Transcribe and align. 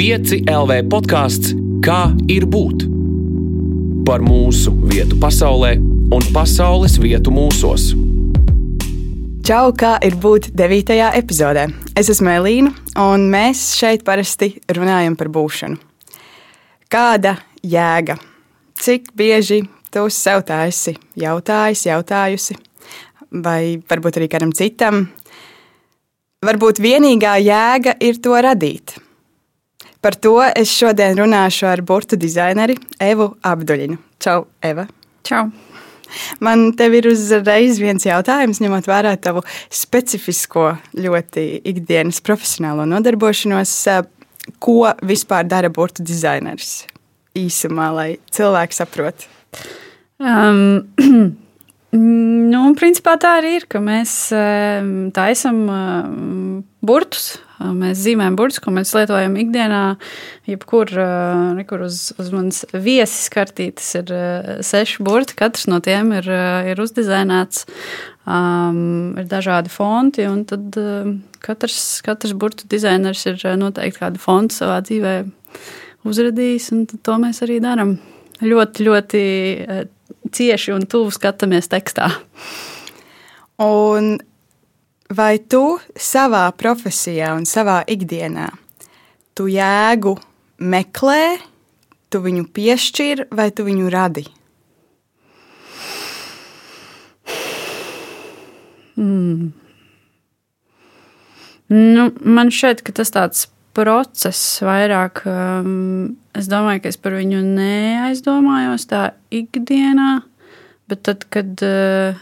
5 0.00 0.46
LV 0.48 0.76
podkāsts 0.88 1.50
Kā 1.84 2.14
ir 2.32 2.46
būt? 2.48 2.86
Par 4.08 4.22
mūsu 4.24 4.70
vietu 4.88 5.18
pasaulē 5.20 5.74
un 6.16 6.24
pasaules 6.32 6.94
vietu 7.02 7.28
mūsos. 7.36 7.90
Čau, 9.44 9.74
kā 9.76 9.90
ir 10.08 10.16
būt 10.22 10.48
9. 10.56 10.94
epizodē. 11.20 11.66
Es 11.92 12.08
esmu 12.14 12.32
Elīna, 12.32 12.72
un 12.96 13.26
mēs 13.28 13.66
šeit 13.76 14.06
parasti 14.06 14.54
runājam 14.72 15.18
par 15.20 15.28
būšanu. 15.36 15.76
Kāda 16.88 17.34
jēga? 17.60 18.16
Cik 18.80 19.12
bieži 19.20 19.60
tu 19.92 20.06
sev 20.08 20.46
tā 20.48 20.62
esi 20.70 20.96
jautājis, 21.26 21.84
jautājusi, 21.90 22.56
vai 23.44 23.76
varbūt 23.84 24.22
arī 24.22 24.32
kādam 24.32 24.56
citam? 24.56 25.10
Varbūt 26.40 26.80
vienīgā 26.80 27.36
jēga 27.44 27.98
ir 28.00 28.24
to 28.24 28.40
radīt. 28.48 28.96
Par 30.00 30.16
to 30.16 30.38
es 30.56 30.70
šodien 30.72 31.18
runāšu 31.18 31.66
ar 31.68 31.82
burbuļu 31.84 32.16
dizaineru 32.20 32.76
Evu 33.04 33.26
Abduļinu. 33.44 33.98
Čau, 34.20 34.46
Eva! 34.64 34.86
Čau! 35.28 35.50
Man 36.42 36.70
te 36.74 36.88
ir 36.90 37.06
uzreiz 37.06 37.78
viens 37.78 38.06
jautājums, 38.08 38.62
ņemot 38.64 38.88
vērā 38.88 39.12
tavu 39.22 39.44
specifisko, 39.68 40.72
ļoti 40.96 41.44
ikdienas 41.68 42.22
profesionālo 42.24 42.88
nodarbošanos. 42.88 43.74
Ko 44.56 44.78
vispār 45.04 45.44
dara 45.46 45.68
burbuļu 45.68 46.08
dizainers? 46.08 46.72
Īsumā, 47.36 47.90
lai 47.94 48.08
cilvēki 48.32 48.80
saprotu. 48.80 49.28
Um, 50.18 50.88
nu, 51.96 52.62
principā 52.78 53.16
tā 53.20 53.36
arī 53.40 53.56
ir, 53.58 53.66
ka 53.70 53.80
mēs 53.82 54.12
taisam 55.16 55.62
burtus. 56.80 57.38
Mēs 57.60 57.98
zīmējam 58.00 58.38
burtus, 58.38 58.60
ko 58.64 58.72
mēs 58.72 58.94
lietojam 58.96 59.34
ikdienā. 59.36 59.82
Jebkur 60.48 60.94
kur 61.68 61.82
uz, 61.84 61.98
uz 62.16 62.30
manas 62.32 62.62
viesis 62.72 63.28
kartītes 63.32 63.90
ir 64.00 64.14
seši 64.64 65.04
burti. 65.04 65.36
Katrs 65.36 65.66
no 65.68 65.82
tiem 65.84 66.14
ir, 66.16 66.30
ir 66.72 66.80
uzdizainēts. 66.80 67.66
Um, 68.30 69.16
ir 69.18 69.26
dažādi 69.26 69.72
fonti, 69.72 70.26
tad 70.46 70.76
katrs, 71.42 71.82
katrs 72.06 72.34
burbuļu 72.36 72.68
dizainers 72.70 73.24
ir 73.26 73.40
noteikti 73.58 74.04
kādu 74.04 74.20
fontu 74.22 74.54
savā 74.60 74.76
dzīvē 74.86 75.14
uzradījis, 76.06 76.68
un 76.76 76.84
to 76.90 77.16
mēs 77.20 77.42
arī 77.46 77.58
darām. 77.64 77.96
Ļoti, 78.40 78.84
ļoti 78.86 79.22
cieši 80.32 80.74
un 80.76 80.86
tuvu 80.88 81.12
skatāmies 81.14 81.70
tekstā. 81.70 82.10
Un 83.60 84.16
vai 85.10 85.34
tu 85.42 85.78
savā 85.98 86.46
profesijā 86.56 87.34
un 87.36 87.46
savā 87.48 87.82
ikdienā 87.90 88.48
tu 89.34 89.48
jēgu 89.50 90.16
meklē, 90.60 91.38
tu 92.10 92.20
viņu 92.24 92.44
piešķir 92.54 93.26
vai 93.32 93.48
tu 93.54 93.64
viņu 93.64 93.90
radi? 93.92 94.26
Mm. 99.00 99.52
Nu, 101.70 102.04
man 102.20 102.50
šķiet, 102.52 102.82
ka 102.84 102.92
tas 102.92 103.14
tāds 103.14 103.46
process 103.76 104.60
vairāk. 104.64 105.22
Um, 105.30 106.16
es 106.36 106.48
domāju, 106.50 106.84
ka 106.84 106.92
es 106.92 106.98
par 107.00 107.16
viņu 107.18 107.42
neaizdomājos 107.46 108.88
tā 108.90 109.02
ikdienā, 109.34 110.10
bet 110.90 111.04
tad, 111.06 111.26
kad 111.32 111.64
uh, 111.66 112.18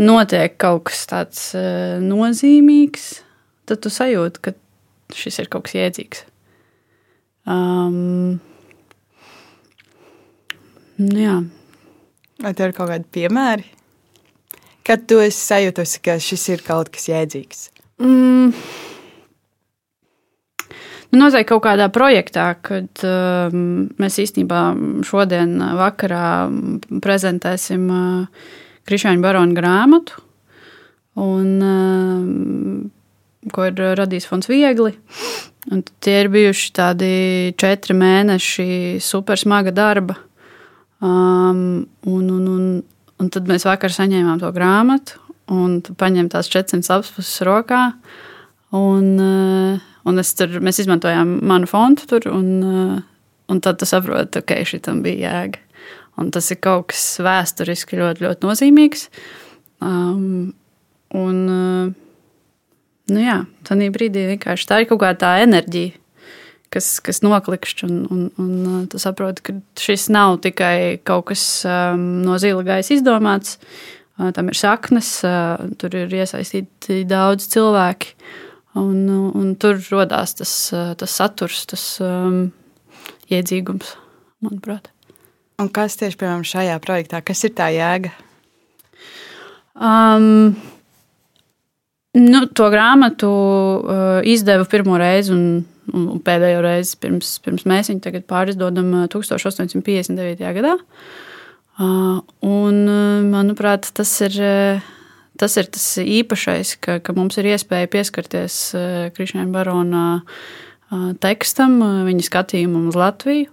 notiek 0.00 0.56
kaut 0.60 0.88
kas 0.90 1.06
tāds 1.10 1.46
uh, 1.58 1.98
nozīmīgs, 2.02 3.08
tad 3.70 3.82
tu 3.84 3.92
sajūti, 3.92 4.44
ka 4.44 4.54
šis 5.16 5.42
ir 5.42 5.50
kaut 5.52 5.68
kas 5.68 5.78
jēdzīgs. 5.78 6.26
Um, 7.50 8.38
nu 11.00 11.18
jā. 11.18 11.40
Vai 12.40 12.54
tev 12.56 12.70
ir 12.70 12.76
kaut 12.76 12.88
kādi 12.88 13.08
piemēri? 13.12 13.66
Kad 14.86 15.04
tu 15.10 15.18
esi 15.20 15.42
sajūtusi, 15.44 16.00
ka 16.02 16.16
šis 16.22 16.46
ir 16.54 16.62
kaut 16.64 16.88
kas 16.94 17.10
jēdzīgs? 17.10 17.66
Mm. 18.00 18.54
Nu, 21.10 21.24
noteikti 21.24 21.48
kaut 21.50 21.64
kādā 21.64 21.88
projektā, 21.90 22.52
kad 22.62 23.02
um, 23.02 23.88
mēs 23.98 24.18
īstenībā 24.22 24.60
šodien 25.06 25.56
vakarā 25.74 26.26
prezentēsim 27.02 27.88
uh, 27.90 28.44
Krišāņa 28.86 29.22
Barona 29.24 29.56
grāmatu, 29.56 30.22
un, 31.18 31.50
uh, 31.66 33.50
ko 33.50 33.66
ir 33.66 33.82
radījis 33.98 34.28
Fons 34.30 34.50
Viegli. 34.50 34.94
Un 35.74 35.82
tie 35.98 36.20
ir 36.22 36.30
bijuši 36.30 36.70
tādi 36.78 37.10
četri 37.58 37.98
mēneši 37.98 38.68
super 39.02 39.38
smaga 39.38 39.74
darba. 39.74 40.14
Um, 41.02 41.88
un, 42.06 42.24
un, 42.30 42.48
un, 42.54 42.72
un 43.18 43.34
tad 43.34 43.50
mēs 43.50 43.66
vakar 43.66 43.90
saņēmām 43.98 44.38
to 44.44 44.54
grāmatu, 44.54 45.18
un 45.50 45.80
paņēmām 45.82 46.30
tās 46.30 46.54
400 46.54 47.02
lapus 47.02 47.36
rokā. 47.50 47.84
Un, 48.78 49.14
uh, 49.18 49.89
Un 50.08 50.20
tur, 50.20 50.60
mēs 50.64 50.80
izmantojām 50.82 51.40
manu 51.46 51.68
fontu 51.68 52.06
tur, 52.08 52.30
un, 52.32 52.48
uh, 52.64 52.94
un 53.52 53.60
tad 53.64 53.80
tu 53.80 53.88
saproti, 53.88 54.40
ka 54.40 54.56
okay, 54.56 54.68
šitam 54.68 55.02
bija 55.04 55.28
jēga. 55.28 55.66
Un 56.20 56.30
tas 56.34 56.50
ir 56.52 56.58
kaut 56.60 56.90
kas 56.92 57.04
vēsturiski 57.22 57.98
ļoti, 58.00 58.24
ļoti 58.26 58.48
nozīmīgs. 58.48 59.06
Um, 59.80 60.52
un, 61.16 61.38
uh, 61.48 61.92
nu 63.12 63.22
jā, 63.22 63.38
tādā 63.68 63.88
brīdī 63.94 64.26
vienkārši 64.34 64.68
tā 64.68 64.82
ir 64.82 64.90
kaut 64.90 65.00
kāda 65.04 65.20
tā 65.22 65.30
enerģija, 65.46 65.94
kas, 66.74 66.90
kas 67.04 67.22
noklikšķi. 67.24 67.88
Un, 67.88 68.02
un, 68.10 68.26
un 68.42 68.50
uh, 68.60 68.82
tu 68.90 69.00
saproti, 69.02 69.46
ka 69.46 69.56
šis 69.80 70.10
nav 70.12 70.40
tikai 70.44 71.00
kaut 71.06 71.30
kas 71.32 71.46
um, 71.68 72.20
no 72.26 72.36
zila 72.42 72.66
gaisa 72.66 72.96
izdomāts. 72.96 73.58
Uh, 74.20 74.28
tam 74.36 74.52
ir 74.52 74.60
saknes, 74.60 75.14
uh, 75.24 75.56
tur 75.80 75.96
ir 75.96 76.12
iesaistīti 76.20 77.02
daudz 77.08 77.48
cilvēku. 77.52 78.16
Un, 78.78 78.98
un 79.34 79.54
tur 79.58 79.80
radās 79.90 80.36
tas, 80.38 80.50
tas 80.70 81.14
saturs, 81.18 81.64
tas 81.66 81.84
um, 82.04 82.44
iedzīgums, 83.30 83.96
manuprāt. 84.46 84.92
Un 85.60 85.68
kas 85.74 85.98
tieši 85.98 86.18
piemēram, 86.20 86.44
šajā 86.46 86.76
projektā, 86.84 87.18
kas 87.26 87.42
ir 87.44 87.52
tā 87.58 87.66
jēga? 87.74 88.12
Um, 89.74 90.54
nu, 92.14 92.44
to 92.54 92.68
grāmatu 92.70 93.30
uh, 93.30 94.20
izdevu 94.22 94.68
pirmo 94.70 95.00
reizi 95.02 95.34
un, 95.34 95.42
un 95.90 96.22
pēdējo 96.22 96.62
reizi 96.62 96.94
pirms, 97.02 97.34
pirms 97.42 97.66
mēs 97.66 97.90
viņu 97.90 98.04
tagad 98.06 98.28
pārizdodam 98.30 98.94
1859. 99.10 100.46
gadā. 100.60 100.78
Uh, 101.80 102.22
un, 102.46 102.80
manuprāt, 103.34 103.90
tas 103.98 104.14
ir. 104.28 104.38
Uh, 104.38 104.96
tas 105.40 105.56
ir 105.60 105.68
tas 105.72 105.84
īpašais, 106.02 106.74
ka, 106.84 106.98
ka 107.04 107.14
mums 107.16 107.38
ir 107.40 107.50
iespēja 107.54 107.90
pieskarties 107.90 108.58
eh, 108.76 109.06
Krišņiem 109.16 109.52
Barona 109.54 110.04
eh, 110.20 111.12
tekstam, 111.22 111.78
eh, 111.84 112.02
viņa 112.08 112.26
skatījumam 112.26 112.90
uz 112.90 112.98
Latviju. 112.98 113.48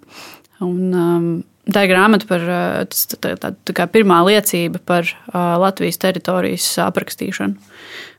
Un, 0.66 0.80
um, 0.90 1.28
tā 1.70 1.86
ir 1.86 1.92
grāmata 1.92 2.26
par 2.30 2.44
tā, 2.90 3.36
tā, 3.38 3.52
tā, 3.54 3.86
pirmā 3.94 4.24
liecība 4.26 4.82
par 4.82 5.06
Latvijas 5.30 6.00
teritorijas 6.02 6.66
aprakstīšanu, 6.82 7.60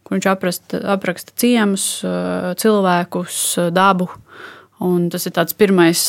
kur 0.06 0.14
viņš 0.14 0.28
apraksta, 0.30 0.80
apraksta 0.94 1.34
ciemus, 1.42 1.88
cilvēkus, 2.62 3.40
dabu. 3.74 4.06
Un 4.86 5.08
tas 5.10 5.26
ir 5.26 5.34
tāds 5.34 5.58
pirmais, 5.58 6.04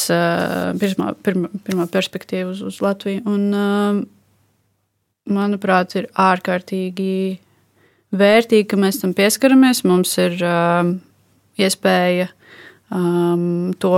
pirmā, 0.77 1.15
pirmā, 1.25 1.49
pirmā 1.65 1.89
perspektīva 1.89 2.53
uz, 2.53 2.61
uz 2.69 2.77
Latviju. 2.85 3.25
Un, 3.25 4.05
manuprāt, 5.33 5.97
ir 5.97 6.09
ārkārtīgi 6.13 7.39
vērtīgi, 8.15 8.67
ka 8.71 8.79
mēs 8.79 9.01
tam 9.01 9.13
pieskaramies. 9.17 9.83
Mums 9.87 10.15
ir 10.21 10.37
uh, 10.41 10.91
iespēja 11.59 12.29
um, 12.93 13.71
to 13.79 13.94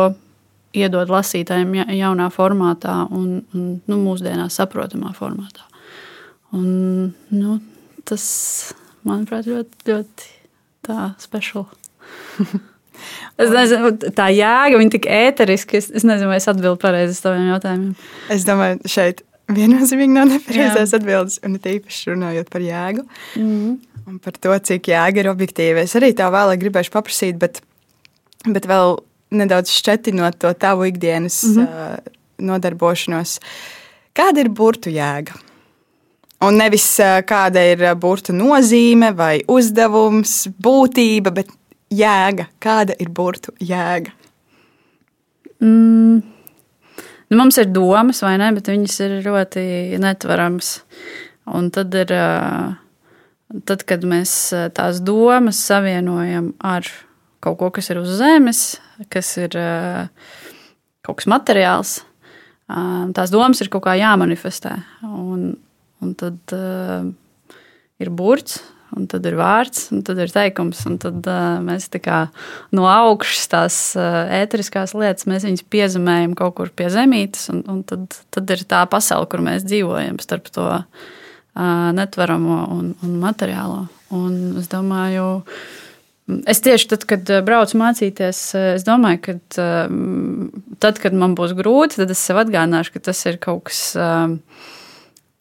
iedot 0.77 1.11
lasītājiem 1.11 1.75
jaunā 1.97 2.29
formātā 2.31 3.01
un, 3.11 3.41
un 3.55 3.67
nu, 3.79 3.99
mūsdienās 4.05 4.59
saprotamā 4.59 5.11
formātā. 5.17 5.67
Un, 6.55 7.11
nu, 7.31 7.57
tas, 8.07 8.25
manuprāt, 9.07 9.47
ļoti, 9.47 9.85
ļoti 9.91 10.33
tā 10.87 11.13
speciāli. 11.21 11.79
Es 13.41 13.49
nezinu, 13.49 13.95
tā 14.13 14.27
jēga, 14.29 14.77
viņa 14.77 14.91
tik 14.93 15.07
ēteriski. 15.09 15.79
Es, 15.79 15.87
es 15.89 16.03
nezinu, 16.05 16.29
vai 16.29 16.37
es 16.37 16.45
atbildēju 16.51 16.77
pareizi 16.81 17.15
uz 17.15 17.21
taviem 17.23 17.47
jautājumiem. 17.49 17.95
Es 18.35 18.45
domāju, 18.45 18.77
šeit 18.91 19.23
viennozīmīgi 19.55 20.15
nav 20.15 20.29
nepareizās 20.31 20.95
atbildes, 20.97 21.39
un 21.45 21.57
it 21.57 21.67
īpaši 21.67 22.13
runājot 22.13 22.49
par 22.53 22.65
jēgu. 22.65 23.05
Mm. 23.39 23.77
Un 24.09 24.17
par 24.23 24.35
to, 24.41 24.55
cik 24.69 24.89
jēga 24.91 25.21
ir 25.21 25.29
objektīva. 25.31 25.85
Es 25.85 25.95
arī 25.99 26.11
tā 26.17 26.27
vēlāk 26.33 26.61
gribēšu 26.63 26.93
paprasīt, 26.93 27.37
bet, 27.41 27.61
bet 28.47 28.67
vēl 28.69 28.97
nedaudz 29.31 29.71
šķetinot 29.71 30.39
to 30.41 30.51
tavu 30.53 30.89
ikdienas 30.89 31.43
mm 31.43 31.55
-hmm. 31.55 31.67
uh, 31.67 32.17
nodarbošanos. 32.37 33.39
Kāda 34.13 34.43
ir 34.43 34.49
burtu 34.49 34.89
jēga? 34.89 35.37
Un 36.41 36.57
nevis 36.57 36.99
uh, 36.99 37.21
kāda 37.21 37.63
ir 37.71 37.95
burtu 37.95 38.33
nozīme 38.33 39.13
vai 39.15 39.41
uzdevums, 39.47 40.47
būtība, 40.63 41.31
bet 41.31 41.47
jēga? 41.89 42.47
Kāda 42.59 42.95
ir 42.99 43.09
burtu 43.09 43.53
jēga? 43.59 44.11
Mm. 45.61 46.30
Nu, 47.31 47.37
mums 47.39 47.55
ir 47.61 47.69
domas, 47.71 48.19
vai 48.25 48.33
ne, 48.41 48.49
bet 48.51 48.67
viņas 48.67 48.97
ir 49.05 49.13
ļoti 49.23 49.61
netvaramas. 50.03 50.81
Un 51.47 51.69
tad, 51.71 51.95
ir, 51.95 52.11
tad, 53.69 53.85
kad 53.87 54.03
mēs 54.03 54.33
tās 54.75 54.99
domas 55.07 55.61
savienojam 55.63 56.51
ar 56.59 56.89
kaut 57.41 57.57
ko, 57.61 57.69
kas 57.77 57.87
ir 57.93 58.01
uz 58.01 58.11
zemes, 58.19 58.65
kas 59.07 59.31
ir 59.39 59.55
kaut 61.01 61.21
kas 61.21 61.29
materiāls, 61.31 61.93
tās 63.15 63.31
domas 63.31 63.63
ir 63.63 63.71
kaut 63.71 63.87
kā 63.87 63.95
jāmanifestē. 63.95 64.75
Un, 65.07 65.53
un 66.03 66.13
tad 66.19 66.55
ir 68.01 68.11
burts, 68.11 68.59
un 68.97 69.07
tad 69.11 69.25
ir 69.27 69.37
vārds, 69.39 69.87
un 69.95 70.01
tad 70.05 70.19
ir 70.21 70.31
teikums. 70.33 70.83
Tad 71.01 71.27
uh, 71.29 71.59
mēs 71.63 71.87
kā, 72.03 72.23
no 72.75 72.87
augšas 72.89 73.49
tās 73.51 73.79
uh, 73.99 74.23
ēteriskās 74.41 74.95
lietas 74.97 75.27
piezemējam 75.71 76.35
kaut 76.37 76.57
kur 76.59 76.71
pie 76.75 76.89
zemītes, 76.93 77.49
un, 77.53 77.63
un 77.71 77.81
tad, 77.87 78.19
tad 78.33 78.55
ir 78.55 78.65
tā 78.69 78.83
pasaule, 78.91 79.29
kur 79.31 79.43
mēs 79.45 79.65
dzīvojam 79.67 80.19
starp 80.23 80.51
to 80.53 80.67
uh, 80.71 81.93
netveramo 81.97 82.65
un, 82.77 82.91
un 83.03 83.15
materiālo. 83.21 83.85
Un 84.11 84.57
es 84.59 84.67
domāju, 84.71 85.45
es 86.51 86.59
tieši 86.63 86.91
tad, 86.91 87.07
kad 87.07 87.31
braucu 87.47 87.79
mācīties, 87.79 88.43
es 88.75 88.85
domāju, 88.87 89.21
ka 89.23 89.37
tad, 90.83 90.99
kad 90.99 91.15
man 91.15 91.35
būs 91.39 91.55
grūti, 91.55 92.01
tad 92.01 92.11
es 92.11 92.19
sev 92.19 92.41
atgādināšu, 92.43 92.95
ka 92.95 93.05
tas 93.11 93.23
ir 93.29 93.39
kaut 93.39 93.69
kas 93.69 93.81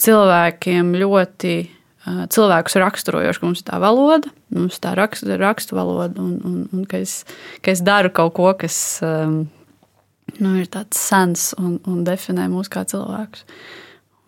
cilvēkiem 0.00 0.94
ļoti 1.02 1.54
cilvēkus 2.32 2.76
raksturojoši, 2.80 3.40
ka 3.40 3.48
mums 3.48 3.62
ir 3.62 3.68
tā 3.68 3.78
valoda, 3.82 4.30
mums 4.54 4.76
ir 4.78 4.84
tā 4.84 4.94
rakstu, 4.98 5.30
rakstu 5.40 5.78
valoda, 5.78 6.20
un, 6.22 6.36
un, 6.46 6.58
un 6.74 6.84
ka, 6.88 7.00
es, 7.02 7.22
ka 7.64 7.74
es 7.74 7.82
daru 7.86 8.12
kaut 8.14 8.34
ko, 8.38 8.50
kas 8.58 8.98
nu, 9.00 10.52
ir 10.60 10.68
tāds 10.72 11.00
sens 11.00 11.50
un, 11.58 11.78
un 11.90 12.04
definē 12.06 12.48
mūs 12.52 12.70
kā 12.72 12.84
cilvēkus. 12.88 13.46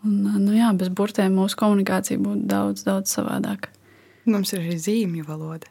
Un, 0.02 0.16
nu, 0.42 0.54
jā, 0.56 0.72
bez 0.74 0.90
burtiem 0.90 1.34
mūsu 1.38 1.58
komunikācija 1.60 2.18
būtu 2.18 2.48
daudz, 2.50 2.82
daudz 2.86 3.12
savādāka. 3.14 3.70
Mums 4.26 4.52
ir 4.54 4.62
arī 4.62 4.78
zīmju 4.78 5.26
valoda. 5.26 5.70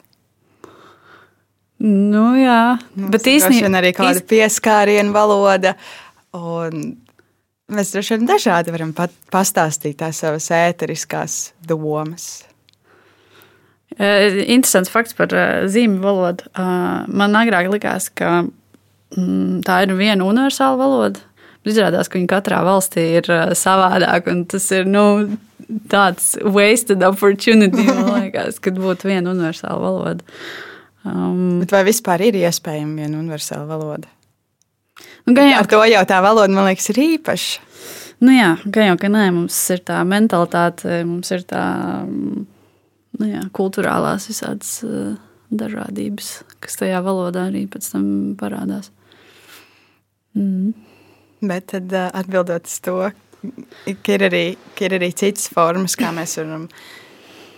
Nu, 1.81 2.35
jā, 2.37 2.77
mums 2.93 3.11
bet 3.15 3.27
īstenībā 3.27 3.79
arī 3.79 3.91
kāda 3.97 4.19
īst... 4.19 4.27
pieskārienu 4.29 5.15
valoda. 5.15 5.73
Un 6.37 6.93
Mēs 7.71 7.93
droši 7.93 8.17
vien 8.17 8.27
dažādi 8.27 8.73
varam 8.73 8.91
pat 8.95 9.13
pastāstīt 9.31 10.01
tās 10.01 10.19
savas 10.23 10.49
ēteriskās 10.51 11.41
domas. 11.67 12.43
Interesants 13.99 14.91
fakts 14.91 15.15
par 15.15 15.33
zīmju 15.71 16.01
valodu. 16.03 16.47
Man 17.11 17.37
agrāk 17.39 17.69
likās, 17.71 18.09
ka 18.11 18.41
mm, 18.43 19.61
tā 19.67 19.81
ir 19.85 19.95
viena 19.99 20.27
universāla 20.27 20.79
valoda. 20.79 21.23
Izrādās, 21.67 22.09
ka 22.09 22.17
viņa 22.17 22.29
katrā 22.31 22.63
valstī 22.65 23.03
ir 23.19 23.27
savādāka. 23.57 24.33
Tas 24.49 24.65
ir 24.73 24.87
nu, 24.89 25.05
tāds 25.91 26.33
wasted 26.43 27.03
opportunity, 27.05 27.85
liekas, 28.15 28.59
kad 28.63 28.79
būtu 28.81 29.11
viena 29.11 29.35
universāla 29.35 29.79
valoda. 29.83 30.41
Um, 31.05 31.61
Bet 31.63 31.73
vai 31.73 31.85
vispār 31.87 32.27
ir 32.27 32.37
iespējama 32.43 33.03
viena 33.03 33.21
universāla 33.21 33.65
valoda? 33.69 34.09
Nu, 35.25 35.35
gan 35.37 35.49
jau, 35.51 35.59
Ar 35.61 35.69
to 35.69 35.81
jau 35.85 36.05
tā 36.09 36.21
valoda, 36.23 36.53
man 36.53 36.69
liekas, 36.69 36.89
ir 36.93 37.01
īpaša. 37.03 37.67
Nu 38.21 38.33
jā, 38.35 38.51
gan 38.65 38.91
jau, 38.91 38.97
ka 39.01 39.09
nē, 39.09 39.25
mums 39.33 39.57
ir 39.73 39.81
tā 39.85 39.97
mentalitāte, 40.05 41.01
mums 41.09 41.31
ir 41.33 41.41
tā 41.49 41.63
nu 42.05 43.29
jā, 43.29 43.41
kultūrālās 43.57 44.27
visādas 44.29 44.75
dažādības, 45.51 46.29
kas 46.63 46.79
tajā 46.79 47.01
valodā 47.05 47.47
arī 47.49 47.65
pēc 47.69 47.89
tam 47.93 48.05
parādās. 48.39 48.91
Mm. 50.37 50.71
Bet 51.41 51.71
tad 51.73 51.93
atbildot 51.97 52.69
uz 52.69 52.77
to, 52.85 52.97
ka 54.05 54.15
ir 54.15 54.27
arī, 54.29 54.43
ka 54.77 54.85
ir 54.87 54.99
arī 54.99 55.09
citas 55.17 55.49
formas, 55.51 55.97
kā 55.97 56.13
mēs 56.13 56.37
varam 56.37 56.67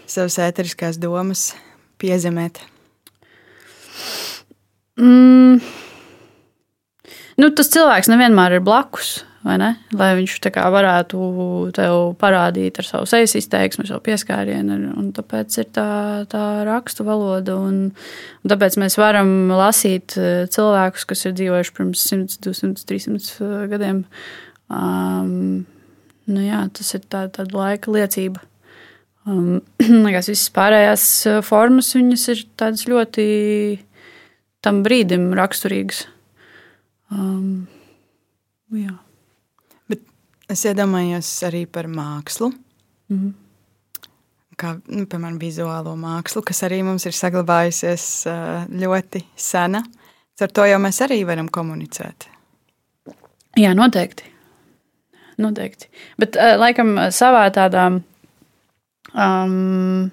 savas 0.08 0.40
ēteriskās 0.48 1.00
domas 1.02 1.52
piezemēt. 2.02 2.64
Mm. 5.00 5.60
Nu, 7.40 7.50
tas 7.56 7.72
cilvēks 7.74 8.12
nevienmēr 8.12 8.60
ir 8.60 8.66
blakus. 8.66 9.22
Lai 9.44 10.14
viņš 10.16 10.38
varētu 10.56 11.18
tev 11.76 12.14
parādīt 12.20 12.78
ar 12.80 12.88
savu 12.88 13.08
sejas 13.12 13.34
izteiksmi, 13.36 13.84
savu 13.90 14.00
pieskārienu. 14.06 14.78
Un 14.96 15.10
tāpēc 15.16 15.58
ir 15.60 15.68
tā, 15.76 15.88
tā 16.32 16.44
rakstu 16.64 17.04
valoda. 17.04 17.58
Un, 17.60 17.82
un 17.92 18.54
tāpēc 18.54 18.78
mēs 18.80 18.96
varam 19.02 19.52
lasīt 19.52 20.16
eh, 20.16 20.46
cilvēkus, 20.48 21.04
kas 21.10 21.26
ir 21.28 21.36
dzīvojuši 21.36 21.76
pirms 21.76 22.06
100, 22.14 22.40
200, 22.48 22.88
300 22.88 23.52
gadiem. 23.74 24.06
Um, 24.72 25.66
nu 26.32 26.48
jā, 26.48 26.64
tas 26.72 26.96
ir 26.96 27.04
tā, 27.04 27.26
tāda 27.36 27.60
laika 27.60 27.92
liecība. 27.92 28.46
Um, 29.28 29.60
liekas, 30.08 30.32
visas 30.32 30.56
pārējās 30.56 31.10
eh, 31.28 31.44
formas 31.44 31.92
ir 32.32 32.48
tādas 32.56 32.88
ļoti 32.88 33.28
tam 34.64 34.86
brīdim 34.88 35.34
raksturīgas. 35.36 36.06
Um, 37.14 37.68
jā. 38.74 38.94
Bet 39.90 40.04
es 40.52 40.66
iedomājos 40.66 41.30
arī 41.48 41.66
par 41.70 41.88
mākslu. 41.88 42.52
Mm 43.10 43.20
-hmm. 43.20 43.34
Kā, 44.58 44.76
nu, 44.88 45.06
piemēram, 45.06 45.40
vizuālo 45.40 45.96
mākslu, 45.98 46.44
kas 46.46 46.64
arī 46.64 46.84
mums 46.84 47.06
ir 47.06 47.12
saglabājusies 47.12 48.26
uh, 48.30 48.66
ļoti 48.70 49.24
sena. 49.36 49.84
Ar 50.42 50.52
to 50.52 50.66
jau 50.66 50.80
mēs 50.80 51.02
arī 51.02 51.26
varam 51.26 51.50
komunicēt. 51.50 52.28
Jā, 53.58 53.74
noteikti. 53.74 54.24
noteikti. 55.38 55.88
Bet, 56.18 56.36
uh, 56.36 56.58
laikam, 56.60 56.96
savā 57.10 57.50
tādā 57.52 58.02
um, 59.14 60.12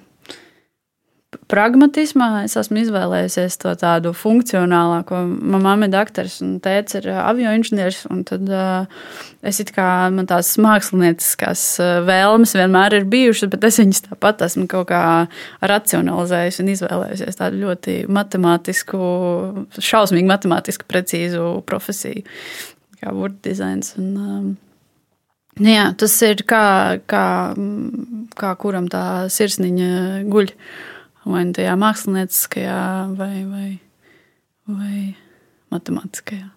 pragmatismā 1.50 2.44
es 2.46 2.54
esmu 2.58 2.80
izvēlējusies 2.84 3.58
to 3.60 3.72
tādu 3.78 4.12
funkcionālāko. 4.16 5.18
Manā 5.28 5.60
mamma 5.64 5.88
ir 5.88 5.92
doktors 5.92 6.38
un 6.44 6.56
tēvs 6.62 6.98
ir 7.00 7.08
avio 7.18 7.52
inženieris. 7.56 8.04
Tad 8.28 8.50
uh, 8.54 9.00
es 9.46 9.60
kā 9.74 9.88
man 10.14 10.28
tās 10.30 10.52
mākslinieckās 10.62 11.64
vēlmes 12.08 12.54
vienmēr 12.58 13.00
ir 13.00 13.08
bijušas, 13.10 13.50
bet 13.52 13.66
es 13.68 13.80
viņas 13.82 14.04
tāpat 14.08 14.44
esmu 14.46 14.66
kaut 14.70 14.90
kā 14.92 15.02
racionalizējusi 15.72 16.64
un 16.64 16.72
izvēlējusies 16.74 17.40
tādu 17.40 17.64
ļoti 17.64 17.96
matemātisku, 18.10 19.00
šausmīgi 19.78 20.30
matemātisku, 20.30 20.88
precīzu 20.90 21.52
profesiju, 21.68 22.24
kā 23.00 23.10
burbuļu 23.10 23.40
dizains. 23.50 23.94
Un, 24.00 24.10
um, 24.16 24.50
Nu 25.60 25.68
jā, 25.68 25.88
tas 25.98 26.14
ir 26.24 26.40
kā, 26.48 26.96
kā, 27.10 27.24
kā 28.38 28.50
kuram 28.62 28.86
tā 28.88 29.02
sirsniņa 29.34 29.90
guļ. 30.30 30.52
Uh, 30.54 30.99
vai 31.28 31.44
nu 31.48 31.56
tajā 31.56 31.76
mākslinieckajā, 31.80 32.80
vai, 33.18 33.34
vai, 33.48 33.70
vai 34.70 34.94
matemātiskajā. 35.74 36.50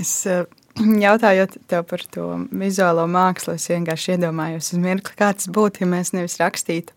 Es 0.00 0.14
eh, 0.30 0.46
jautājot 1.06 1.58
tev 1.70 1.84
par 1.90 2.06
to 2.14 2.30
vizuālo 2.54 3.06
mākslu, 3.10 3.58
es 3.58 3.68
vienkārši 3.70 4.16
iedomājos 4.16 4.72
uz 4.74 4.80
mirkli, 4.82 5.18
kā 5.18 5.34
tas 5.36 5.50
būtu, 5.50 5.84
ja 5.84 5.90
mēs 5.90 6.14
nevis 6.16 6.40
rakstītu 6.42 6.96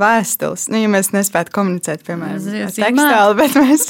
vēstules. 0.00 0.68
Nu, 0.70 0.78
ja 0.78 0.88
mēs 0.88 1.10
nespētu 1.12 1.52
komunicēt, 1.52 2.04
piemēram, 2.06 2.40
ar 2.64 2.72
tekstālu, 2.72 3.36
bet 3.42 3.56
mēs 3.58 3.88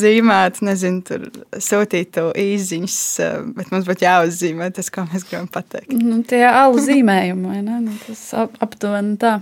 zīmētu, 0.00 0.64
nezinu, 0.70 1.02
tur 1.04 1.26
sūtītu 1.68 2.30
īziņas, 2.40 2.98
eh, 3.26 3.38
bet 3.58 3.72
mums 3.74 3.88
būtu 3.90 4.06
jāuzzīmē 4.06 4.70
tas, 4.76 4.92
ko 4.94 5.04
mēs 5.10 5.26
gribam 5.28 5.50
pateikt. 5.52 5.92
Nu, 5.92 6.22
tie 6.24 6.46
alu 6.48 6.80
zīmējumi, 6.80 7.50
vai 7.50 7.64
ne? 7.66 7.80
Nu, 7.90 7.96
tas 8.06 8.28
ap, 8.46 8.56
aptuveni 8.64 9.18
tā. 9.20 9.40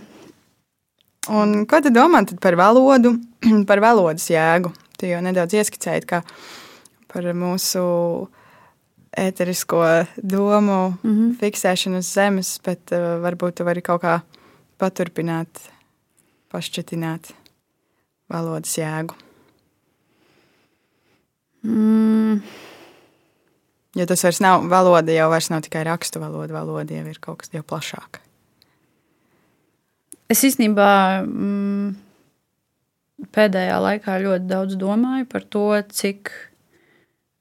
Un 1.28 1.64
ko 1.68 1.80
tu 1.85 1.92
domā 1.92 2.23
par 2.40 2.56
valodu, 2.56 3.14
par 3.70 3.82
valodas 3.85 4.28
jēgu? 4.30 4.73
Tu 4.99 5.11
jau 5.12 5.20
nedaudz 5.23 5.54
ieskicēji, 5.54 6.23
par 7.08 7.28
mūsu 7.37 7.82
ēterisko 9.18 9.82
domu 10.23 10.94
mm 11.02 11.11
-hmm. 11.11 11.37
fiksēšanu 11.40 11.99
uz 11.99 12.12
zemes, 12.12 12.58
bet 12.64 12.92
uh, 12.92 13.20
varbūt 13.25 13.54
tu 13.58 13.64
vari 13.64 13.82
kaut 13.82 14.02
kā 14.02 14.20
paturpināt, 14.78 15.49
pašķetināt 16.52 17.32
valodas 18.30 18.78
jēgu. 18.78 19.14
Mm. 21.62 22.40
Jo 23.94 24.06
tas 24.06 24.23
vairs 24.25 24.40
nav 24.40 24.68
valoda, 24.70 25.12
jau 25.12 25.30
nav 25.50 25.62
tikai 25.62 25.85
rakstu 25.85 26.20
valoda. 26.20 26.54
Valoda 26.54 26.94
jau 26.94 27.06
ir 27.06 27.18
kaut 27.20 27.38
kas 27.38 27.50
jau 27.52 27.62
plašāks. 27.62 28.27
Es 30.28 30.44
īstenībā 30.44 30.90
mm, 31.25 31.94
pēdējā 33.35 33.78
laikā 33.85 34.18
ļoti 34.25 34.50
daudz 34.50 34.76
domāju 34.80 35.28
par 35.30 35.47
to, 35.49 35.68
cik 35.88 36.32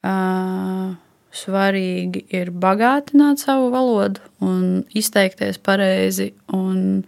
uh, 0.07 0.93
svarīgi 1.35 2.23
ir 2.39 2.53
bagātināt 2.55 3.43
savu 3.43 3.67
valodu 3.73 4.23
un 4.45 4.85
izteikties 4.95 5.59
pareizi 5.59 6.31
un 6.55 7.03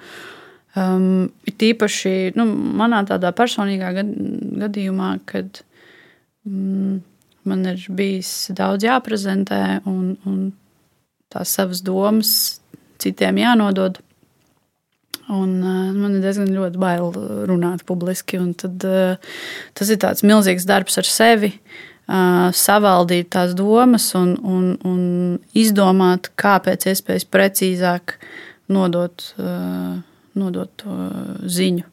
Um, 0.77 1.31
it 1.49 1.63
īpaši 1.65 2.35
nu, 2.37 2.45
manā 2.77 3.01
tādā 3.09 3.31
personīgā 3.33 3.89
gad, 3.95 4.09
gadījumā, 4.61 5.15
kad 5.25 5.63
mm, 6.45 6.99
man 7.49 7.63
ir 7.71 7.87
bijis 7.97 8.51
daudz 8.55 8.85
jāprezentē 8.85 9.79
un, 9.89 10.13
un 10.29 10.51
tās 11.33 11.55
savas 11.57 11.81
domas 11.85 12.31
citiem 13.01 13.41
jānodod. 13.41 13.97
Un, 15.29 15.51
uh, 15.61 15.89
man 15.93 16.15
ir 16.17 16.23
diezgan 16.23 16.49
bail 16.81 17.11
runāt 17.49 17.83
publiski. 17.85 18.39
Tad, 18.57 18.81
uh, 18.87 19.35
tas 19.77 19.91
ir 19.93 19.99
tāds 20.01 20.25
milzīgs 20.25 20.65
darbs 20.65 20.97
ar 20.97 21.05
sevi, 21.05 21.51
uh, 22.09 22.49
savaldīt 22.55 23.29
tās 23.35 23.53
domas 23.57 24.09
un, 24.17 24.33
un, 24.41 24.71
un 24.89 25.03
izdomāt, 25.53 26.31
kā 26.39 26.57
pēc 26.65 26.89
iespējas 26.89 27.27
precīzāk 27.29 28.17
nodot, 28.73 29.21
uh, 29.37 30.01
nodot 30.33 30.73
to 30.81 30.97
ziņu. 31.45 31.85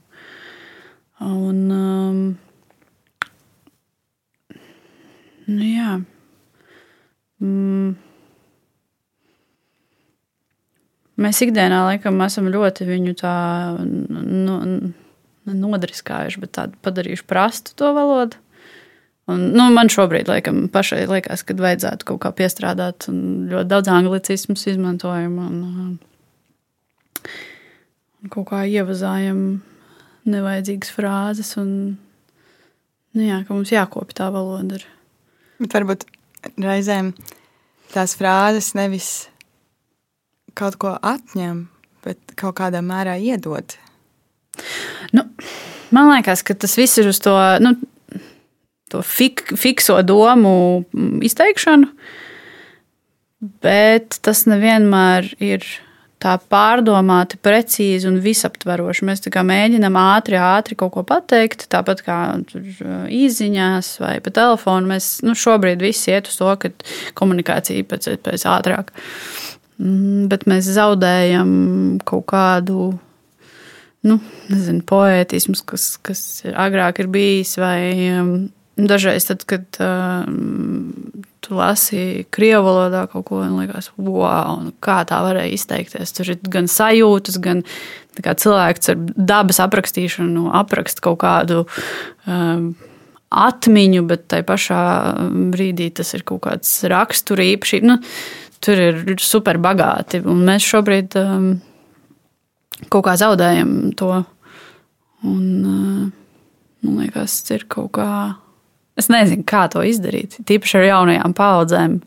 Un, 1.26 1.60
um, 1.72 2.24
nu, 5.46 5.62
jā. 5.64 6.00
Mm. 7.40 8.05
Mēs 11.16 11.40
ikdienā 11.44 11.78
laikam 11.86 12.20
esam 12.26 12.50
ļoti 12.52 12.84
viņu 12.88 13.14
tā 13.16 13.36
nu, 13.80 14.56
nodriskājuši, 15.46 16.42
bet 16.42 16.52
tādu 16.58 16.76
padarījuši 16.84 17.24
prastu 17.28 17.72
to 17.78 17.92
valodu. 17.96 18.36
Un, 19.26 19.40
nu, 19.56 19.64
man 19.74 19.88
šobrīd 19.90 20.28
laikam, 20.30 20.66
pašai 20.70 21.06
liekas, 21.10 21.42
ka 21.46 21.56
vajadzētu 21.58 22.06
kaut 22.06 22.20
kā 22.22 22.30
piestrādāt. 22.36 23.08
Ļoti 23.10 23.68
daudz 23.72 23.90
anglicismus 23.90 24.66
izmantojam 24.70 25.38
un, 25.42 25.56
un 28.22 28.30
kaut 28.30 28.46
kā 28.52 28.62
ievazājam 28.70 29.40
nevajadzīgas 30.30 30.92
frāzes. 30.94 31.50
Un, 31.58 31.70
nu, 33.16 33.24
jā, 33.24 33.40
ka 33.48 33.56
mums 33.56 33.72
jākopja 33.74 34.20
tā 34.22 34.28
valoda. 34.34 34.78
Bet 35.58 35.74
varbūt 35.74 36.06
reizēm 36.62 37.10
tās 37.94 38.14
frāzes 38.20 38.74
nevis 38.78 39.10
kaut 40.56 40.78
ko 40.80 40.94
atņem, 40.96 41.66
bet 42.06 42.36
kaut 42.38 42.58
kādā 42.60 42.82
mērā 42.84 43.16
iedod. 43.20 43.76
Nu, 45.12 45.26
man 45.94 46.12
liekas, 46.14 46.44
ka 46.46 46.56
tas 46.56 46.76
viss 46.78 46.98
ir 47.00 47.10
uz 47.10 47.20
to, 47.22 47.34
nu, 47.62 47.74
to 48.92 49.02
fik, 49.04 49.50
fikso 49.58 49.98
domu 50.06 50.84
izteikšanu, 51.26 51.90
bet 53.64 54.20
tas 54.24 54.46
nevienmēr 54.48 55.34
ir 55.44 55.66
tā 56.22 56.36
pārdomāti, 56.50 57.38
precīzi 57.44 58.08
un 58.08 58.16
visaptveroši. 58.24 59.04
Mēs 59.06 59.22
mēģinām 59.26 59.98
ātri, 60.00 60.38
ātri 60.40 60.78
kaut 60.78 60.94
ko 60.94 61.04
pateikt, 61.06 61.66
tāpat 61.72 62.02
kā 62.06 62.18
īsiņās 63.12 63.90
vai 64.00 64.14
pa 64.24 64.32
telefonu. 64.34 64.94
Mēs 64.94 65.10
nu, 65.26 65.36
šobrīd 65.36 65.84
visi 65.84 66.14
iet 66.14 66.30
uz 66.30 66.38
to, 66.40 66.48
ka 66.62 66.72
komunikācija 67.18 67.84
pēc 67.90 68.10
iespējas 68.14 68.48
ātrāk. 68.56 68.94
Mm, 69.76 70.28
bet 70.32 70.46
mēs 70.48 70.70
zaudējam 70.72 71.50
kaut 72.08 72.24
kādu 72.32 72.94
nu, 74.06 74.18
nezinu, 74.48 74.84
poētismu, 74.86 75.56
kas, 75.68 75.96
kas 76.04 76.20
agrāk 76.48 77.02
ir 77.02 77.10
bijis. 77.12 77.56
Vai 77.60 77.80
um, 78.16 78.32
dažreiz, 78.76 79.26
tad, 79.28 79.44
kad 79.48 79.80
um, 79.82 80.94
tu 81.44 81.58
lasi 81.58 82.24
krievu 82.34 82.64
valodā 82.66 83.04
kaut 83.10 83.28
ko, 83.28 83.42
un 83.44 83.58
liekas, 83.60 83.90
wow, 84.00 84.64
kā 84.84 85.00
tā 85.08 85.20
varēja 85.26 85.54
izteikties. 85.58 86.14
Tur 86.16 86.32
ir 86.34 86.42
gan 86.56 86.70
sajūtas, 86.70 87.40
gan 87.42 87.64
cilvēks 88.16 88.92
ar 88.92 89.06
dabas 89.16 89.60
aprakstīšanu, 89.64 90.50
aprakst 90.56 91.04
kaut 91.04 91.20
kādu. 91.24 91.64
Um, 92.26 92.74
Atmiņu, 93.36 94.04
bet 94.06 94.28
tai 94.30 94.38
pašā 94.46 94.80
brīdī 95.50 95.88
tas 95.98 96.14
ir 96.14 96.22
kaut 96.24 96.44
kāds 96.44 96.70
raksturīgs. 96.88 97.72
Nu, 97.82 97.96
tur 98.64 98.80
ir 98.80 99.16
super 99.22 99.58
bagāti. 99.62 100.20
Mēs 100.24 100.66
šobrīd 100.66 101.16
um, 101.20 101.50
kaut 102.92 103.06
kā 103.08 103.16
zaudējam 103.20 103.92
to. 103.98 104.12
Un, 105.26 105.44
uh, 105.66 106.08
man 106.86 106.98
liekas, 107.02 107.40
tas 107.46 107.58
ir 107.58 107.66
kaut 107.72 107.94
kā. 107.98 108.08
Es 108.96 109.10
nezinu, 109.12 109.44
kā 109.48 109.66
to 109.72 109.82
izdarīt. 109.84 110.38
Tīpaši 110.48 110.80
ar 110.80 110.88
jaunajām 110.90 111.36
paudzēm. 111.36 111.98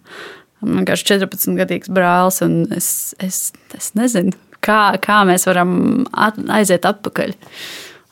Man 0.59 0.81
vienkārši 0.81 1.11
14 1.13 1.59
gadīgs 1.59 1.91
brālis, 1.93 2.41
un 2.43 2.63
es, 2.75 2.89
es, 3.23 3.51
es 3.77 3.93
nezinu, 3.95 4.33
kā, 4.65 4.97
kā 4.99 5.21
mēs 5.29 5.47
varam 5.47 5.77
at, 6.11 6.39
aiziet 6.57 6.87
atpakaļ. 6.89 7.31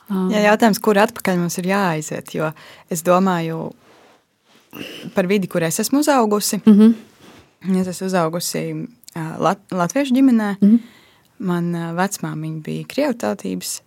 Um, 0.08 0.30
Jā, 0.32 0.46
jautājums, 0.46 0.80
kur 0.80 1.00
atpakaļ 1.02 1.42
mums 1.42 1.58
ir 1.60 1.68
jāaiziet? 1.74 2.32
Jo 2.38 2.54
es 2.94 3.04
domāju 3.04 3.74
par 5.16 5.28
vidi, 5.28 5.50
kur 5.52 5.66
es 5.68 5.82
esmu 5.84 6.00
uzaugusi. 6.06 6.62
Mm 6.64 6.80
-hmm 6.80 7.17
Es 7.66 7.88
esmu 7.88 8.08
uzaugusi 8.12 8.64
Lat 9.16 9.60
Latviešu 9.74 10.14
ģimenē. 10.14 10.56
Mm 10.62 10.70
-hmm. 10.70 10.80
Man 11.40 11.74
vecmāmiņa 11.98 12.64
bija 12.66 12.86
krievu 12.88 13.14
tautības. 13.14 13.82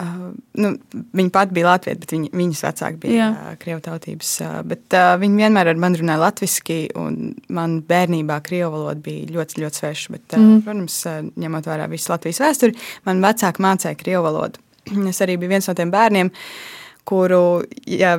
Uh, 0.00 0.30
nu, 0.56 0.70
viņa 1.12 1.30
pati 1.30 1.52
bija 1.52 1.66
Latvija, 1.66 1.98
bet 2.00 2.12
viņa, 2.14 2.30
viņas 2.32 2.62
vecāki 2.64 2.96
bija 3.02 3.26
uh, 3.30 3.48
krievu 3.60 3.82
tautības. 3.84 4.30
Uh, 4.40 4.54
bet, 4.64 4.86
uh, 4.96 5.12
viņi 5.20 5.42
vienmēr 5.42 5.68
ar 5.68 5.80
mani 5.82 6.00
runāja 6.00 6.22
latviešu, 6.22 6.76
un 6.96 7.34
man 7.52 7.74
bērnībā 7.88 8.38
krievu 8.46 8.70
valoda 8.78 8.96
bija 9.04 9.28
ļoti, 9.34 9.60
ļoti 9.60 9.80
sveša. 9.82 10.14
Bet, 10.14 10.24
uh, 10.32 10.40
mm. 10.40 10.62
Protams, 10.64 10.96
uh, 11.10 11.18
ņemot 11.44 11.68
vērā 11.68 11.88
visu 11.92 12.12
Latvijas 12.14 12.40
vēsturi, 12.40 12.78
man 13.04 13.20
vecāki 13.26 13.66
mācīja 13.66 14.00
krievu 14.00 14.24
valodu. 14.24 14.62
Es 15.12 15.20
arī 15.20 15.36
biju 15.36 15.52
viens 15.52 15.68
no 15.68 15.76
tiem 15.76 15.92
bērniem, 15.92 16.32
kuru, 17.04 17.42
ja 17.84 18.16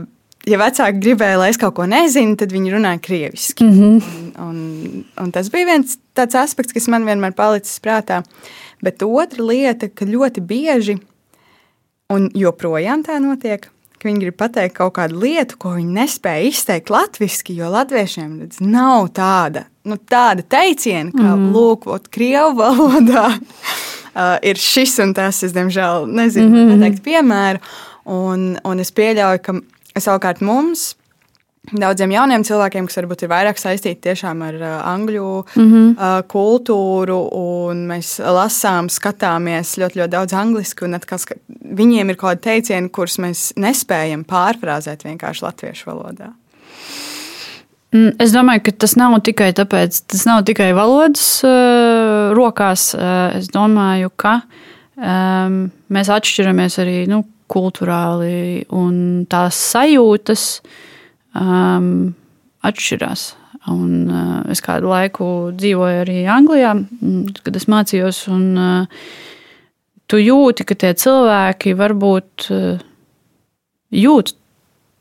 ja 0.50 0.60
vecāki 0.62 1.02
gribēja, 1.04 1.40
lai 1.42 1.50
es 1.54 1.60
kaut 1.62 1.76
ko 1.78 1.86
nezinu, 1.90 2.38
tad 2.40 2.54
viņi 2.54 2.74
runāja 2.74 3.02
krieviski. 3.04 3.64
Mm 3.64 3.74
-hmm. 3.80 4.32
un, 4.40 4.48
un, 4.48 5.04
un 5.22 5.32
tas 5.32 5.50
bija 5.54 5.66
viens 5.66 5.98
tāds 6.18 6.36
aspekts, 6.36 6.74
kas 6.74 6.88
man 6.88 7.06
vienmēr 7.06 7.36
palicis 7.38 7.80
prātā. 7.80 8.24
Bet 8.82 9.04
otra 9.04 9.44
lieta, 9.44 9.90
ka 9.90 10.06
ļoti 10.06 10.42
bieži, 10.42 10.98
un 12.10 12.30
joprojām 12.34 13.04
tā 13.04 13.20
notiek, 13.22 13.70
ka 14.02 14.10
viņi 14.10 14.24
grib 14.24 14.38
pateikt 14.40 14.76
kaut 14.76 14.96
kādu 14.98 15.20
lietu, 15.22 15.58
ko 15.62 15.76
viņi 15.76 15.94
nespēja 15.94 16.48
izteikt 16.50 16.90
latviešu, 16.90 17.54
jo 17.54 17.70
latviešiem 17.70 18.40
redz, 18.42 18.58
nav 18.60 19.12
tāda, 19.14 19.68
nu, 19.86 19.98
tāda 19.98 20.42
teiciena, 20.42 21.12
kā 21.12 21.36
mm. 21.36 21.52
lūk, 21.54 21.86
krievu 22.10 22.56
valodā 22.58 23.28
uh, 24.16 24.38
ir 24.42 24.58
šis 24.58 24.98
un 25.06 25.14
tas. 25.14 25.44
Es, 25.46 25.54
diemžēl, 25.54 26.10
nezinu, 26.10 26.50
mm 26.50 26.56
-hmm. 26.56 26.74
pateikt 26.80 27.04
piemēru. 27.04 27.60
Un, 28.06 28.58
un 28.66 28.80
es 28.80 28.90
pieļauju, 28.92 29.40
ka 29.46 29.54
Savukārt 30.00 30.42
mums, 30.46 30.94
daudziem 31.72 32.14
jauniem 32.16 32.44
cilvēkiem, 32.48 32.88
kas 32.88 32.98
varbūt 33.02 33.26
ir 33.26 33.32
vairāk 33.32 33.60
saistīti 33.60 34.02
tiešām 34.08 34.42
ar 34.48 34.60
uh, 34.60 34.74
angļu 34.92 35.30
mm 35.56 35.72
-hmm. 35.72 36.28
kultūru, 36.32 37.20
un 37.38 37.86
mēs 37.92 38.20
lasām, 38.20 38.90
skatāmies 38.90 39.78
ļoti, 39.78 40.02
ļoti 40.02 40.16
daudz 40.16 40.34
angliski, 40.34 40.86
un 40.86 41.00
atkal 41.00 41.20
viņiem 41.62 42.10
ir 42.10 42.16
kaut 42.16 42.32
kādi 42.32 42.42
teicieni, 42.50 42.90
kurus 42.90 43.18
mēs 43.20 43.52
nespējam 43.56 44.24
pārfrāzēt 44.24 45.04
vienkārši 45.04 45.44
latviešu 45.44 45.92
valodā. 45.92 46.32
Mm, 47.92 48.14
es 48.24 48.32
domāju, 48.32 48.64
ka 48.64 48.72
tas 48.86 48.96
nav 48.96 49.18
tikai 49.20 49.52
tāpēc, 49.52 49.98
tas 50.08 50.24
nav 50.26 50.46
tikai 50.48 50.70
valodas 50.74 51.44
uh, 51.44 52.32
rokās. 52.38 52.94
Uh, 52.96 53.36
es 53.36 53.50
domāju, 53.52 54.12
ka 54.16 54.38
um, 54.96 55.66
mēs 55.92 56.12
atšķiramies 56.16 56.80
arī 56.80 57.02
nu, 57.12 57.26
kultūrāli, 57.52 58.66
un 58.74 58.96
tās 59.32 59.60
sajūtas 59.74 60.46
um, 61.36 62.12
atšķirās. 62.66 63.28
Un, 63.70 63.90
uh, 64.10 64.38
es 64.50 64.64
kādu 64.66 64.90
laiku 64.90 65.26
dzīvoju 65.54 66.00
arī 66.02 66.22
Anglijā, 66.34 66.74
kad 67.46 67.58
es 67.60 67.68
mācījos. 67.70 68.24
Un, 68.34 68.46
uh, 68.58 69.10
tu 70.10 70.20
jūti, 70.22 70.66
ka 70.68 70.78
tie 70.82 70.96
cilvēki 70.98 71.76
varbūt 71.78 72.48
uh, 72.52 72.82
jūt 73.94 74.34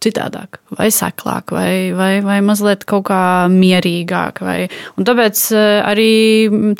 citādāk, 0.00 0.60
vai 0.78 0.88
seklāk, 0.92 1.52
vai, 1.52 1.92
vai, 1.96 2.12
vai 2.24 2.38
mazliet 2.44 2.86
kaut 2.88 3.08
kā 3.10 3.22
mierīgāk. 3.52 4.40
Vai, 4.44 4.58
un 4.96 5.08
tāpēc 5.08 5.42
uh, 5.56 5.80
arī 5.88 6.12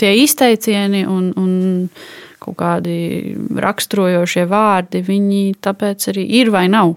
tie 0.00 0.15
izteicieni 0.23 1.07
un, 1.09 1.33
un 1.41 1.53
kaut 2.40 2.59
kādi 2.61 2.97
raksturojošie 3.61 4.47
vārdi, 4.50 5.04
viņi 5.06 5.44
tāpēc 5.62 6.11
arī 6.12 6.26
ir 6.40 6.50
vai 6.54 6.66
nav 6.73 6.97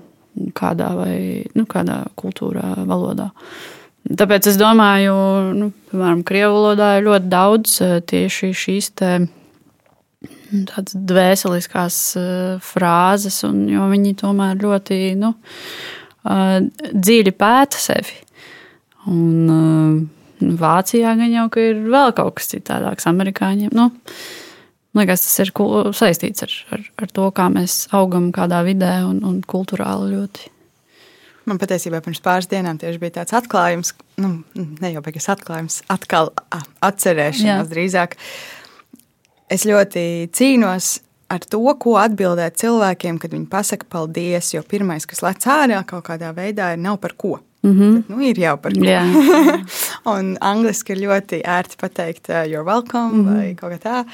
kādā, 0.57 0.89
vai, 0.97 1.15
nu, 1.53 1.67
kādā 1.69 2.01
kultūrā, 2.19 2.73
valodā. 2.89 3.29
Tāpēc 4.03 4.49
es 4.51 4.57
domāju, 4.59 5.13
nu, 5.55 5.69
piemēram, 5.91 6.25
krievu 6.27 6.57
valodā 6.57 6.89
ir 6.97 7.05
ļoti 7.05 7.29
daudz 7.31 7.77
eh, 7.85 7.93
tieši 8.03 8.49
šīs 8.59 8.89
te, 8.99 9.11
tādas 10.73 10.97
dvēseliskās 11.11 11.99
eh, 12.19 12.25
frāzes, 12.63 13.39
un 13.47 13.63
viņi 13.93 14.17
tomēr 14.19 14.59
ļoti 14.59 14.99
nu, 15.21 15.31
eh, 16.27 16.57
dziļi 16.91 17.35
pēta 17.39 17.85
sevi. 17.87 18.19
Un, 19.11 20.11
Vācijā 20.43 21.13
gan 21.15 21.31
jau 21.31 21.45
ir 21.61 21.77
vēl 21.87 22.11
kaut 22.17 22.35
kas 22.35 22.49
citādāks, 22.51 23.05
amerikāņiem. 23.07 23.71
Nu, 23.71 23.89
Man 24.93 25.07
liekas, 25.07 25.23
tas 25.25 25.39
ir 25.41 25.51
saistīts 25.97 26.45
ar, 26.45 26.51
ar, 26.75 26.81
ar 27.01 27.13
to, 27.17 27.29
kā 27.33 27.47
mēs 27.49 27.87
augam 27.97 28.31
kādā 28.35 28.61
vidē 28.65 28.99
un, 29.07 29.23
un 29.25 29.39
kultūrāli 29.41 30.11
ļoti. 30.13 30.51
Man 31.49 31.59
patiesībā 31.59 31.99
pirms 32.03 32.21
pāris 32.23 32.47
dienām 32.47 32.77
bija 32.79 33.17
tāds 33.17 33.33
atklājums, 33.35 33.91
nu, 34.21 34.43
ne 34.55 34.91
jau 34.93 35.01
beigas 35.03 35.27
atklājums, 35.33 35.81
atkal 35.91 36.31
atcerēšanās 36.79 37.65
Jā. 37.65 37.71
drīzāk. 37.71 38.15
Es 39.51 39.65
ļoti 39.67 40.29
cīnos 40.31 40.99
ar 41.33 41.43
to, 41.49 41.63
ko 41.81 41.97
atbildēt 41.99 42.61
cilvēkiem, 42.61 43.17
kad 43.19 43.33
viņi 43.33 43.49
pasaka 43.51 43.89
paldies, 43.89 44.53
jo 44.53 44.61
pirmais, 44.67 45.07
kas 45.09 45.23
lec 45.25 45.43
ārā 45.49 45.81
kaut 45.89 46.05
kādā 46.07 46.31
veidā, 46.37 46.73
ir 46.75 46.83
nav 46.85 47.01
par 47.03 47.17
ko. 47.17 47.39
Mm 47.63 47.73
-hmm. 47.79 48.03
nu, 48.07 48.21
ir 48.21 48.39
jau 48.39 48.57
par 48.57 48.73
ko. 48.73 48.83
Jā. 48.83 49.03
Un 50.15 50.37
angliski 50.41 50.91
ir 50.93 50.97
ļoti 51.07 51.41
ērti 51.43 51.77
pateikt, 51.79 52.29
uh, 52.29 52.43
you're 52.43 52.65
welcome, 52.65 53.13
mm 53.13 53.25
-hmm. 53.25 53.35
vai 53.35 53.55
kaut 53.55 53.71
kā 53.73 53.79
tā. 53.79 54.05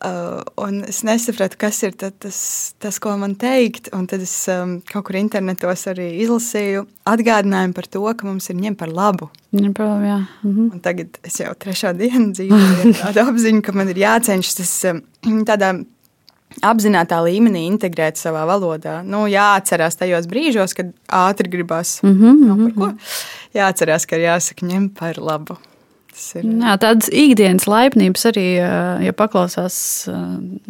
Uh, 0.00 0.40
un 0.56 0.78
es 0.88 1.02
nesapratu, 1.04 1.58
kas 1.60 1.82
ir 1.84 1.92
tas, 1.92 2.38
tas, 2.80 2.98
ko 3.02 3.12
man 3.20 3.34
teikt. 3.36 3.90
Un 3.92 4.06
tad 4.08 4.22
es 4.24 4.32
um, 4.48 4.78
kaut 4.88 5.04
kur 5.10 5.18
internetos 5.20 5.84
arī 5.92 6.06
izlasīju 6.24 6.86
atgādinājumu 7.10 7.76
par 7.76 7.88
to, 7.92 8.00
ka 8.08 8.24
mums 8.24 8.48
ir 8.48 8.56
ņemt 8.62 8.80
par 8.80 8.88
labu. 8.96 9.28
Jā, 9.52 9.68
protams, 9.76 10.08
jā. 10.08 10.18
Mhm. 10.46 10.72
Un 10.72 10.80
tagad 10.80 11.20
es 11.26 11.36
jau 11.42 11.52
trešo 11.52 11.92
dienu 11.98 12.30
dzīvoju 12.32 12.80
ar 12.80 12.96
tādu 13.04 13.26
apziņu, 13.28 13.64
ka 13.66 13.76
man 13.76 13.92
ir 13.92 14.00
jācenšas 14.00 14.60
tas 14.62 14.74
um, 14.94 15.04
tādā 15.44 15.74
apzinātajā 16.66 17.22
līmenī 17.28 17.66
integrēt 17.68 18.18
savā 18.18 18.42
valodā. 18.48 19.00
Nu, 19.06 19.26
jāatcerās 19.30 20.00
tajos 20.00 20.26
brīžos, 20.30 20.74
kad 20.76 20.94
ātri 21.06 21.52
gribās. 21.52 22.00
Mm 22.02 22.10
Mhm, 22.10 22.50
-hmm, 22.50 22.64
par 22.64 22.72
ko. 22.74 22.92
Jāatcerās, 23.54 24.06
ka 24.06 24.16
ir 24.16 24.30
jāsaka 24.30 24.66
ņem 24.66 24.88
par 24.94 25.18
labu. 25.18 25.56
Ir 26.38 26.46
Jā, 26.46 26.76
tādas 26.80 27.10
ikdienas 27.12 27.66
laipnības 27.70 28.26
arī, 28.30 28.46
eh, 28.60 29.04
ja 29.06 29.16
paklausās 29.16 29.76
eh, 30.10 30.18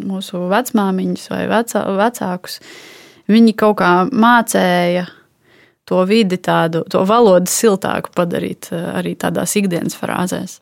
mūsu 0.06 0.44
vecmāmiņas 0.50 1.30
vai 1.32 1.44
vecā, 1.50 1.84
vecākus, 1.98 2.60
viņi 3.30 3.56
kaut 3.58 3.78
kā 3.82 3.92
mācīja 4.10 5.08
to 5.90 6.04
vidi, 6.06 6.38
tādu, 6.38 6.84
to 6.90 7.02
valodu 7.08 7.50
siltāku 7.50 8.12
padarīt 8.14 8.70
eh, 8.70 8.86
arī 9.00 9.16
tādās 9.18 9.56
ikdienas 9.58 9.98
frāzēs. 9.98 10.60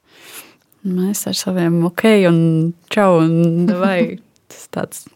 Mēs 0.89 1.27
ar 1.29 1.37
saviem 1.37 1.83
ok, 1.89 2.05
un 2.31 2.41
čau, 2.93 3.21
un 3.27 3.69
vai 3.81 4.01
tas 4.51 4.69
tāds. 4.73 5.07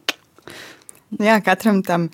Jā, 1.21 1.39
katram 1.45 1.81
tam 1.87 2.11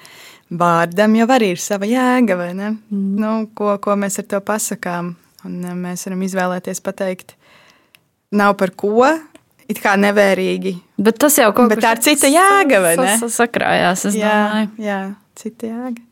vārdam 0.50 1.14
jau 1.18 1.26
arī 1.34 1.52
ir 1.54 1.62
sava 1.62 1.88
jēga, 1.88 2.36
vai 2.38 2.52
ne? 2.56 2.70
Mm. 2.92 3.08
Nu, 3.18 3.32
ko, 3.58 3.76
ko 3.82 3.98
mēs 3.98 4.20
ar 4.22 4.28
to 4.30 4.42
pasakām? 4.46 5.16
Un 5.46 5.58
eh, 5.64 5.74
mēs 5.74 6.06
varam 6.06 6.22
izvēlēties 6.26 6.82
pateikt, 6.84 7.34
nav 8.34 8.56
par 8.60 8.72
ko, 8.76 9.06
it 9.68 9.80
kā 9.82 9.94
nevērīgi. 10.00 10.74
Bet 11.00 11.20
tas 11.20 11.38
jau 11.40 11.50
kaut 11.56 11.72
Bet 11.72 11.82
tā 11.84 11.94
ir 11.96 12.02
cita 12.04 12.30
jēga, 12.32 12.82
vai 12.84 12.96
ne? 13.00 13.14
Sakrājās, 13.32 14.08
es 14.10 14.18
Jā, 14.18 14.34
domāju. 14.34 14.84
jā, 14.88 15.00
cita 15.38 15.70
jēga. 15.70 16.04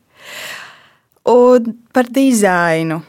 Un 1.27 1.73
par 1.93 2.09
dizainu. 2.13 3.01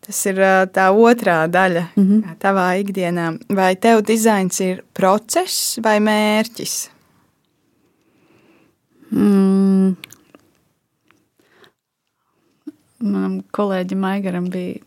Tas 0.00 0.18
ir 0.26 0.40
tā 0.74 0.88
otrā 0.90 1.44
daļa 1.46 1.84
mm. 1.94 2.04
-hmm. 2.06 2.36
tavā 2.42 2.66
ikdienā. 2.80 3.26
Vai 3.54 3.76
tev 3.76 4.02
dizains 4.02 4.60
ir 4.60 4.82
process 4.92 5.78
vai 5.82 6.00
mērķis? 6.00 6.90
Mm. 9.12 9.94
Manam 13.00 13.40
kolēģim 13.52 14.04
Aigaram 14.04 14.50
bija 14.50 14.80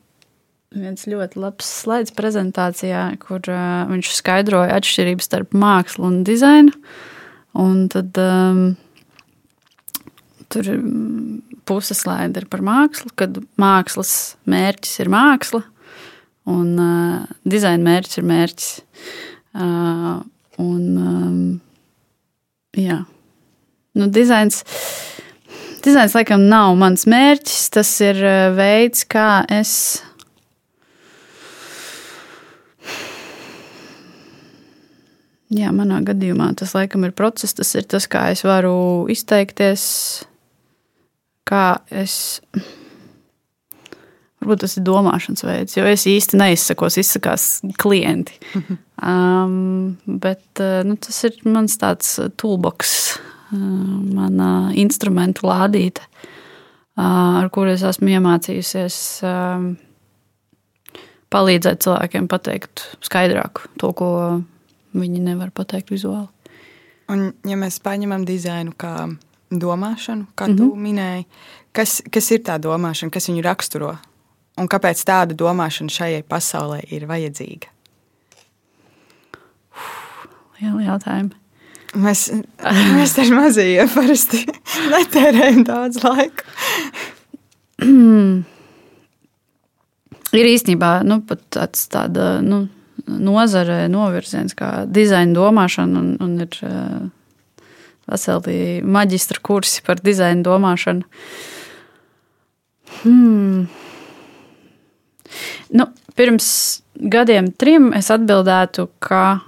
viens 0.73 1.07
ļoti 1.09 1.39
labs 1.41 1.67
slaids 1.81 2.13
prezentācijā, 2.15 3.05
kur 3.21 3.41
uh, 3.51 3.83
viņš 3.89 4.13
skaidroja 4.17 4.77
atšķirības 4.79 5.29
starp 5.29 5.57
mākslu 5.57 6.07
un 6.09 6.21
dizainu. 6.27 6.73
Un 7.59 7.85
tad 7.93 8.17
um, 8.17 8.63
tur 10.53 10.69
puse 11.69 11.95
slaida 11.97 12.41
ir 12.41 12.49
par 12.51 12.63
mākslu, 12.65 13.13
kad 13.17 13.37
mākslas 13.61 14.35
mērķis 14.49 14.99
ir 15.03 15.11
māksla, 15.13 15.61
un 16.49 16.73
uh, 16.81 17.33
dizaina 17.45 17.85
mērķis 17.85 18.19
ir 18.19 18.29
mērķis. 18.33 18.71
Uh, 19.53 20.23
un, 20.61 20.83
um, 20.97 21.41
jā, 22.77 23.03
nu, 23.97 24.09
dizains. 24.09 24.63
Dizains 25.83 26.13
laikam 26.15 26.45
nav 26.47 26.77
mans 26.79 27.03
mērķis. 27.11 27.65
Tas 27.75 27.89
ir 28.05 28.21
veids, 28.55 29.03
kā 29.03 29.43
es. 29.51 29.73
Jā, 35.53 35.69
manā 35.75 35.99
gadījumā 36.05 36.53
tas 36.57 36.73
laikam 36.73 37.05
ir 37.05 37.13
process. 37.15 37.53
Tas 37.57 37.73
ir 37.77 37.85
tas, 37.89 38.07
kā 38.09 38.29
es 38.33 38.43
varu 38.45 39.05
izteikties, 39.11 39.83
kā 41.49 41.65
es. 41.93 42.39
Varbūt 44.43 44.63
tas 44.65 44.73
ir 44.75 44.83
domāšanas 44.83 45.45
veids, 45.45 45.77
jo 45.77 45.85
es 45.87 46.03
īsti 46.09 46.39
neizsakos, 46.41 46.99
izsakās 47.01 47.51
klienti. 47.81 48.39
Um, 49.03 49.97
bet 50.05 50.61
uh, 50.61 50.77
nu, 50.87 50.93
tas 51.01 51.17
ir 51.27 51.33
mans 51.49 51.73
tāds 51.81 52.13
toolbox, 52.39 52.91
uh, 53.17 53.57
mana 53.57 54.69
instrumentu 54.79 55.49
lādīte, 55.49 56.05
uh, 56.05 57.41
ar 57.41 57.49
kuru 57.51 57.73
es 57.73 57.83
esmu 57.83 58.13
iemācījusies 58.13 58.99
palīdzēt 61.33 61.83
cilvēkiem 61.83 62.29
pateikt 62.31 62.85
skaidrāk 63.03 63.65
to, 63.81 63.91
ko 63.97 64.13
viņi 64.29 64.52
nevar 64.93 65.51
pateikt 65.51 65.91
vizuāli. 65.93 66.27
Un, 67.11 67.33
ja 67.45 67.57
mēs 67.59 67.79
paņemam 67.83 68.23
dizainu 68.25 68.73
kā 68.77 69.09
domāšanu, 69.51 70.25
kā 70.35 70.47
mm 70.47 70.53
-hmm. 70.53 70.57
tu 70.57 70.75
minēji, 70.75 71.25
kas, 71.71 72.01
kas 72.11 72.31
ir 72.31 72.39
tā 72.39 72.57
domāšana, 72.59 73.11
kas 73.11 73.29
viņu 73.29 73.43
raksturo? 73.43 73.97
Un 74.57 74.67
kāpēc 74.67 75.03
tāda 75.05 75.33
domāšana 75.33 75.89
šajai 75.89 76.23
pasaulē 76.23 76.81
ir 76.91 77.05
vajadzīga? 77.05 77.67
Liela 80.61 80.81
jautājuma. 80.81 81.29
Mēs, 81.93 82.31
mēs 82.95 83.13
tam 83.13 83.35
mazajiem 83.37 83.89
parasti 83.93 84.45
netērējam 84.93 85.63
daudz 85.63 86.03
laika. 86.03 86.43
Ir 90.33 90.49
īstenībā 90.49 91.03
nu, 91.05 91.19
tāds 91.53 91.85
tāda 91.93 92.41
nu, 92.41 92.67
nozare, 93.07 93.87
novirziens 93.91 94.55
kā 94.57 94.83
dizaina 94.89 95.35
domāšana, 95.37 95.99
un, 95.99 96.13
un 96.23 96.35
ir 96.45 96.59
uh, 96.65 97.07
veseli 98.09 98.81
maģistra 98.83 99.41
kursi 99.43 99.83
par 99.85 100.01
dizaina 100.03 100.43
domāšanu. 100.45 101.07
Hmm. 103.03 103.65
Nu, 105.73 105.87
pirms 106.15 106.47
gadiem 106.93 107.49
trim 107.57 107.91
es 107.97 108.11
atbildētu, 108.13 108.87
ka 109.03 109.41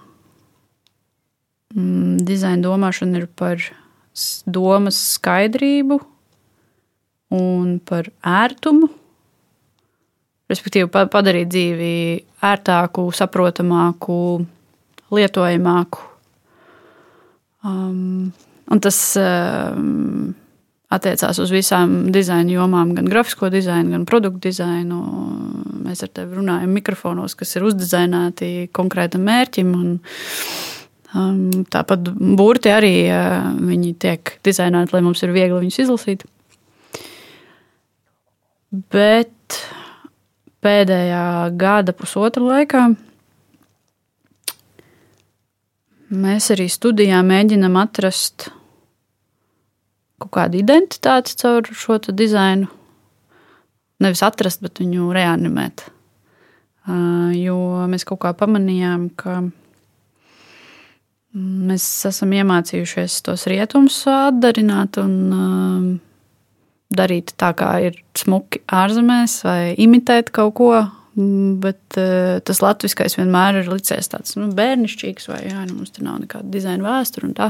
mm, 1.75 2.25
dizaina 2.25 2.63
domāšana 2.65 3.21
ir 3.21 3.29
par 3.37 3.61
domas 4.47 4.97
skaidrību 5.15 5.99
un 7.35 7.79
par 7.85 8.09
ērtumu. 8.23 8.89
Respektīvi, 10.51 10.89
pa- 10.93 11.07
padarīt 11.09 11.49
dzīvi 11.49 11.93
ērtāku, 12.45 13.07
saprotamāku, 13.17 14.17
lietojamāku. 15.15 16.03
Um, 17.65 18.29
un 18.69 18.81
tas 18.83 18.97
um, 19.17 20.35
attiecās 20.93 21.39
uz 21.41 21.49
visām 21.53 21.95
dizaina 22.13 22.53
jomām, 22.53 22.93
gan 22.97 23.09
grafisko 23.09 23.49
dizainu, 23.53 23.95
gan 23.95 24.05
produktu 24.05 24.51
dizainu. 24.51 24.99
Mēs 25.85 26.05
ar 26.05 26.11
tevi 26.13 26.37
runājam 26.37 26.75
mikrofonos, 26.77 27.33
kas 27.37 27.55
ir 27.57 27.65
uzdizainēti 27.65 28.69
konkrētam 28.75 29.25
mērķim. 29.25 29.71
Un, 29.79 29.95
um, 31.17 31.65
tāpat 31.73 32.05
burti 32.37 32.69
arī 32.73 32.93
uh, 33.09 33.49
viņi 33.65 33.95
tiek 34.05 34.37
dizainēti, 34.45 34.93
lai 34.93 35.01
mums 35.05 35.25
ir 35.25 35.33
viegli 35.33 35.63
viņus 35.65 35.81
izlasīt. 35.87 36.27
Bet 38.93 39.59
pēdējā 40.65 41.25
gada 41.61 41.93
pusotra 41.93 42.43
laikā 42.43 42.87
mēs 46.15 46.51
arī 46.53 46.67
studijā 46.71 47.21
mēģinam 47.25 47.75
atrast 47.81 48.49
kaut 50.21 50.31
kādu 50.37 50.59
identitāti 50.61 51.35
caur 51.41 51.67
šo 51.75 51.99
dizainu. 52.11 52.69
Nevis 54.03 54.23
atrast, 54.27 54.61
bet 54.63 54.81
viņu 54.81 55.11
reanimēt. 55.15 55.85
Jo 57.35 57.57
mēs 57.89 58.05
kaut 58.07 58.21
kā 58.25 58.33
pamanījām, 58.37 59.07
ka 59.17 59.39
mēs 61.35 61.85
esam 62.07 62.33
iemācījušies 62.35 63.21
tos 63.25 63.47
rietumus 63.51 64.01
atdarināt 64.11 64.99
un 65.01 65.15
darīt 66.93 67.33
tā, 67.39 67.53
kā 67.57 67.71
ir 67.87 67.97
smuki 68.17 68.61
ārzemēs, 68.69 69.39
vai 69.47 69.59
imitēt 69.81 70.31
kaut 70.35 70.53
ko, 70.59 70.71
Bet 71.15 71.95
uh, 71.95 72.41
tas 72.43 72.59
latviskais 72.59 73.13
vienmēr 73.15 73.61
ir 73.61 73.69
licies 73.71 74.09
tāds 74.11 74.35
nu, 74.35 74.49
bērnišķīgs, 74.55 75.29
vai 75.31 75.45
jā, 75.45 75.61
nu, 75.69 75.77
mums 75.77 75.93
tur 75.95 76.03
nav 76.03 76.17
nekāda 76.19 76.49
dizaina 76.51 76.83
vēsture 76.83 77.29
un 77.29 77.35
tā. 77.37 77.47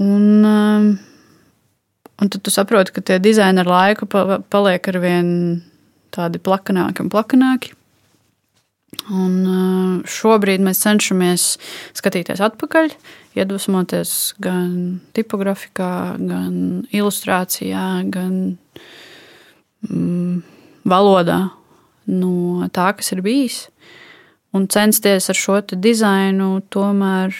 Un, 0.00 0.24
uh, 0.40 0.86
un 2.16 2.32
tad 2.32 2.40
tu 2.40 2.54
saproti, 2.54 2.94
ka 2.96 3.04
tie 3.04 3.18
dizaini 3.20 3.60
ar 3.60 3.68
laiku 3.68 4.08
paliek 4.08 4.88
ar 4.88 5.00
vien 5.04 5.28
tādi 6.16 6.40
plakanāki 6.40 7.04
un 7.04 7.12
plakanāki. 7.12 7.76
Un 9.10 10.02
šobrīd 10.06 10.62
mēs 10.62 10.80
cenšamies 10.84 11.44
skatīties 11.98 12.40
atpakaļ, 12.42 12.92
iedvesmoties 13.38 14.12
gan 14.42 14.70
tipografikā, 15.16 16.16
gan 16.18 16.86
ilustrācijā, 16.94 17.86
gan 18.14 18.56
mm, 19.90 20.38
valodā 20.86 21.40
no 22.06 22.70
tā, 22.70 22.92
kas 22.96 23.12
ir 23.14 23.22
bijis. 23.26 23.66
Un 24.54 24.70
censties 24.72 25.28
ar 25.28 25.36
šo 25.36 25.60
dizainu 25.74 26.62
tomēr 26.72 27.34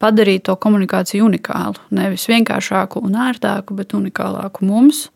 padarīt 0.00 0.46
to 0.46 0.56
komunikāciju 0.60 1.26
unikālu. 1.26 1.82
Nevis 1.94 2.28
vienkāršāku 2.30 3.02
un 3.04 3.18
ērtāku, 3.26 3.76
bet 3.76 3.94
unikālāku 3.98 4.66
mums. 4.66 5.08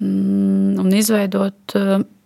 Mm, 0.00 0.76
un 0.80 0.92
izveidot 0.96 1.76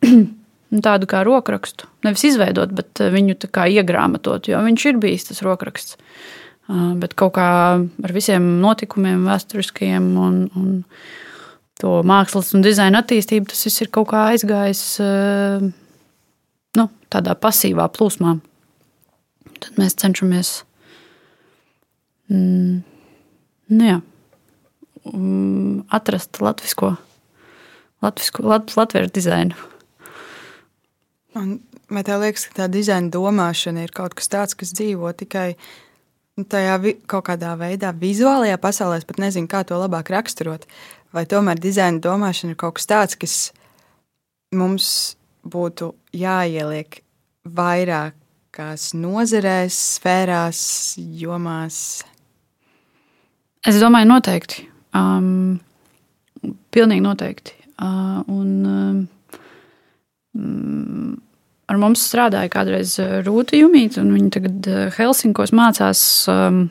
tādu 0.84 1.08
kā 1.10 1.24
rokrakstu. 1.26 1.88
Nevis 2.06 2.24
izveidot, 2.30 2.72
bet 2.74 3.00
viņu 3.00 3.36
iegrāmatot, 3.52 4.48
jo 4.48 4.62
viņš 4.64 4.86
ir 4.90 5.02
bijis 5.02 5.28
tas 5.30 5.42
rokraksts. 5.44 5.98
Bet 7.00 7.12
kaut 7.14 7.34
kā 7.36 7.48
ar 7.76 8.12
visiem 8.16 8.46
notikumiem, 8.62 9.26
vēsturiskajiem 9.28 10.06
un, 10.16 10.38
un 10.56 10.70
to 11.80 11.98
mākslas 12.06 12.54
un 12.56 12.64
dizaina 12.64 13.02
attīstību, 13.02 13.50
tas 13.50 13.66
viss 13.66 13.82
ir 13.84 13.90
kaut 13.92 14.08
kā 14.12 14.22
aizgājis 14.32 14.82
eh, 15.04 15.66
nu, 16.78 16.88
tādā 17.12 17.34
pasīvā 17.36 17.88
plūsmā. 17.92 18.38
Tad 19.64 19.80
mēs 19.80 19.98
cenšamies 20.00 20.54
mm, 22.32 22.80
nu 23.74 23.90
jā, 23.90 24.00
mm, 25.10 25.84
atrast 25.94 26.40
latvisko, 26.44 26.94
latvisko, 28.04 28.48
lat, 28.48 28.74
latviešu 28.78 29.14
dizainu. 29.20 29.73
Un, 31.38 31.56
vai 31.90 32.04
tev 32.06 32.22
liekas, 32.22 32.48
ka 32.48 32.62
tā 32.62 32.68
dizaina 32.70 33.10
domāšana 33.10 33.86
ir 33.86 33.94
kaut 33.94 34.14
kas 34.14 34.30
tāds, 34.30 34.54
kas 34.58 34.74
dzīvo 34.76 35.10
tikai 35.18 35.54
tajā 36.50 36.76
vi, 36.82 36.96
kaut 37.10 37.26
kādā 37.28 37.54
veidā, 37.58 37.90
vizuālajā 37.94 38.58
pasaulē? 38.62 39.00
Es 39.02 39.08
pat 39.08 39.22
nezinu, 39.22 39.50
kā 39.50 39.64
to 39.66 39.78
labāk 39.78 40.12
raksturot 40.14 40.68
vai 41.14 41.24
tomēr 41.30 41.60
dizaina 41.62 42.02
domāšana 42.02 42.54
ir 42.54 42.60
kaut 42.60 42.78
kas 42.78 42.90
tāds, 42.90 43.18
kas 43.18 43.36
mums 44.54 44.88
būtu 45.46 45.92
jāieliek 46.16 47.00
vairākās 47.44 48.92
nozarēs, 48.98 49.78
sfērās, 49.98 50.60
jomās? 51.20 51.78
Es 53.64 53.78
domāju, 53.80 54.10
noteikti. 54.10 54.66
Um, 54.94 55.60
pilnīgi 56.74 57.04
noteikti. 57.04 57.56
Uh, 57.74 58.22
un, 58.30 58.50
um, 58.68 58.98
ar 60.34 61.78
mums 61.80 62.02
strādāja 62.08 62.50
kādreiz 62.52 62.96
Rūta 63.26 63.58
Junīta, 63.58 64.02
un 64.02 64.12
viņa 64.14 64.32
tagad 64.38 64.68
uh, 64.70 64.82
Helsinkos 64.96 65.54
mācās 65.54 66.02
um, 66.30 66.66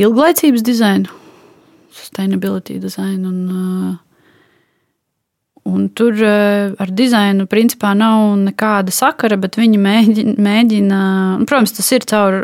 ilglaicības 0.00 0.64
dizainu 0.66 1.20
sustainability 1.92 2.78
design. 2.80 3.26
Un, 3.28 3.42
uh, 3.50 3.96
un 5.68 5.86
tur 5.94 6.18
ar 6.24 6.90
dizainu 6.90 7.46
principā 7.46 7.92
nav 7.94 8.32
nekāda 8.40 8.90
sakara, 8.94 9.36
bet 9.38 9.58
viņi 9.60 9.78
mēģina, 9.78 10.34
mēģina 10.42 11.02
protams, 11.46 11.76
tas 11.76 11.92
ir 11.94 12.06
caur, 12.10 12.38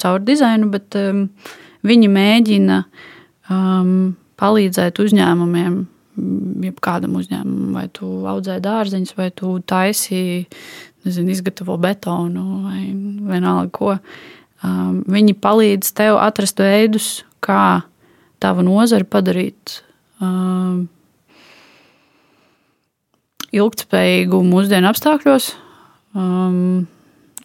caur 0.00 0.22
dizainu, 0.24 0.70
bet 0.72 0.96
um, 0.96 1.26
viņi 1.84 2.08
mēģina 2.12 2.78
um, 3.52 4.14
palīdzēt 4.40 5.02
uzņēmumiem, 5.04 5.76
jebkādam 6.16 7.16
uzņēmumam, 7.20 7.76
vai 7.76 7.86
tu 7.94 8.08
audzē 8.28 8.58
dārziņus, 8.62 9.14
vai 9.16 9.30
tu 9.34 9.54
taisi, 9.66 10.44
nezinu, 11.06 11.32
izgatavo 11.32 11.78
betonu 11.80 12.62
vai 12.66 12.82
vienalga 13.32 13.72
ko. 13.74 13.96
Um, 14.62 15.00
viņi 15.10 15.34
palīdz 15.42 15.90
tev 15.98 16.20
atrast 16.22 16.60
veidus, 16.62 17.24
kā 17.42 17.82
tavu 18.42 18.62
nozari 18.66 19.06
padarīt 19.08 19.80
uh, 20.22 20.84
ilgspējīgu 23.52 24.40
mūsdienu 24.46 24.88
apstākļos 24.92 25.50
um, 26.14 26.86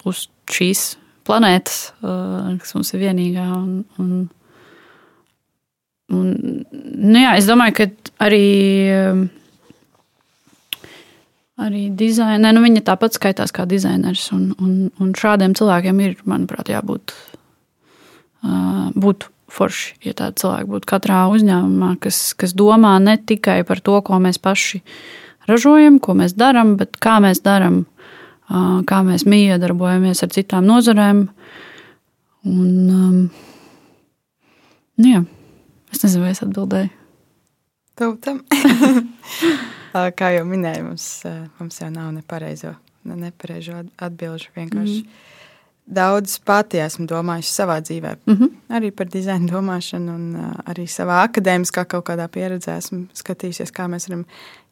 uz 0.08 0.28
šīs 0.54 0.96
planētas, 1.28 1.80
uh, 2.02 2.54
kas 2.62 2.76
mums 2.78 2.94
ir 2.94 3.04
vienīgā. 3.08 3.48
Un, 3.58 3.82
un, 4.00 4.28
un, 6.14 6.28
nu 6.68 7.24
jā, 7.24 7.38
es 7.40 7.50
domāju, 7.50 7.78
ka 7.80 7.90
arī. 8.28 8.46
Um, 8.98 9.26
arī 11.58 11.88
dizainē, 11.98 12.52
nu 12.54 12.62
viņa 12.62 12.84
tāpat 12.86 13.18
skaitās 13.18 13.54
kā 13.56 13.66
dizainers. 13.70 14.28
Un, 14.36 14.52
un, 14.62 14.76
un 15.02 15.16
šādiem 15.18 15.56
cilvēkiem 15.58 16.04
ir, 16.06 16.20
manuprāt, 16.30 16.70
jābūt 16.70 17.16
uh, 17.16 18.94
būt 18.94 19.30
forši, 19.52 19.96
ja 20.06 20.14
tādi 20.18 20.42
cilvēki 20.44 20.70
būtu 20.74 20.90
katrā 20.90 21.24
uzņēmumā, 21.34 21.96
kas, 22.04 22.20
kas 22.38 22.54
domā 22.58 22.98
ne 23.04 23.16
tikai 23.18 23.62
par 23.68 23.82
to, 23.84 23.98
ko 24.06 24.20
mēs 24.22 24.40
paši 24.44 24.84
ražojam, 25.48 26.02
ko 26.04 26.18
mēs 26.20 26.36
darām, 26.38 26.76
bet 26.80 27.00
kā 27.02 27.18
mēs 27.24 27.42
darām, 27.46 27.86
kā 28.88 29.00
mēs 29.08 29.26
miedarbojamies 29.28 30.24
ar 30.24 30.34
citām 30.36 30.68
nozarēm. 30.68 31.26
Un, 32.48 32.70
um, 32.92 33.18
nu 35.02 35.10
jā, 35.16 35.24
es 35.92 36.04
nezinu, 36.04 36.26
vai 36.26 36.34
es 36.36 36.44
atbildēju. 36.46 36.90
Tautam. 37.98 38.44
kā 40.20 40.34
jau 40.36 40.44
minēju, 40.46 40.84
mums, 40.92 41.08
mums 41.60 41.82
jau 41.82 41.90
nav 41.94 42.12
nepareizo, 42.14 42.76
nepareizo 43.04 43.82
atbilžu 43.98 44.54
vienkārši. 44.58 45.02
Mm 45.02 45.34
daudz 45.88 46.38
pati 46.44 46.82
esmu 46.84 47.08
domājusi 47.08 47.54
savā 47.54 47.80
dzīvē. 47.82 48.16
Mm 48.26 48.36
-hmm. 48.36 48.50
Arī 48.78 48.92
par 48.92 49.08
dizainu 49.08 49.48
domāšanu, 49.48 50.16
un 50.16 50.54
arī 50.66 50.88
savā 50.88 51.24
akadēmiskā 51.28 51.86
kaut 51.86 52.06
kādā 52.10 52.28
pieredzē 52.28 52.78
esmu 52.78 53.08
skatījusies, 53.14 53.72
kā 53.72 53.88
mēs 53.88 54.10
varam 54.10 54.26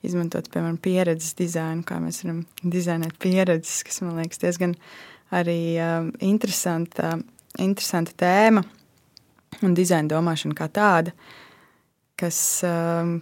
izmantot, 0.03 0.49
piemēram, 0.49 0.77
pieredzes 0.77 1.33
dizainu, 1.33 1.83
kā 1.83 1.99
mēs 1.99 2.23
varam 2.23 2.45
dizainēt 2.63 3.17
pieredzes, 3.19 3.83
kas 3.83 4.01
man 4.01 4.17
liekas 4.17 4.37
diezgan 4.37 4.75
arī 5.31 5.77
uh, 5.79 6.11
interesanta, 6.19 7.19
interesanta 7.57 8.11
tēma 8.17 8.63
un 9.63 9.77
dizaina 9.77 10.09
domāšana 10.09 10.57
kā 10.57 10.67
tāda, 10.71 11.15
kas. 12.19 12.41
Uh, 12.63 13.21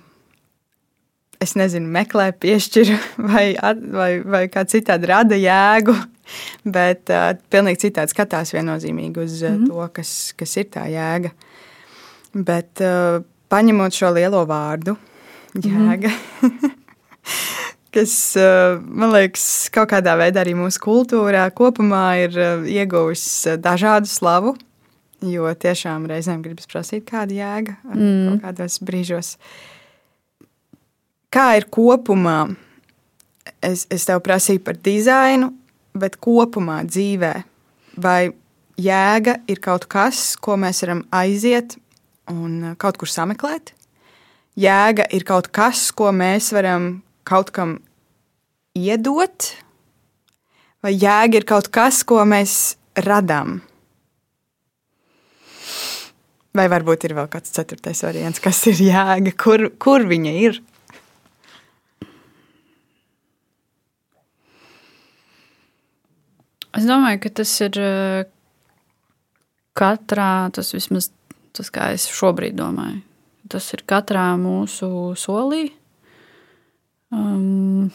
es 1.43 1.57
nezinu, 1.59 1.89
meklē, 1.91 2.29
piešķir 2.39 2.93
vai, 3.33 3.49
vai, 3.91 4.11
vai 4.23 4.45
kā 4.47 4.63
citādi 4.63 5.09
rada 5.11 5.35
jēgu 5.35 5.97
Bet 6.77 7.11
uh, 7.11 7.31
pilnīgi 7.51 7.87
citādi 7.87 8.13
skatās 8.13 8.53
viennozīmīgi 8.55 9.23
uz 9.23 9.41
mm 9.41 9.55
-hmm. 9.55 9.67
to, 9.69 9.87
kas, 9.93 10.33
kas 10.37 10.57
ir 10.57 10.69
tā 10.73 10.85
jēga. 10.91 11.33
Bet 12.33 12.81
uh, 12.81 13.23
paņemot 13.49 13.93
šo 13.93 14.13
lielo 14.15 14.45
vārdu, 14.49 14.95
jēga, 15.53 16.09
mm 16.09 16.49
-hmm. 16.49 16.71
kas 17.93 18.35
uh, 18.39 18.81
man 18.81 19.11
liekas, 19.11 19.69
kaut 19.69 19.91
kādā 19.91 20.17
veidā 20.17 20.41
arī 20.41 20.55
mūsu 20.55 20.79
kultūrā 20.81 21.49
kopumā 21.51 22.23
ir 22.23 22.37
uh, 22.37 22.67
ieguvis 22.67 23.47
dažādu 23.57 24.07
slavu. 24.07 24.55
Jo 25.23 25.47
tiešām 25.55 26.07
reizēm 26.09 26.41
gribas 26.43 26.67
prasīt, 26.67 27.05
kāda 27.07 27.35
jēga 27.37 27.77
mm. 27.93 28.41
kādos 28.43 28.79
brīžos. 28.83 29.37
Kā 31.33 31.53
ir 31.57 31.69
kopumā? 31.71 32.53
Es, 33.63 33.85
es 33.91 34.07
tev 34.07 34.19
prasīju 34.23 34.61
par 34.63 34.77
dizainu, 34.83 35.49
bet 35.95 36.17
kopumā 36.23 36.81
dzīvē, 36.87 37.33
vai 38.03 38.33
jēga 38.79 39.37
ir 39.51 39.61
kaut 39.63 39.87
kas, 39.91 40.33
ko 40.41 40.57
mēs 40.59 40.83
varam 40.83 41.03
aiziet 41.13 41.77
un 42.31 42.73
uh, 42.73 42.75
kaut 42.79 42.99
kur 42.99 43.11
sameklēt? 43.11 43.73
Jēga 44.59 45.07
ir 45.15 45.25
kaut 45.25 45.49
kas, 45.55 45.87
ko 45.95 46.11
mēs 46.13 46.51
varam 46.53 47.01
kaut 47.25 47.49
kam 47.55 47.79
iedot, 48.77 49.53
vai 50.83 50.93
jēga 50.93 51.39
ir 51.39 51.47
kaut 51.49 51.71
kas, 51.73 52.03
ko 52.05 52.21
mēs 52.27 52.75
radām? 52.99 53.61
Vai 56.53 56.67
varbūt 56.69 57.07
ir 57.07 57.15
vēl 57.17 57.29
kāds 57.33 57.53
ceturtais 57.55 58.03
variants, 58.05 58.41
kas 58.41 58.59
ir 58.69 58.77
jēga, 58.77 59.33
kur, 59.33 59.71
kur 59.81 60.05
viņa 60.05 60.33
ir? 60.37 60.59
Es 66.73 66.85
domāju, 66.89 67.19
ka 67.25 67.33
tas 67.41 67.51
ir 67.61 67.77
eh, 67.81 68.29
katrā, 69.77 70.29
tas 70.53 70.73
vismaz 70.73 71.11
tas, 71.53 71.69
kā 71.73 71.91
es 71.93 72.07
šobrīd 72.09 72.57
domāju, 72.57 73.01
tas 73.49 73.67
ir 73.75 73.85
katrā 73.89 74.31
mūsu 74.41 75.13
solī. 75.19 75.67
Um, 77.13 77.91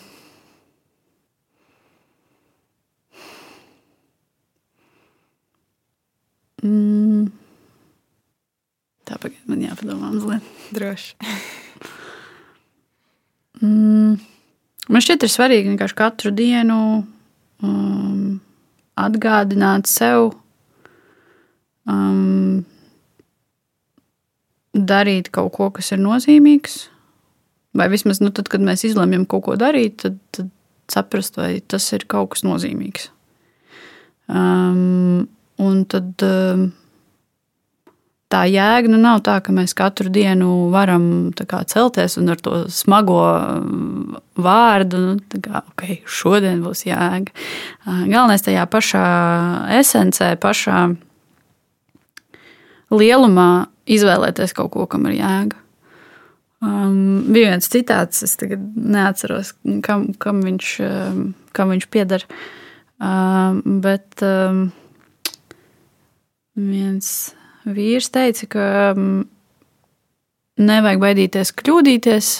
mm, 6.62 7.26
Tāpēc 9.08 9.38
man 9.48 9.62
jāpadomā 9.64 10.10
mazliet. 10.12 10.50
Droši. 10.76 11.14
Mm. 13.62 14.18
Man 14.88 15.04
šķiet, 15.04 15.24
ir 15.24 15.32
svarīgi 15.32 15.70
vienkārši 15.72 15.96
katru 15.98 16.32
dienu 16.32 16.78
um, 17.64 18.38
atgādināt 18.98 19.88
sev, 19.90 20.30
um, 21.88 22.62
darīt 24.72 25.32
kaut 25.34 25.52
ko, 25.56 25.68
kas 25.74 25.92
ir 25.92 26.00
nozīmīgs. 26.00 26.78
Vai 27.76 27.88
vismaz, 27.92 28.22
nu, 28.24 28.30
tad, 28.34 28.48
kad 28.52 28.64
mēs 28.64 28.86
izlemjam 28.88 29.26
kaut 29.28 29.44
ko 29.48 29.58
darīt, 29.60 29.98
tad, 30.04 30.16
tad 30.34 30.48
saprast, 30.88 31.36
vai 31.36 31.58
tas 31.60 31.84
ir 31.92 32.06
kaut 32.08 32.32
kas 32.32 32.46
nozīmīgs. 32.46 33.10
Um, 34.28 35.28
un 35.60 35.84
tad 35.88 36.24
um, 36.24 36.70
tā 38.32 38.42
jēga 38.48 38.90
nu, 38.92 38.98
nav 39.00 39.22
tā, 39.26 39.38
ka 39.44 39.52
mēs 39.56 39.74
katru 39.76 40.10
dienu 40.12 40.68
varam 40.72 41.30
kā, 41.38 41.62
celties 41.68 42.18
un 42.20 42.32
ar 42.32 42.40
to 42.44 42.64
smago 42.72 43.20
um, 43.24 44.18
vārdu, 44.38 45.00
nu, 45.04 45.40
kā, 45.44 45.62
ok, 45.72 45.84
šodien 46.04 46.60
būs 46.64 46.84
jēga. 46.88 47.32
Galvenais 47.86 48.44
tajā 48.44 48.66
pašā 48.70 49.06
esencē, 49.78 50.34
pašā 50.40 50.82
lielumā 52.92 53.48
izvēlēties 53.88 54.54
kaut 54.56 54.74
ko, 54.76 54.86
kam 54.90 55.08
ir 55.08 55.18
jēga. 55.22 55.64
Um, 56.58 57.22
bija 57.30 57.52
viens 57.52 57.70
citāts, 57.70 58.24
es 58.26 58.34
tagad 58.36 58.62
neatceros, 58.74 59.54
kam, 59.86 60.08
kam, 60.18 60.42
viņš, 60.42 60.72
kam 61.54 61.74
viņš 61.74 61.88
pieder. 61.94 62.26
Um, 62.98 63.60
bet 63.84 64.24
um, 64.26 64.64
viens 66.58 67.30
vīrs 67.74 68.10
teica, 68.14 68.48
ka 68.52 68.68
um, 68.96 69.26
nevajag 70.58 71.02
baidīties 71.02 71.52
kļūdīties, 71.58 72.30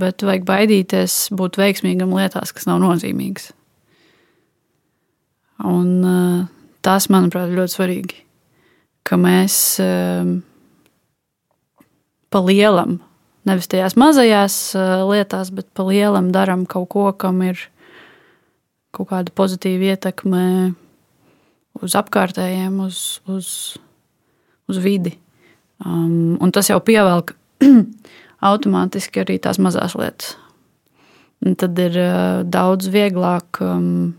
bet 0.00 0.22
vajag 0.22 0.44
baidīties 0.46 1.16
būt 1.34 1.58
veiksmīgam 1.58 2.12
lietās, 2.14 2.52
kas 2.54 2.68
nav 2.68 2.78
nozīmīgas. 2.84 3.50
Un 5.66 5.90
tas, 6.84 7.08
manuprāt, 7.10 7.50
ir 7.50 7.58
ļoti 7.58 7.74
svarīgi, 7.74 8.20
ka 9.06 9.18
mēs. 9.18 9.56
Pa 12.26 12.42
lielam, 12.42 12.98
nevis 13.48 13.70
tajās 13.72 13.96
mazajās 13.98 14.56
lietās, 15.08 15.50
bet 15.54 15.70
pa 15.74 15.86
lielam 15.88 16.32
darām 16.34 16.66
kaut 16.68 16.90
ko, 16.92 17.08
kam 17.16 17.40
ir 17.46 17.60
kaut 18.94 19.10
kāda 19.12 19.32
pozitīva 19.36 19.94
ietekme 19.94 20.42
uz 21.84 21.96
apkārtējiem, 21.98 22.80
uz, 22.86 23.20
uz, 23.30 23.48
uz 24.70 24.82
vidi. 24.82 25.16
Um, 25.84 26.36
un 26.40 26.52
tas 26.54 26.70
jau 26.70 26.78
pievelk 26.80 27.34
automātiski 28.50 29.24
arī 29.24 29.40
tās 29.42 29.60
mazās 29.62 29.96
lietas. 29.98 30.36
Un 31.44 31.56
tad 31.60 31.76
ir 31.78 31.98
uh, 32.00 32.44
daudz 32.48 32.88
vieglāk 32.92 33.60
um, 33.64 34.14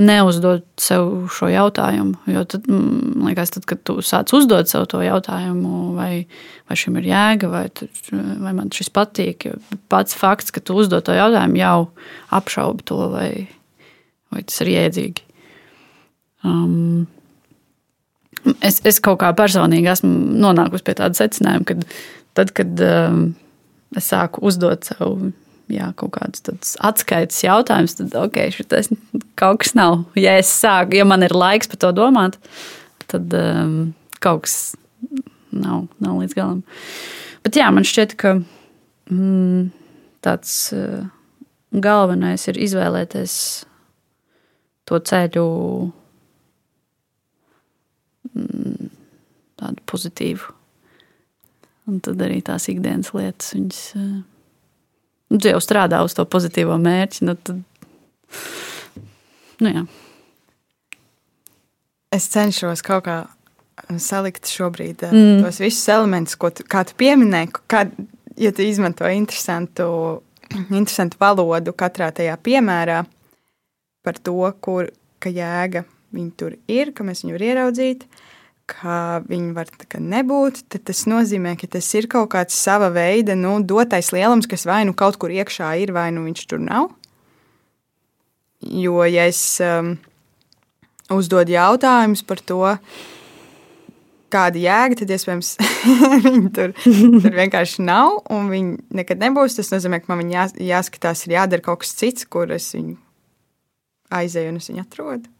neuzdot 0.00 0.64
sev 0.80 1.28
šo 1.32 1.48
jautājumu. 1.52 2.18
Jo 2.30 2.42
tad, 2.50 2.66
man 2.68 3.30
liekas, 3.30 3.54
tad, 3.54 3.66
kad 3.70 3.82
tu 3.86 4.00
sāc 4.04 4.32
uzdot 4.34 4.70
sev 4.70 4.88
to 4.90 5.00
jautājumu, 5.04 5.94
vai, 5.96 6.26
vai 6.68 6.78
šim 6.78 6.98
ir 6.98 7.08
jēga, 7.12 7.50
vai, 7.52 7.64
tur, 7.72 7.90
vai 8.42 8.54
man 8.56 8.72
šis 8.74 8.90
patīk, 8.94 9.46
pats 9.92 10.16
fakts, 10.18 10.54
ka 10.54 10.62
tu 10.62 10.76
uzdod 10.82 11.06
to 11.06 11.14
jautājumu, 11.14 11.60
jau 11.62 11.78
apšauba 12.34 12.86
to, 12.90 12.98
vai, 13.14 13.30
vai 14.34 14.42
tas 14.42 14.60
ir 14.64 14.74
jēdzīgi. 14.74 15.28
Um, 16.44 17.06
es, 18.60 18.80
es 18.84 19.00
kaut 19.04 19.20
kā 19.22 19.32
personīgi 19.36 19.90
esmu 19.92 20.10
nonākusi 20.44 20.84
pie 20.86 20.96
tāda 20.98 21.18
secinājuma, 21.18 21.64
ka 21.68 21.78
tad, 22.36 22.52
kad 22.56 22.84
um, 22.84 23.24
es 23.96 24.10
sāku 24.12 24.44
uzdot 24.48 24.90
sev 24.90 25.32
jā, 25.72 25.88
kaut 25.98 26.14
kāds 26.18 26.74
atskaites 26.84 27.40
jautājums, 27.44 27.96
tad 27.98 28.14
ok, 28.20 28.40
šitas 28.54 28.90
kaut 29.40 29.62
kas 29.64 29.74
nav. 29.78 30.04
Ja 30.18 30.36
es 30.40 30.52
sāku, 30.52 30.98
ja 30.98 31.06
man 31.08 31.24
ir 31.24 31.34
laiks 31.36 31.70
par 31.70 31.80
to 31.80 31.92
domāt, 31.96 32.38
tad 33.10 33.32
um, 33.38 33.94
kaut 34.24 34.44
kas 34.46 34.58
nav, 35.54 35.86
nav 36.02 36.20
līdz 36.20 36.36
galam. 36.36 36.62
Bet 37.44 37.58
jā, 37.60 37.68
man 37.74 37.86
šķiet, 37.86 38.16
ka 38.20 38.36
mm, 39.12 39.68
tāds 40.24 40.56
uh, 40.76 41.04
galvenais 41.74 42.48
ir 42.50 42.60
izvēlēties 42.66 43.36
to 44.88 45.00
ceļu 45.00 45.44
tādu 48.34 49.84
pozitīvu. 49.90 50.54
Un 51.90 52.00
tad 52.04 52.22
arī 52.24 52.40
tās 52.44 52.68
ikdienas 52.72 53.12
lietas, 53.14 53.52
viņas. 53.56 53.80
Uh, 53.98 54.22
nu, 55.30 55.38
tu 55.38 55.50
jau 55.50 55.60
strādā 55.62 56.00
uz 56.04 56.16
to 56.16 56.24
pozitīvo 56.24 56.78
mērķi. 56.80 57.26
Nu, 57.28 57.36
tad, 57.36 57.60
nu, 59.60 59.68
jā. 59.68 59.84
es 62.16 62.28
cenšos 62.32 62.84
kaut 62.86 63.04
kā 63.08 63.18
salikt 64.00 64.48
šobrīd 64.48 65.04
eh, 65.04 65.12
mm. 65.12 65.40
tos 65.44 65.60
visus 65.60 65.88
elementus, 65.92 66.38
ko 66.40 66.50
tu, 66.54 66.64
tu 66.64 66.98
pieminēji. 67.00 67.52
Kā, 67.68 67.84
ja 68.40 68.52
tu 68.54 68.64
izmanto 68.64 69.08
interesantu, 69.10 69.86
interesantu 70.70 71.20
valodu 71.20 71.74
katrā 71.76 72.10
tajā 72.14 72.38
piemērā 72.40 73.02
par 74.04 74.20
to, 74.20 74.38
kur 74.64 74.88
jēga 75.24 75.84
viņa 76.14 76.32
tur 76.38 76.56
ir, 76.70 76.92
ka 76.94 77.04
mēs 77.06 77.24
viņu 77.24 77.34
varam 77.34 77.50
ieraudzīt, 77.50 78.04
ka 78.70 79.20
viņi 79.28 79.52
var 79.56 79.70
nebūt, 80.00 80.62
tad 80.72 80.86
tas 80.88 81.04
nozīmē, 81.10 81.54
ka 81.60 81.68
tas 81.76 81.88
ir 81.96 82.08
kaut 82.10 82.30
kāds 82.32 82.56
sava 82.56 82.90
veida 82.94 83.36
nu, 83.36 83.58
dotais 83.60 84.12
lielums, 84.14 84.48
kas 84.50 84.64
vai 84.68 84.84
nu 84.88 84.94
kaut 84.96 85.18
kur 85.20 85.32
iekšā 85.34 85.74
ir, 85.82 85.92
vai 85.92 86.10
nu 86.14 86.24
viņš 86.24 86.46
tur 86.48 86.62
nav. 86.64 86.92
Jo, 88.64 89.02
ja 89.04 89.26
es 89.28 89.60
um, 89.60 89.96
uzdodu 91.12 91.52
jautājumus 91.52 92.24
par 92.24 92.40
to, 92.40 92.62
kāda 94.34 94.58
jēga, 94.58 94.98
tad 95.02 95.12
iespējams 95.14 95.52
viņi 96.26 96.52
tur, 96.56 96.74
tur 96.80 97.36
vienkārši 97.36 97.84
nav, 97.84 98.22
un 98.32 98.48
viņi 98.52 98.96
nekad 99.02 99.20
nebūs. 99.22 99.58
Tas 99.60 99.72
nozīmē, 99.74 100.00
ka 100.02 100.16
man 100.16 100.32
jā, 100.32 100.48
jāskatās, 100.72 101.26
ir 101.26 101.36
jādara 101.36 101.64
kaut 101.64 101.84
kas 101.84 101.94
cits, 102.00 102.26
kur 102.26 102.50
es 102.54 102.72
viņu 102.74 102.96
aizēju 104.14 104.54
un 104.54 104.60
es 104.62 104.70
viņu 104.72 104.84
atrodu. 104.84 105.33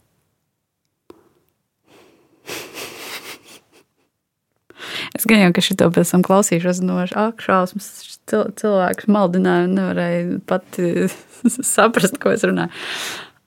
Es 5.15 5.29
gan 5.31 5.39
jau, 5.39 5.53
ka 5.55 5.63
šito 5.63 5.87
pēc 5.95 6.11
tam 6.11 6.25
klausīšos 6.27 6.81
no 6.83 6.99
šausmas, 7.07 7.87
cilvēks 8.31 9.07
maldināja 9.07 9.69
un 9.69 9.77
nevarēja 9.79 10.41
pat 10.51 10.81
saprast, 11.75 12.19
ko 12.23 12.33
es 12.35 12.43
runāju. 12.43 12.75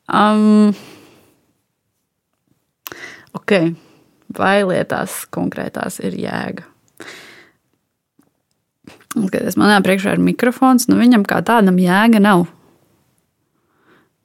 Um, 0.07 0.71
ok, 3.35 3.53
vai 4.37 4.55
lietās 4.63 5.25
konkrētās 5.35 5.99
ir 6.07 6.15
jēga? 6.15 6.63
Skaties, 9.17 9.57
manā 9.59 9.81
priekšā 9.83 10.15
ir 10.15 10.23
mikrofons, 10.23 10.87
nu 10.87 10.99
viņam 10.99 11.25
kā 11.27 11.41
tādam 11.43 11.79
jēga 11.81 12.21
nav. 12.23 12.45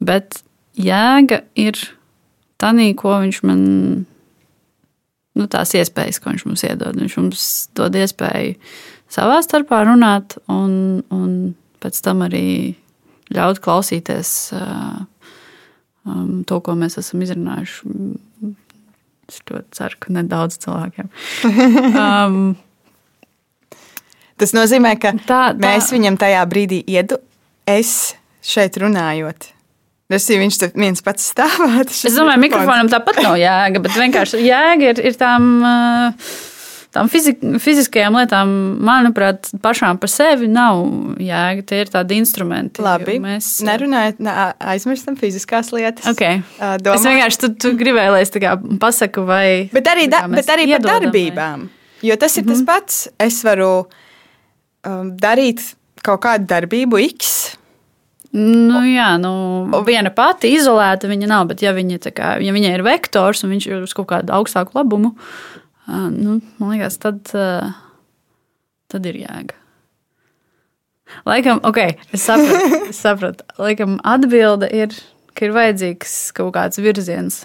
Bet 0.03 0.43
jēga 0.79 1.43
ir 1.59 1.79
tanī, 2.63 2.93
ko 2.99 3.17
viņš 3.23 3.43
man 3.49 3.63
nu, 5.39 5.49
tās 5.51 5.75
iespējas, 5.79 6.21
ko 6.23 6.33
viņš 6.33 6.47
mums 6.49 6.65
iedod. 6.69 6.99
Viņš 7.01 7.17
mums 7.21 7.47
dod 7.79 7.97
iespēju 7.99 8.57
savā 9.13 9.41
starpā 9.45 9.83
runāt, 9.89 10.37
un, 10.53 11.03
un 11.13 11.55
pēc 11.83 12.01
tam 12.05 12.25
arī 12.27 12.47
ļaut 13.33 13.63
klausīties 13.65 14.33
uh, 14.57 14.99
um, 16.09 16.43
to, 16.49 16.61
ko 16.65 16.77
mēs 16.79 16.99
esam 17.01 17.25
izrunājuši. 17.25 17.95
Es 19.33 19.41
ļoti 19.49 19.79
ceru, 19.79 20.03
ka 20.03 20.19
nedaudz 20.19 20.61
cilvēkiem. 20.65 21.09
Um, 22.03 22.55
Tas 24.43 24.51
nozīmē, 24.57 24.97
ka 24.99 25.13
tā, 25.23 25.53
tā. 25.53 25.59
mēs 25.61 25.93
viņam 25.95 26.17
tajā 26.19 26.41
brīdī 26.51 26.81
iedu, 26.91 27.21
es 27.69 28.17
šeit 28.43 28.75
runājot, 28.83 29.52
Tas 30.13 30.29
ir 30.29 30.43
viņš 30.43 30.61
viens 30.77 31.05
pats 31.05 31.31
stāvā. 31.33 31.83
Es 31.89 32.17
domāju, 32.17 32.43
mikrofonam 32.45 32.91
tāpat 32.93 33.23
nav 33.25 33.39
jēga, 33.41 33.81
bet 33.81 33.95
vienkārši 33.97 34.43
jēga 34.45 34.91
ir, 34.93 35.05
ir 35.13 35.21
tām. 35.21 35.53
Tām 36.93 37.09
fizik, 37.09 37.39
fiziskajām 37.65 38.19
lietām, 38.19 38.51
manuprāt, 38.85 39.49
pašām 39.65 39.97
par 39.97 40.11
sevi 40.13 40.45
nav 40.53 40.83
jēga. 41.17 41.65
Tie 41.65 41.79
ir 41.81 41.89
tādi 41.89 42.19
instrumenti. 42.21 42.85
Labi. 42.85 43.15
Mēs 43.23 43.47
nerunājam, 43.65 44.19
ne, 44.27 44.35
aizmirstam 44.75 45.17
fiziskās 45.17 45.73
lietas. 45.73 46.05
Okay. 46.13 46.43
Domā. 46.61 46.99
Es 46.99 47.07
vienkārši 47.09 47.41
tu, 47.47 47.51
tu 47.65 47.73
gribēju, 47.81 48.13
lai 48.13 48.27
es 48.27 48.35
pasaku, 48.83 49.25
vai. 49.25 49.47
Bet 49.73 49.89
arī, 49.89 50.05
da, 50.13 50.27
bet 50.29 50.53
arī 50.53 50.69
par 50.75 50.85
darbībām. 50.91 51.65
Vai? 51.65 51.79
Jo 52.03 52.19
tas 52.21 52.37
ir 52.37 52.45
mm 52.45 52.49
-hmm. 52.49 52.53
tas 52.53 52.59
mhm. 52.59 52.67
pats. 52.67 53.09
Es 53.19 53.45
varu 53.45 53.89
um, 54.85 55.17
darīt 55.17 55.65
kaut 56.03 56.21
kādu 56.21 56.45
darbību 56.51 57.01
X 57.09 57.42
Nu, 58.33 58.79
jā, 58.89 59.11
nu, 59.21 59.33
viena 59.85 60.09
pati 60.15 60.55
izolēta 60.57 61.11
viņa 61.11 61.29
nav, 61.29 61.51
bet 61.51 61.65
ja, 61.65 61.75
viņa, 61.77 61.99
kā, 62.17 62.35
ja 62.41 62.55
viņai 62.57 62.71
ir 62.79 62.85
vektors 62.87 63.45
un 63.45 63.53
viņš 63.53 63.67
ir 63.69 63.83
uz 63.85 63.93
kaut 63.97 64.09
kādu 64.15 64.33
augstāku 64.33 64.73
labumu, 64.79 65.13
nu, 65.87 66.39
man 66.57 66.73
liekas, 66.73 66.97
tad, 67.03 67.21
tad 68.89 69.11
ir 69.11 69.21
jēga. 69.27 69.59
Laikam, 71.29 71.61
ok, 71.69 71.79
es 72.17 72.25
sapratu, 72.25 72.81
es 72.89 73.01
sapratu. 73.05 73.45
Laikam 73.61 73.99
atbilde 74.01 74.69
ir, 74.73 74.97
ka 75.37 75.47
ir 75.47 75.53
vajadzīgs 75.53 76.17
kaut 76.37 76.55
kāds 76.57 76.81
virziens. 76.81 77.43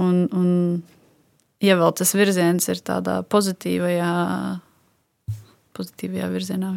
Un, 0.00 0.24
un 0.32 0.48
ja 1.62 1.76
vēl 1.78 1.92
tas 2.00 2.14
virziens 2.16 2.72
ir 2.72 2.80
tādā 2.86 3.20
pozitīvajā, 3.28 4.14
pozitīvajā 5.76 6.30
virzienā, 6.32 6.72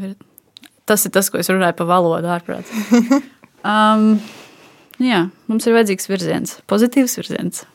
tas 0.88 1.06
ir 1.08 1.14
tas, 1.16 1.30
ko 1.32 1.40
es 1.42 1.50
runāju 1.52 1.78
par 1.80 1.92
valodu 1.96 2.32
ārprāt. 2.38 2.72
Um, 3.68 4.22
jā, 5.02 5.26
mums 5.50 5.66
ir 5.68 5.74
vajadzīgs 5.76 6.08
virziens, 6.08 6.54
pozitīvs 6.72 7.18
virziens. 7.20 7.66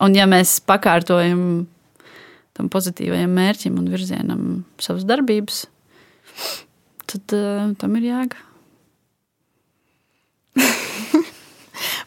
Un 0.00 0.14
ja 0.16 0.24
mēs 0.30 0.54
pakārtojam 0.64 1.42
tam 2.56 2.70
pozitīvajam 2.72 3.34
mērķim 3.36 3.76
un 3.82 3.90
virzienam 3.92 4.44
savas 4.80 5.04
darbības, 5.08 5.64
tad 7.10 7.34
uh, 7.36 7.74
tam 7.82 7.98
ir 7.98 8.08
jēga. 8.08 8.44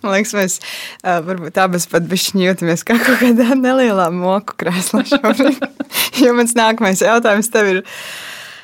Man 0.01 0.15
liekas, 0.15 0.34
mēs 0.34 0.58
uh, 0.63 1.19
varbūt 1.27 1.60
abas 1.62 1.86
pat 1.91 2.08
jūtamies 2.10 2.84
kā 2.88 2.97
kaut 2.97 3.21
kādā 3.21 3.54
nelielā 3.54 4.10
moku 4.13 4.58
krēslā 4.63 5.04
šobrīd. 5.12 5.62
jo 6.23 6.34
mans 6.38 6.56
nākamais 6.58 7.04
jautājums 7.06 7.51
tev 7.54 7.69
ir 7.69 7.84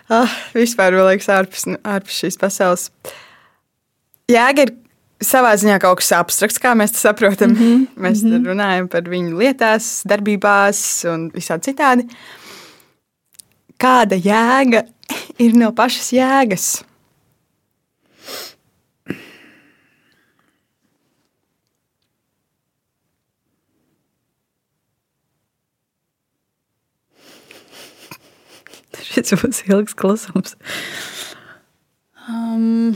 uh, 0.09 0.35
vispār, 0.55 0.95
man 0.97 1.09
liekas, 1.11 1.29
ārpus, 1.33 1.67
ārpus 1.83 2.19
šīs 2.23 2.39
pasaules. 2.41 2.89
Jēga 4.31 4.67
ir 4.67 4.73
savā 5.23 5.53
ziņā 5.57 5.77
kaut 5.81 6.01
kas 6.01 6.11
abstrakts, 6.17 6.59
kā 6.61 6.73
mēs 6.77 6.93
to 6.95 7.01
saprotam. 7.01 7.53
Mm 7.53 7.61
-hmm. 7.61 7.87
Mēs 8.03 8.23
mm 8.23 8.31
-hmm. 8.31 8.47
runājam 8.51 8.87
par 8.87 9.03
viņu 9.03 9.37
lietās, 9.37 10.03
darbībās 10.05 11.05
un 11.13 11.29
visādi 11.31 11.71
citādi. 11.71 12.07
Kāda 13.79 14.15
jēga 14.15 14.83
ir 15.45 15.53
no 15.53 15.71
pašas 15.71 16.11
jēgas? 16.13 16.83
Šis 29.17 29.33
būs 29.41 29.63
ilgs 29.65 29.95
klusums. 29.97 30.57
Um, 32.27 32.93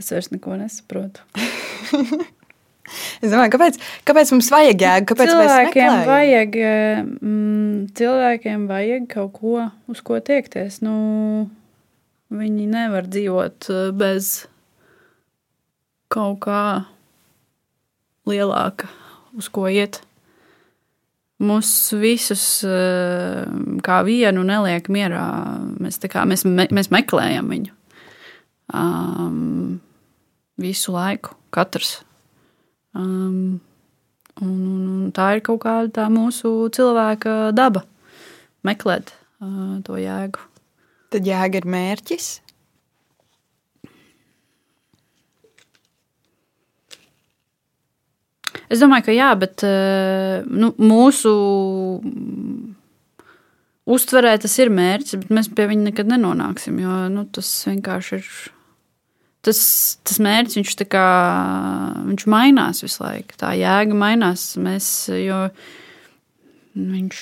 Es 0.00 0.08
vairs 0.08 0.30
neko 0.32 0.54
nesaprotu. 0.56 1.20
es 3.20 3.28
domāju, 3.28 3.50
kāpēc, 3.52 3.76
kāpēc 4.08 4.30
mums 4.32 4.48
vajag 4.54 4.84
jēgu? 4.86 5.08
Kāpēc 5.10 5.32
cilvēkiem 5.32 5.96
vajag, 6.08 6.56
mm, 7.18 7.74
cilvēkiem 7.98 8.64
vajag 8.70 9.08
kaut 9.10 9.34
ko, 9.36 9.66
uz 9.92 10.00
ko 10.06 10.20
tiekties. 10.24 10.78
Nu, 10.86 10.94
viņi 12.32 12.70
nevar 12.70 13.10
dzīvot 13.10 13.70
eh, 13.74 13.90
bez 14.00 14.30
kaut 16.10 16.40
kā 16.44 16.62
lielāka, 18.28 18.90
uz 19.38 19.48
ko 19.52 19.68
iet. 19.70 20.02
Mūs 21.40 21.70
visus 21.96 22.44
eh, 22.68 23.46
kā 23.86 24.00
vienu 24.04 24.42
neliek 24.44 24.90
mierā. 24.92 25.24
Mēs, 25.80 25.96
kā, 26.12 26.26
mēs, 26.28 26.44
me, 26.44 26.66
mēs 26.68 26.90
meklējam 26.92 27.48
viņu. 27.48 27.72
Um, 28.76 29.80
visu 30.60 30.92
laiku, 30.94 31.32
katrs. 31.54 32.02
Um, 32.92 33.62
un, 34.42 34.52
un, 34.52 34.84
un 34.90 35.08
tā 35.16 35.30
ir 35.38 35.42
kaut 35.46 35.62
kāda 35.64 36.10
mūsu 36.12 36.68
cilvēka 36.76 37.54
daba- 37.56 37.86
meklēt 38.68 39.14
uh, 39.40 39.80
to 39.86 39.96
jēgu. 39.96 40.44
Tad 41.10 41.26
jēga 41.26 41.62
ir 41.62 41.66
mērķis. 41.70 42.28
Es 48.70 48.78
domāju, 48.82 49.08
ka 49.08 49.14
jā, 49.16 49.30
bet 49.38 49.64
uh, 49.66 50.46
nu, 50.46 50.70
mūsu 50.78 51.32
uztverē 53.90 54.36
tas 54.42 54.54
ir 54.62 54.70
mērķis, 54.70 55.18
bet 55.24 55.34
mēs 55.34 55.50
pie 55.56 55.66
viņa 55.70 55.88
nekad 55.88 56.10
nenonāksim. 56.12 56.78
Jo 56.82 57.02
nu, 57.10 57.26
tas 57.34 57.50
vienkārši 57.66 58.20
ir 58.20 58.30
tas, 59.46 59.60
tas 60.06 60.20
mērķis 60.22 60.60
viņš, 60.60 60.76
kā, 60.92 61.08
viņš 62.06 62.26
mainās 62.30 62.84
visu 62.84 63.04
laiku. 63.04 63.38
Tā 63.40 63.52
jēga 63.58 63.96
mainās. 63.96 64.52
Mēs, 64.60 64.86
jo 65.18 65.42
viņš 66.76 67.20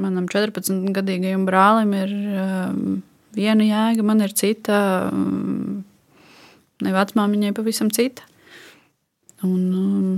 manam 0.00 0.28
14-gadīgajam 0.30 1.44
brālim 1.48 1.94
ir 1.98 2.16
um, 2.16 2.98
viena 3.36 3.66
jēga, 3.66 4.06
man 4.06 4.24
ir 4.24 4.34
cita. 4.36 4.80
Um, 5.12 5.82
ne 6.80 6.96
vecmāmiņai 6.96 7.54
pavisam 7.56 7.90
cita. 7.92 8.24
Un, 9.44 9.60
um, 9.76 10.12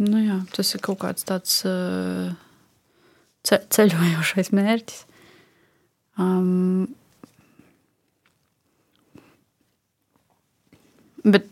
nu 0.00 0.22
jā, 0.22 0.40
tas 0.54 0.72
ir 0.74 0.82
kaut 0.84 1.02
kāds 1.02 1.28
tāds 1.28 1.60
uh, 1.68 2.32
ceļojošais 3.44 4.52
mērķis. 4.56 5.04
Um, 6.20 6.88
Bet, 11.22 11.44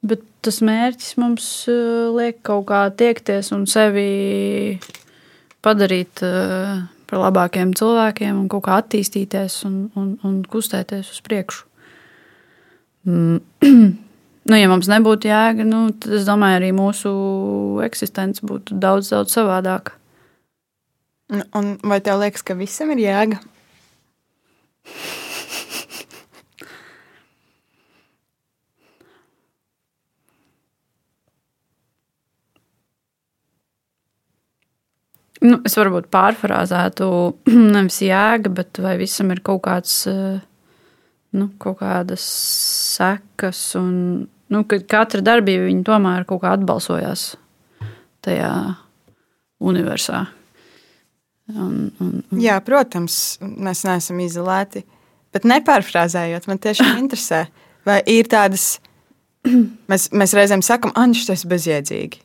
bet 0.00 0.22
tas 0.40 0.62
mērķis 0.64 1.16
mums 1.20 1.48
uh, 1.68 2.08
liek 2.16 2.40
kaut 2.46 2.64
kā 2.70 2.86
tiekties 2.96 3.52
un 3.52 3.66
sevi 3.68 4.78
padarīt 5.64 6.24
uh, 6.24 6.86
par 7.04 7.20
labākiem 7.26 7.74
cilvēkiem 7.76 8.40
un 8.40 8.48
kaut 8.48 8.64
kā 8.64 8.78
attīstīties 8.80 9.58
un, 9.68 9.76
un, 10.00 10.14
un 10.24 10.40
kustēties 10.48 11.12
uz 11.12 11.20
priekšu. 11.28 11.68
Nu, 14.44 14.58
ja 14.60 14.68
mums 14.68 14.90
nebūtu 14.92 15.30
jēga, 15.30 15.64
nu, 15.64 15.86
tad 15.96 16.18
es 16.18 16.26
domāju, 16.28 16.58
arī 16.58 16.70
mūsu 16.76 17.10
eksistence 17.86 18.44
būtu 18.44 18.76
daudz, 18.76 19.08
daudz 19.14 19.32
savādāka. 19.32 19.96
Un 21.56 21.70
vai 21.80 22.02
tev 22.04 22.20
liekas, 22.20 22.44
ka 22.44 22.56
visam 22.58 22.92
ir 22.92 23.00
jēga? 23.06 23.40
Nu, 35.44 35.58
es 35.64 35.74
varbūt 35.76 36.10
pārfrāzētu, 36.12 37.08
nevis 37.74 38.02
jēga, 38.04 38.52
bet 38.60 38.80
vai 38.84 38.94
visam 39.00 39.32
ir 39.32 39.40
kaut 39.44 39.64
kāds, 39.64 39.96
eh, 40.12 40.38
nu, 41.36 41.48
kaut 41.60 41.80
kādas 41.80 42.28
sekas, 42.94 43.64
un 43.80 44.28
nu, 44.54 44.62
ka 44.68 44.78
katra 44.80 45.22
darbība 45.24 45.68
tomēr 45.86 46.24
kaut 46.28 46.44
kā 46.44 46.54
atbalsojās 46.54 47.34
tajā 48.24 48.54
universā. 49.64 50.24
Un, 51.52 51.90
un, 52.00 52.12
un. 52.22 52.40
Jā, 52.40 52.56
protams, 52.64 53.38
mēs 53.42 53.84
neesam 53.84 54.20
izolēti. 54.24 54.84
Bet 55.34 55.46
nepārfrāzējot, 55.50 56.46
man 56.48 56.60
tiešām 56.62 56.98
interesē, 57.02 57.44
vai 57.86 57.98
ir 58.10 58.30
tādas, 58.32 58.78
mēs, 59.90 60.08
mēs 60.14 60.36
reizēm 60.38 60.62
sakām, 60.64 60.94
Anģis, 60.98 61.28
tas 61.30 61.44
ir 61.44 61.52
bezjēdzīgi. 61.52 62.22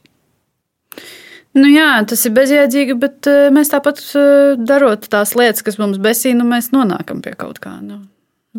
Nu 1.58 1.65
jā, 1.65 1.89
tas 2.08 2.22
ir 2.30 2.36
bezjēdzīgi, 2.36 2.95
bet 3.01 3.28
uh, 3.28 3.47
mēs 3.53 3.72
tāpat 3.74 4.03
uh, 4.14 4.60
darot 4.62 5.08
tās 5.10 5.34
lietas, 5.36 5.66
kas 5.66 5.80
mums 5.82 5.97
besī, 6.01 6.36
nu 6.38 6.45
mēs 6.47 6.70
nonākam 6.76 7.24
pie 7.26 7.34
kaut 7.39 7.58
kā. 7.64 7.74
Nu, 7.82 8.03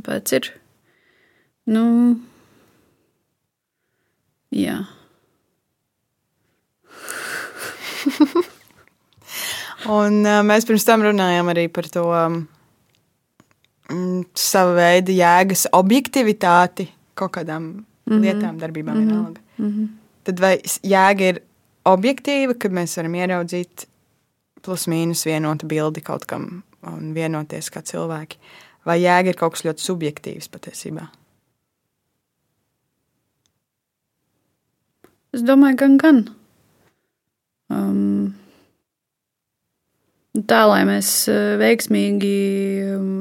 pēc 0.04 0.34
ir. 0.36 0.50
Nu, 1.70 1.84
jā. 4.50 4.78
Un 9.90 10.24
uh, 10.26 10.40
mēs 10.46 10.66
pirms 10.68 10.84
tam 10.84 11.02
runājām 11.04 11.50
arī 11.52 11.66
par 11.72 11.88
to 11.92 12.04
um, 12.12 12.40
savu 14.36 14.74
veidu 14.76 15.12
jēgas 15.16 15.66
objektivitāti 15.76 16.88
kaut 17.14 17.32
kādām 17.36 17.62
mm 17.62 17.84
-hmm. 18.06 18.20
lietām, 18.20 18.58
darbībām, 18.58 18.96
mm 18.96 19.02
-hmm. 19.02 19.06
vienalga. 19.08 19.40
Mm 19.58 19.70
-hmm. 19.70 19.88
Tad 20.24 20.40
vai 20.40 20.60
jēga 20.82 21.20
ir 21.28 21.42
objektīva, 21.84 22.58
kad 22.58 22.72
mēs 22.72 22.96
varam 22.96 23.14
ieraudzīt 23.14 23.86
plus 24.62 24.86
mīnus 24.88 25.24
vienotu 25.26 25.66
bildi 25.66 26.00
kaut 26.00 26.24
kam 26.24 26.62
un 26.82 27.14
vienoties 27.14 27.70
kā 27.70 27.82
cilvēki. 27.82 28.36
vai 28.84 29.02
jēga 29.02 29.28
ir 29.28 29.36
kaut 29.36 29.52
kas 29.52 29.64
ļoti 29.64 29.84
subjektīvs 29.84 30.48
patiesībā? 30.48 31.06
Es 35.36 35.44
domāju, 35.46 35.76
gan, 35.78 35.96
gan. 36.00 36.22
Um, 37.70 38.32
tā, 40.34 40.64
lai 40.66 40.82
mēs 40.88 41.10
uh, 41.30 41.54
veiksmīgi 41.60 42.34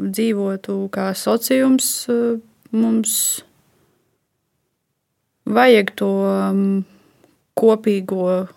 dzīvotu 0.09 0.79
kā 0.93 1.11
sociums, 1.13 1.91
uh, 2.09 2.39
mums 2.73 3.13
vajag 5.49 5.93
to 6.01 6.09
um, 6.25 6.63
kopīgo 7.57 8.47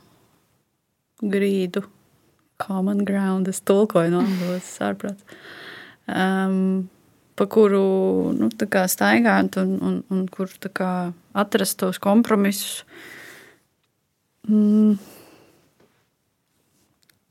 grīdu, 1.23 1.85
common 2.63 3.05
ground, 3.05 3.49
es 3.53 3.61
tulkoju 3.67 4.13
no 4.13 4.23
angļu 4.23 4.49
valodas, 4.49 5.39
um, 6.09 6.89
pa 7.37 7.47
kuru 7.51 7.87
nu, 8.37 8.51
staigāt 8.93 9.57
un, 9.61 9.75
un, 9.81 9.99
un 10.13 10.29
kur 10.31 10.53
kā, 10.73 10.93
atrast 11.35 11.81
tos 11.83 12.01
kompromisus. 12.03 12.85
Mm. 14.49 14.97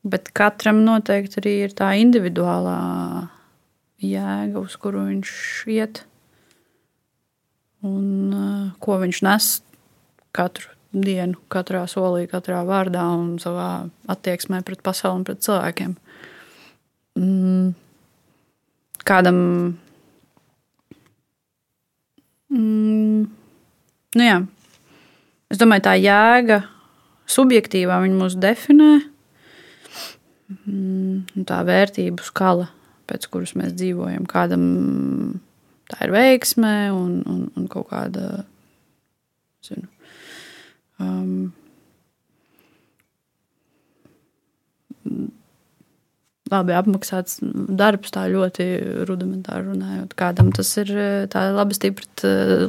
Bet 0.02 0.32
katram 0.34 0.80
noteikti 0.86 1.38
arī 1.42 1.52
ir 1.66 1.74
tā 1.78 1.92
individuālā 2.00 2.78
jēga, 4.02 4.58
uz 4.58 4.74
kuru 4.80 5.04
viņš 5.10 5.34
iet 5.70 6.02
un 7.86 8.32
uh, 8.34 8.72
ko 8.82 8.96
viņš 9.02 9.20
nes 9.26 9.50
katru 10.34 10.72
dienu, 10.92 11.38
katrā 11.52 11.84
solī, 11.88 12.26
katrā 12.30 12.62
vārdā 12.68 13.04
un 13.16 13.36
savā 13.42 13.86
attieksmē 14.12 14.60
pret 14.66 14.82
pasauli 14.84 15.20
un 15.20 15.28
pret 15.28 15.44
cilvēkiem. 15.44 15.94
Mm. 17.20 17.70
Kādam. 19.08 19.38
Mm. 22.52 23.24
Nu 24.16 24.28
jā. 24.28 24.38
Es 25.52 25.60
domāju, 25.60 25.86
tā 25.88 25.96
jēga 26.00 26.62
subjektīvā 27.30 28.00
viņi 28.04 28.18
mūs 28.18 28.36
definē. 28.40 28.92
Mm, 30.66 31.44
tā 31.48 31.62
vērtību 31.64 32.24
skala, 32.26 32.68
pēc 33.08 33.28
kuras 33.32 33.54
mēs 33.58 33.72
dzīvojam, 33.78 34.26
kādam 34.28 34.64
tā 35.90 36.06
ir 36.06 36.14
veiksme 36.14 36.74
un, 36.94 37.18
un, 37.28 37.42
un 37.56 37.68
kaut 37.72 37.88
kāda. 37.92 38.44
Zinu, 39.62 39.86
um, 40.98 41.52
labi 46.52 46.74
apmaksāts 46.76 47.38
darbs, 47.42 48.12
tā 48.14 48.26
ļoti 48.32 48.66
rudimentāri 49.08 49.70
runājot. 49.70 50.16
Kādam 50.18 50.50
tas 50.54 50.70
ir 50.82 50.92
labi 51.32 51.78
stipri 51.78 52.08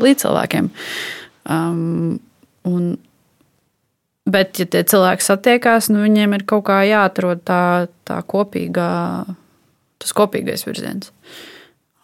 līdz 0.03 0.25
cilvēkiem. 0.25 0.69
Um, 1.51 2.21
un, 2.69 2.93
Bet, 4.23 4.55
ja 4.55 4.65
tie 4.71 4.85
cilvēki 4.87 5.25
satiekās, 5.25 5.89
nu, 5.91 5.99
viņiem 6.05 6.37
ir 6.37 6.45
kaut 6.47 6.63
kā 6.69 6.79
jāatrod 6.87 7.41
tā, 7.43 7.89
tā 8.07 8.21
kopīgā, 8.23 8.91
tas 9.99 10.15
kopīgais 10.15 10.63
virziens. 10.63 11.11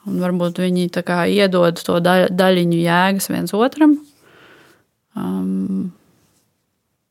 Un 0.07 0.19
varbūt 0.19 0.59
viņi 0.59 0.89
iedod 1.31 1.79
to 1.79 1.99
daļiņu 2.03 2.79
jēgas 2.81 3.29
viens 3.31 3.55
otram. 3.55 3.95
Um, 5.15 5.91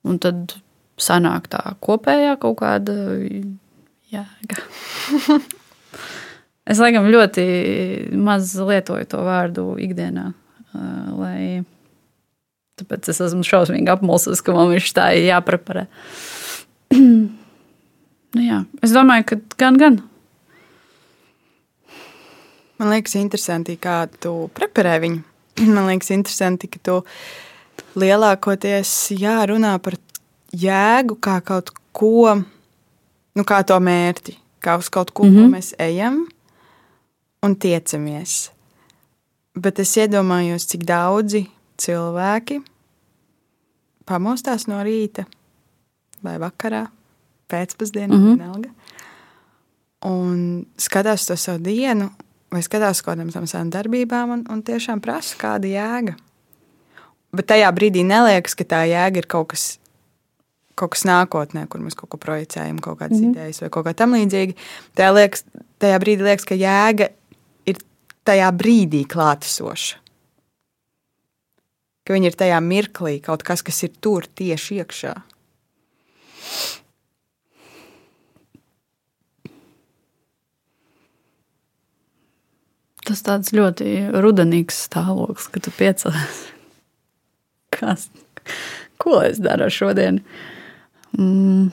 un 0.04 0.20
tad 0.20 0.59
sanāk 1.00 1.48
tā 1.52 1.62
kopējā 1.84 2.36
kaut 2.42 2.59
kāda 2.61 2.96
jēga. 4.12 4.61
es 6.70 6.84
laikam 6.84 7.09
ļoti 7.09 7.48
maz 8.12 8.52
lietoju 8.61 9.09
to 9.09 9.24
vārdu 9.24 9.66
ikdienā, 9.80 10.30
uh, 10.32 11.11
lai 11.16 11.64
Tāpēc 12.78 13.10
es 13.10 13.20
esmu 13.28 13.42
šausmīgi 13.46 13.90
apmulsis, 13.90 14.42
ka 14.44 14.54
man 14.54 14.70
viņš 14.72 14.92
tā 14.96 15.08
ir 15.18 15.28
jāpreparē. 15.32 15.86
nu, 16.98 18.42
jā. 18.44 18.62
Es 18.84 18.94
domāju, 18.94 19.26
ka 19.32 19.40
gan, 19.60 19.80
gan. 19.80 19.98
Man 22.78 22.92
liekas, 22.94 23.16
interesanti, 23.18 23.74
kā 23.80 24.04
tu 24.22 24.46
preparē 24.54 24.98
viņu. 25.02 25.24
Man 25.74 25.88
liekas, 25.88 26.12
interesanti, 26.14 26.68
ka 26.70 26.78
tu 26.78 27.00
lielākoties 27.98 28.92
jārunā 29.18 29.72
par 29.82 29.96
jēgu 30.54 31.16
kā 31.18 31.40
kaut 31.42 31.72
ko, 31.96 32.36
nu, 33.34 33.42
kā 33.42 33.58
to 33.66 33.78
mērķi, 33.82 34.36
kā 34.62 34.78
uz 34.78 34.86
kaut 34.94 35.10
ko, 35.10 35.26
mm 35.26 35.34
-hmm. 35.34 35.50
ko 35.50 35.56
mēs 35.56 35.74
ejam 35.82 36.28
un 37.42 37.56
tiecamies. 37.56 38.50
Bet 39.58 39.78
es 39.78 39.96
iedomājos, 39.96 40.66
cik 40.70 40.84
daudzi 40.86 41.48
cilvēki 41.78 42.60
pamostās 44.08 44.66
no 44.70 44.80
rīta 44.84 45.26
vai 46.24 46.38
vakarā, 46.40 46.86
pēcpusdienā, 47.48 48.14
mm 48.14 48.22
-hmm. 48.22 48.38
vienalga, 48.38 48.70
un 50.08 50.66
skatās 50.76 51.26
to 51.26 51.36
savu 51.36 51.62
dienu, 51.64 52.10
vai 52.52 52.62
skatās 52.62 53.02
kaut 53.02 53.18
kādām 53.18 53.30
savām 53.46 53.70
darbībām, 53.70 54.30
un, 54.30 54.44
un 54.50 54.62
tiešām 54.62 55.00
prasa, 55.00 55.36
kāda 55.38 55.68
jēga. 55.68 56.16
Bet 57.32 57.46
tajā 57.46 57.68
brīdī 57.72 58.04
neliekas, 58.04 58.54
ka 58.54 58.64
tā 58.64 58.82
jēga 58.88 59.18
ir 59.18 59.26
kaut 59.26 59.48
kas, 59.52 59.78
kaut 60.74 60.90
kas 60.90 61.04
nākotnē, 61.04 61.66
kur 61.68 61.80
mēs 61.80 61.94
kaut 61.94 62.10
ko 62.10 62.16
projicējam, 62.16 62.80
kaut 62.80 62.98
kādas 62.98 63.20
mm 63.20 63.24
-hmm. 63.24 63.30
idejas 63.30 63.60
vai 63.60 63.70
kaut 63.70 63.86
kā 63.86 63.94
tamlīdzīga. 63.94 64.54
Tajā, 64.94 65.14
liekas, 65.14 65.44
tajā 65.78 65.98
brīdī 65.98 66.22
liekas, 66.22 66.44
ka 66.44 66.54
jēga 66.54 67.08
ir 67.66 67.76
tajā 68.24 68.52
brīdī 68.52 69.06
klātesoša 69.06 70.07
ka 72.09 72.16
viņi 72.16 72.30
ir 72.30 72.36
tajā 72.40 72.59
mirklī, 72.64 73.18
kaut 73.20 73.42
kas, 73.44 73.61
kas 73.61 73.82
ir 73.84 73.90
tur 74.00 74.24
tieši 74.24 74.78
iekšā. 74.80 75.11
Tas 83.04 83.20
tāds 83.24 83.52
ļoti 83.52 83.92
rudenīgs 84.24 84.80
stāvoklis, 84.88 85.50
kad 85.52 85.66
tu 85.68 85.74
piecēlies. 85.76 86.40
Kas? 87.76 88.09
Ko 88.96 89.20
es 89.20 89.36
daru 89.44 89.68
šodien? 89.68 90.22
Mm. 91.12 91.68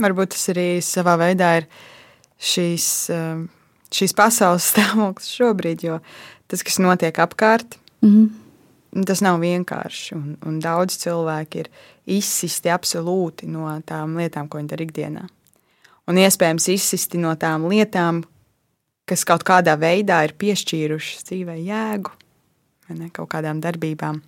Varbūt 0.00 0.32
tas 0.32 0.48
arī 0.54 0.68
savā 0.80 1.20
veidā 1.20 1.58
ir 1.60 1.68
šīs, 2.40 2.86
um, 3.14 3.46
šīs 3.92 4.16
pasaules 4.16 4.68
stāvoklis 4.72 5.32
šobrīd, 5.36 5.84
jo 5.86 5.98
tas, 6.50 6.64
kas 6.66 6.80
notiek 6.82 7.18
apkārt, 7.22 7.78
mm 8.02 8.10
-hmm. 8.10 9.04
tas 9.06 9.20
nav 9.20 9.40
vienkārši. 9.40 10.14
Un, 10.14 10.36
un 10.46 10.58
daudz 10.60 10.96
cilvēki 11.04 11.64
ir 11.64 11.70
izsisti 12.06 12.72
absolūti 12.72 13.46
no 13.46 13.68
tām 13.86 14.16
lietām, 14.16 14.48
ko 14.48 14.58
viņi 14.58 14.68
dara 14.68 14.84
ikdienā. 14.84 15.28
Un 16.08 16.18
iespējams 16.18 16.68
izsisti 16.68 17.18
no 17.18 17.34
tām 17.36 17.68
lietām, 17.70 18.24
kas 19.06 19.24
kaut 19.24 19.44
kādā 19.46 19.76
veidā 19.78 20.24
ir 20.24 20.34
piešķīrušas 20.38 21.24
dzīvē 21.28 21.56
jēgu, 21.62 22.10
vai 22.88 22.98
ne, 22.98 23.10
kaut 23.10 23.30
kādām 23.30 23.60
darbībām. 23.60 24.20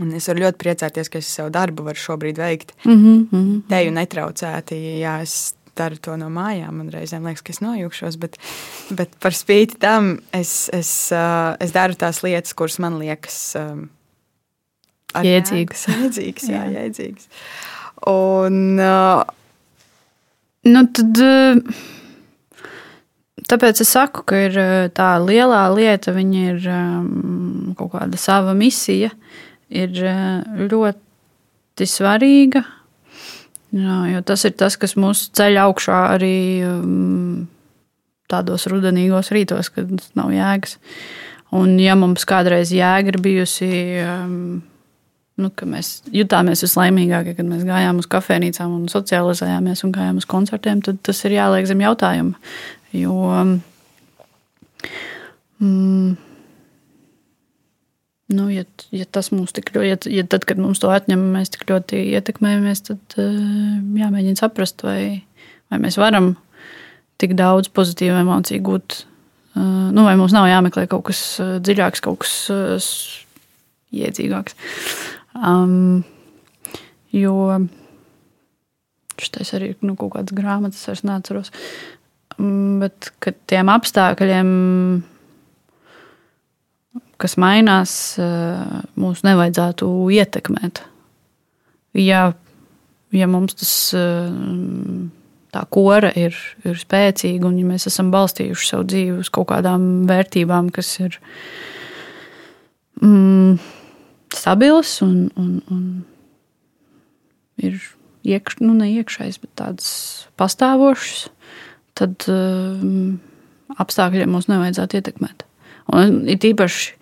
Un 0.00 0.12
es 0.16 0.28
varu 0.30 0.44
ļoti 0.46 0.58
priecāties, 0.62 1.10
ka 1.12 1.18
es 1.18 1.28
savu 1.28 1.50
darbu 1.50 1.84
varu 1.84 1.98
šobrīd 1.98 2.38
veikt. 2.38 2.72
Mm 2.84 3.26
-hmm. 3.30 3.62
Teju 3.68 3.90
netraucēti, 3.90 4.76
ja 5.00 5.20
es 5.22 5.54
daru 5.80 5.98
to 6.02 6.16
no 6.20 6.28
mājām. 6.32 6.80
Man 6.82 6.92
reizēm 6.92 7.26
liekas, 7.26 7.44
ka 7.46 7.54
es 7.54 7.62
nojūkšos, 7.64 8.18
bet, 8.20 8.38
bet 8.96 9.14
par 9.22 9.36
spīti 9.36 9.80
tam 9.82 10.12
es, 10.36 10.68
es, 10.76 10.92
uh, 11.14 11.56
es 11.62 11.74
daru 11.76 11.96
tās 11.98 12.22
lietas, 12.26 12.54
kuras 12.56 12.78
man 12.82 12.98
liekas 13.00 13.38
um, 13.60 13.86
jēdzīgas. 15.16 15.86
Jēdzīgas, 15.90 16.50
jā, 16.52 16.64
jā. 16.66 16.84
jēdzīgas. 16.84 17.30
Un, 18.10 18.80
uh, 18.80 19.22
nu, 20.70 20.84
tad, 20.96 21.22
tāpēc 23.50 23.84
es 23.84 23.94
saku, 23.96 24.24
ka 24.28 24.42
ir 24.48 24.58
tā 24.96 25.12
lielā 25.24 25.66
lieta, 25.74 26.14
viņa 26.16 26.44
ir 26.54 26.68
um, 26.72 27.72
kaut 27.78 27.94
kāda 27.96 28.20
sava 28.20 28.56
misija, 28.56 29.12
ir 29.70 29.96
ļoti 30.60 31.88
svarīga 31.88 32.64
Jā, 33.70 33.96
jo 34.10 34.20
tas 34.26 34.42
ir 34.48 34.56
tas, 34.58 34.74
kas 34.80 34.96
mūs 34.98 35.28
ceļ 35.38 35.60
augšā 35.62 35.98
arī 36.16 36.36
um, 36.66 37.44
tādos 38.30 38.66
rudenīgos 38.70 39.30
rītos, 39.34 39.70
kad 39.74 39.92
nav 40.18 40.32
jēgas. 40.34 40.78
Un, 41.54 41.76
ja 41.82 41.94
mums 41.98 42.26
kādreiz 42.30 42.72
jēga 42.74 43.12
ir 43.12 43.18
bijusi, 43.22 43.70
um, 44.02 44.34
nu, 45.40 45.50
ka 45.54 45.66
mēs 45.70 46.00
jutāmies 46.14 46.62
vislaimīgākie, 46.66 47.36
kad 47.38 47.46
mēs 47.46 47.62
gājām 47.66 48.02
uz 48.02 48.10
kafejnīcām 48.10 48.74
un 48.74 48.90
socializējāmies 48.90 49.84
un 49.86 49.94
gājām 49.94 50.18
uz 50.22 50.26
koncertiem, 50.30 50.82
tad 50.86 50.98
tas 51.06 51.22
ir 51.26 51.38
jāliek 51.38 51.70
zem 51.70 51.82
jautājuma. 51.86 52.38
Jo, 52.94 53.16
mm, 55.62 56.18
Nu, 58.30 58.46
ja, 58.52 58.62
ja 58.94 59.06
tas 59.10 59.32
mums 59.34 59.54
tik 59.56 59.72
ļoti, 59.74 59.88
ja, 59.90 60.20
ja 60.20 60.26
tad, 60.30 60.44
kad 60.46 60.60
mums 60.62 60.78
to 60.82 60.90
atņem, 60.94 61.22
mēs 61.34 61.50
tik 61.50 61.64
ļoti 61.70 62.04
ietekmējamies, 62.14 62.84
tad 62.86 63.16
jāmēģina 63.18 64.38
saprast, 64.38 64.84
vai, 64.86 65.24
vai 65.72 65.80
mēs 65.82 65.98
varam 65.98 66.36
tik 67.20 67.34
daudz 67.38 67.72
pozitīvu 67.74 68.20
emociju 68.22 68.62
gūt. 68.68 69.00
Nu, 69.58 70.04
vai 70.06 70.14
mums 70.14 70.32
nav 70.32 70.46
jāmeklē 70.46 70.86
kaut 70.90 71.08
kas 71.10 71.24
dziļāks, 71.40 72.04
kaut 72.04 72.22
kas 72.22 72.36
iedzīgāks. 73.90 74.54
Um, 75.34 76.04
jo 77.14 77.34
šis 79.20 79.54
arī 79.58 79.74
ir 79.74 79.82
nu, 79.84 79.96
kaut 79.98 80.14
kādas 80.14 80.36
grāmatas, 80.36 80.86
es 80.92 81.02
neatceros. 81.06 81.52
Um, 82.38 82.78
bet 82.82 83.10
tiem 83.50 83.70
apstākļiem 83.72 84.50
kas 87.20 87.36
mainās, 87.40 87.92
eh, 88.20 88.80
mūs 89.00 89.24
nevajadzētu 89.26 89.88
ietekmēt. 90.16 90.82
Ja, 91.98 92.32
ja 93.14 93.26
mums 93.30 93.56
tas 93.60 93.72
eh, 93.98 94.30
tā 95.50 95.64
kora 95.74 96.12
ir, 96.18 96.36
ir 96.64 96.78
spēcīga 96.78 97.48
un 97.48 97.58
ja 97.60 97.66
mēs 97.68 97.88
esam 97.90 98.12
balstījuši 98.14 98.70
savu 98.70 98.86
dzīvi 98.90 99.18
uz 99.24 99.30
kaut 99.34 99.50
kādām 99.50 100.06
vērtībām, 100.10 100.70
kas 100.74 100.92
ir 101.02 101.18
mm, 103.02 103.58
stabilas 104.34 105.00
un, 105.06 105.30
un, 105.40 105.58
un 105.70 105.82
ir 107.60 107.80
iekš, 108.26 108.60
nu, 108.62 108.76
ne 108.78 108.90
iekšējas, 109.00 109.40
bet 109.42 109.52
tādas 109.58 109.90
pastāvošas, 110.40 111.28
tad 111.98 112.26
um, 112.30 113.18
apstākļiem 113.80 114.30
mums 114.32 114.48
nevajadzētu 114.50 115.00
ietekmēt. 115.00 115.44
Un 115.90 116.22
it 116.30 116.44
īpaši 116.46 116.99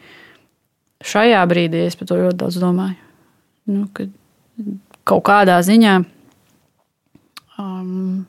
šajā 1.04 1.42
brīdī 1.50 1.84
es 1.86 1.96
par 1.98 2.10
to 2.10 2.18
ļoti 2.18 2.40
daudz 2.40 2.58
domāju. 2.62 2.98
Nu, 3.68 3.84
kaut 5.08 5.24
kādā 5.28 5.58
ziņā 5.64 5.98
um, 7.60 8.24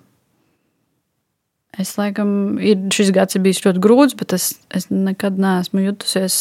es 1.79 1.93
laikam, 1.99 2.59
ir, 2.59 2.81
šis 2.93 3.13
gads 3.15 3.37
ir 3.37 3.45
bijis 3.45 3.63
ļoti 3.63 3.83
grūts, 3.83 4.17
bet 4.19 4.35
es, 4.35 4.51
es 4.75 4.89
nekad 4.91 5.39
neesmu 5.39 5.85
jutusies 5.85 6.39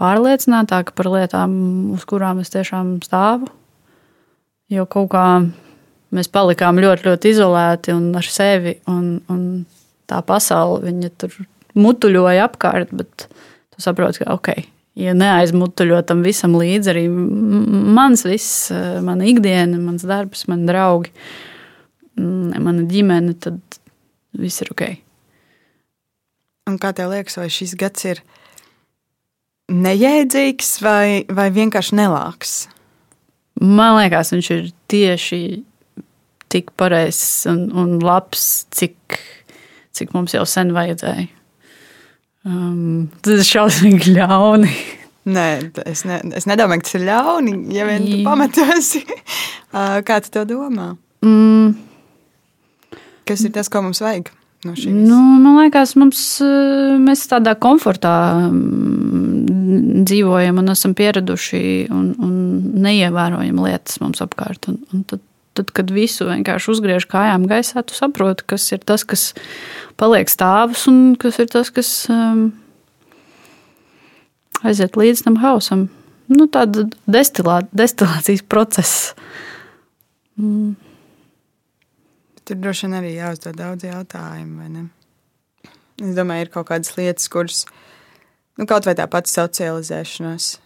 pārliecinātāka 0.00 0.94
par 0.96 1.10
lietām, 1.14 1.52
uz 1.94 2.04
kurām 2.08 2.42
es 2.42 2.52
tiešām 2.52 2.98
stāvu. 3.04 3.50
Jo 4.72 4.86
kaut 4.88 5.10
kā 5.12 5.26
mēs 6.16 6.30
palikām 6.32 6.80
ļoti, 6.80 7.06
ļoti 7.08 7.32
izolēti 7.32 7.94
un 7.94 8.10
ar 8.18 8.28
sevi, 8.28 8.76
un, 8.90 9.18
un 9.32 9.42
tā 10.10 10.20
pasaule 10.26 11.10
tur 11.20 11.34
mutuļoja 11.78 12.48
apkārt. 12.48 12.92
Bet, 12.96 13.28
Tu 13.82 13.88
saproti, 13.88 14.22
ka 14.22 14.36
ok, 14.36 14.48
ja 15.02 15.10
neaizmutuļo 15.18 15.96
tam 16.06 16.20
visam 16.22 16.52
līdzi, 16.54 16.90
arī 16.92 17.08
mans 17.10 18.22
viss, 18.22 18.68
mana 19.02 19.26
ikdiena, 19.26 19.80
mans 19.82 20.04
darbs, 20.06 20.44
mani 20.46 20.68
draugi, 20.68 21.10
mana 22.14 22.84
ģimene, 22.86 23.34
tad 23.42 23.58
viss 24.38 24.62
ir 24.62 24.70
ok. 24.70 24.84
Un 26.70 26.78
kā 26.78 26.92
tev 26.94 27.10
liekas, 27.10 27.40
vai 27.40 27.48
šis 27.50 27.74
gads 27.74 28.06
ir 28.06 28.22
nejēdzīgs 29.74 30.76
vai, 30.86 31.26
vai 31.26 31.50
vienkārši 31.50 31.98
nelāks? 31.98 32.54
Man 33.58 33.98
liekas, 33.98 34.30
viņš 34.30 34.54
ir 34.54 34.72
tieši 34.94 35.42
tik 36.54 36.70
pareizs 36.78 37.48
un, 37.50 37.66
un 37.74 37.98
labs, 37.98 38.68
cik, 38.70 39.18
cik 39.90 40.14
mums 40.14 40.38
jau 40.38 40.46
sen 40.46 40.70
vajadzēja. 40.70 41.41
Um, 42.42 43.06
tas 43.22 43.38
ir 43.38 43.46
šausmīgi 43.46 44.16
ļauni. 44.16 44.72
Nē, 45.32 45.46
es, 45.86 46.02
ne, 46.08 46.18
es 46.34 46.48
nedomāju, 46.50 46.82
ka 46.82 46.88
tas 46.88 46.98
ir 46.98 47.06
ļauni. 47.06 47.56
Ja 47.76 47.86
vien 47.86 48.06
tu 48.08 48.18
pamatosi, 48.26 49.04
kā 50.08 50.18
tu 50.24 50.32
to 50.34 50.44
domā? 50.50 50.92
Mm. 51.22 51.76
Kas 53.28 53.44
ir 53.46 53.52
tas, 53.54 53.70
ko 53.70 53.84
mums 53.86 54.02
vajag? 54.02 54.32
No 54.62 54.74
nu, 54.78 55.16
man 55.42 55.56
liekas, 55.58 55.96
mums, 55.98 56.20
mēs 57.02 57.24
tādā 57.30 57.56
komfortā 57.58 58.14
dzīvojam 60.06 60.60
un 60.62 60.70
esam 60.70 60.94
pieraduši 60.98 61.62
un, 61.90 62.12
un 62.22 62.36
neievērojam 62.84 63.58
lietas 63.64 63.98
mums 64.02 64.22
apkārt. 64.22 64.70
Un, 64.70 64.78
un 64.94 65.02
tad 65.10 65.22
tad, 65.56 65.72
kad 65.76 65.92
visu 65.92 66.26
vienkārši 66.28 66.70
uzgriež 66.72 67.06
kājām 67.10 67.46
gaisā, 67.50 67.84
tu 67.84 67.96
saproti, 67.96 68.46
kas 68.54 68.68
ir 68.72 68.82
tas, 68.86 69.04
kas 69.08 69.32
paliek 70.00 70.30
stāvus 70.30 70.86
un 70.90 71.14
kas 71.20 71.40
ir 71.42 71.50
tas, 71.52 71.70
kas 71.74 71.90
um, 72.12 72.48
aiziet 74.62 74.96
līdz 74.98 75.26
tam 75.26 75.40
hausam. 75.42 75.88
Nu, 76.32 76.46
tāda 76.48 76.86
destilā, 77.10 77.60
destilācijas 77.76 78.44
process. 78.48 79.12
Mm. 80.40 80.74
Tur 82.42 82.58
droši 82.58 82.88
vien 82.88 82.98
arī 82.98 83.12
jāuzdod 83.14 83.58
daudz 83.58 83.86
jautājumu, 83.86 84.62
vai 84.62 84.70
ne? 84.72 84.88
Es 86.02 86.16
domāju, 86.16 86.46
ir 86.46 86.50
kaut 86.54 86.70
kādas 86.70 86.96
lietas, 86.96 87.28
kuras, 87.30 87.62
nu, 88.58 88.66
kaut 88.66 88.88
vai 88.88 88.96
tā 88.98 89.06
pati 89.10 89.30
socializēšanās, 89.30 90.56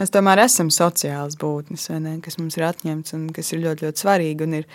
Mēs 0.00 0.12
tomēr 0.12 0.40
esam 0.46 0.70
sociāls 0.72 1.36
būtnes, 1.40 1.90
ne, 2.00 2.14
kas 2.24 2.38
mums 2.40 2.56
ir 2.56 2.64
atņemts 2.64 3.12
un 3.16 3.26
kas 3.36 3.52
ir 3.52 3.60
ļoti, 3.60 3.86
ļoti 3.86 4.04
svarīgi. 4.04 4.48
Ir, 4.62 4.68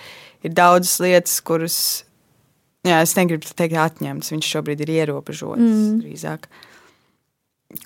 ir 0.45 0.53
daudzas 0.57 0.99
lietas, 1.01 1.39
kuras, 1.45 1.77
jā, 2.85 2.99
es 3.01 3.15
negribu 3.17 3.49
teikt, 3.49 3.79
atņemts. 3.81 4.29
Viņš 4.35 4.51
šobrīd 4.53 4.83
ir 4.85 4.93
ierobežots 4.99 5.63
mm. 5.63 5.95
drīzāk. 6.03 6.45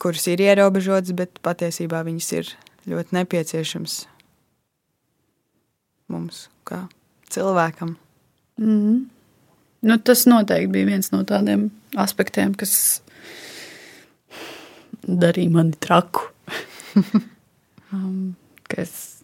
Kuras 0.02 0.28
ir 0.28 0.44
ierobežotas, 0.44 1.16
bet 1.18 1.40
patiesībā 1.46 2.04
viņas 2.06 2.34
ir 2.36 2.52
ļoti 2.92 3.16
nepieciešams 3.16 3.96
mums, 6.12 6.44
kā 6.68 6.84
cilvēkam. 7.32 7.96
Mm. 8.60 9.06
Nu, 9.88 9.98
tas 10.04 10.28
noteikti 10.28 10.76
bija 10.76 10.92
viens 10.92 11.10
no 11.16 11.24
tādiem 11.26 11.70
aspektiem, 11.98 12.52
kas 12.60 13.00
darīja 15.08 15.56
mani 15.56 15.80
traku. 15.82 16.28
um, 17.94 18.34
kas, 18.72 19.22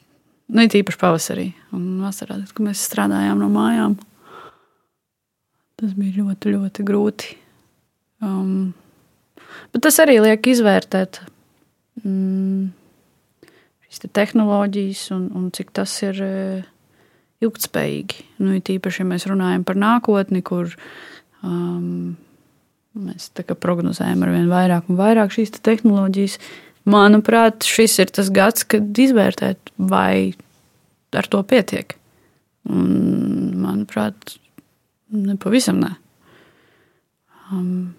nu, 0.52 0.64
ir 0.64 0.80
īpaši 0.82 1.02
pavasarī 1.02 1.48
un 1.76 2.02
vasarā, 2.04 2.40
kad 2.52 2.66
mēs 2.66 2.86
strādājām 2.88 3.42
no 3.42 3.50
mājām. 3.54 3.98
Tas 5.78 5.94
bija 5.94 6.24
ļoti, 6.24 6.56
ļoti 6.56 6.86
grūti. 6.88 7.36
Um, 8.26 8.74
bet 9.74 9.84
tas 9.86 10.00
arī 10.02 10.18
liek 10.24 10.48
izvērtēt 10.50 11.20
mm, 12.02 12.72
šīs 13.86 14.02
te 14.02 14.10
tehnoloģijas 14.18 15.04
un, 15.14 15.28
un 15.38 15.52
cik 15.54 15.70
tas 15.78 15.94
ir 16.02 16.24
uh, 16.26 16.70
ilgspējīgi. 17.46 18.24
Nu, 18.42 18.56
ir 18.58 18.78
īpaši, 18.78 19.04
ja 19.04 19.12
mēs 19.12 19.28
runājam 19.30 19.68
par 19.68 19.78
nākotni, 19.78 20.42
kur 20.42 20.74
um, 21.46 22.16
mēs 22.98 23.30
prognozējam 23.62 24.26
ar 24.26 24.34
vien 24.34 24.50
vairāk 24.50 24.90
un 24.90 24.98
vairāk 24.98 25.36
šīs 25.36 25.54
te 25.54 25.62
tehnoloģijas. 25.70 26.40
Uh, 26.42 26.67
Manuprāt, 26.88 27.66
šis 27.68 27.98
ir 28.00 28.12
tas 28.16 28.30
gads, 28.32 28.64
kad 28.64 29.00
izvērtēt, 29.04 29.74
vai 29.78 30.34
ar 31.18 31.28
to 31.28 31.42
pietiek. 31.44 31.98
Un, 32.68 33.56
manuprāt, 33.64 34.38
nepavisam 35.12 35.80
ne. 35.84 35.94
Um, 37.52 37.96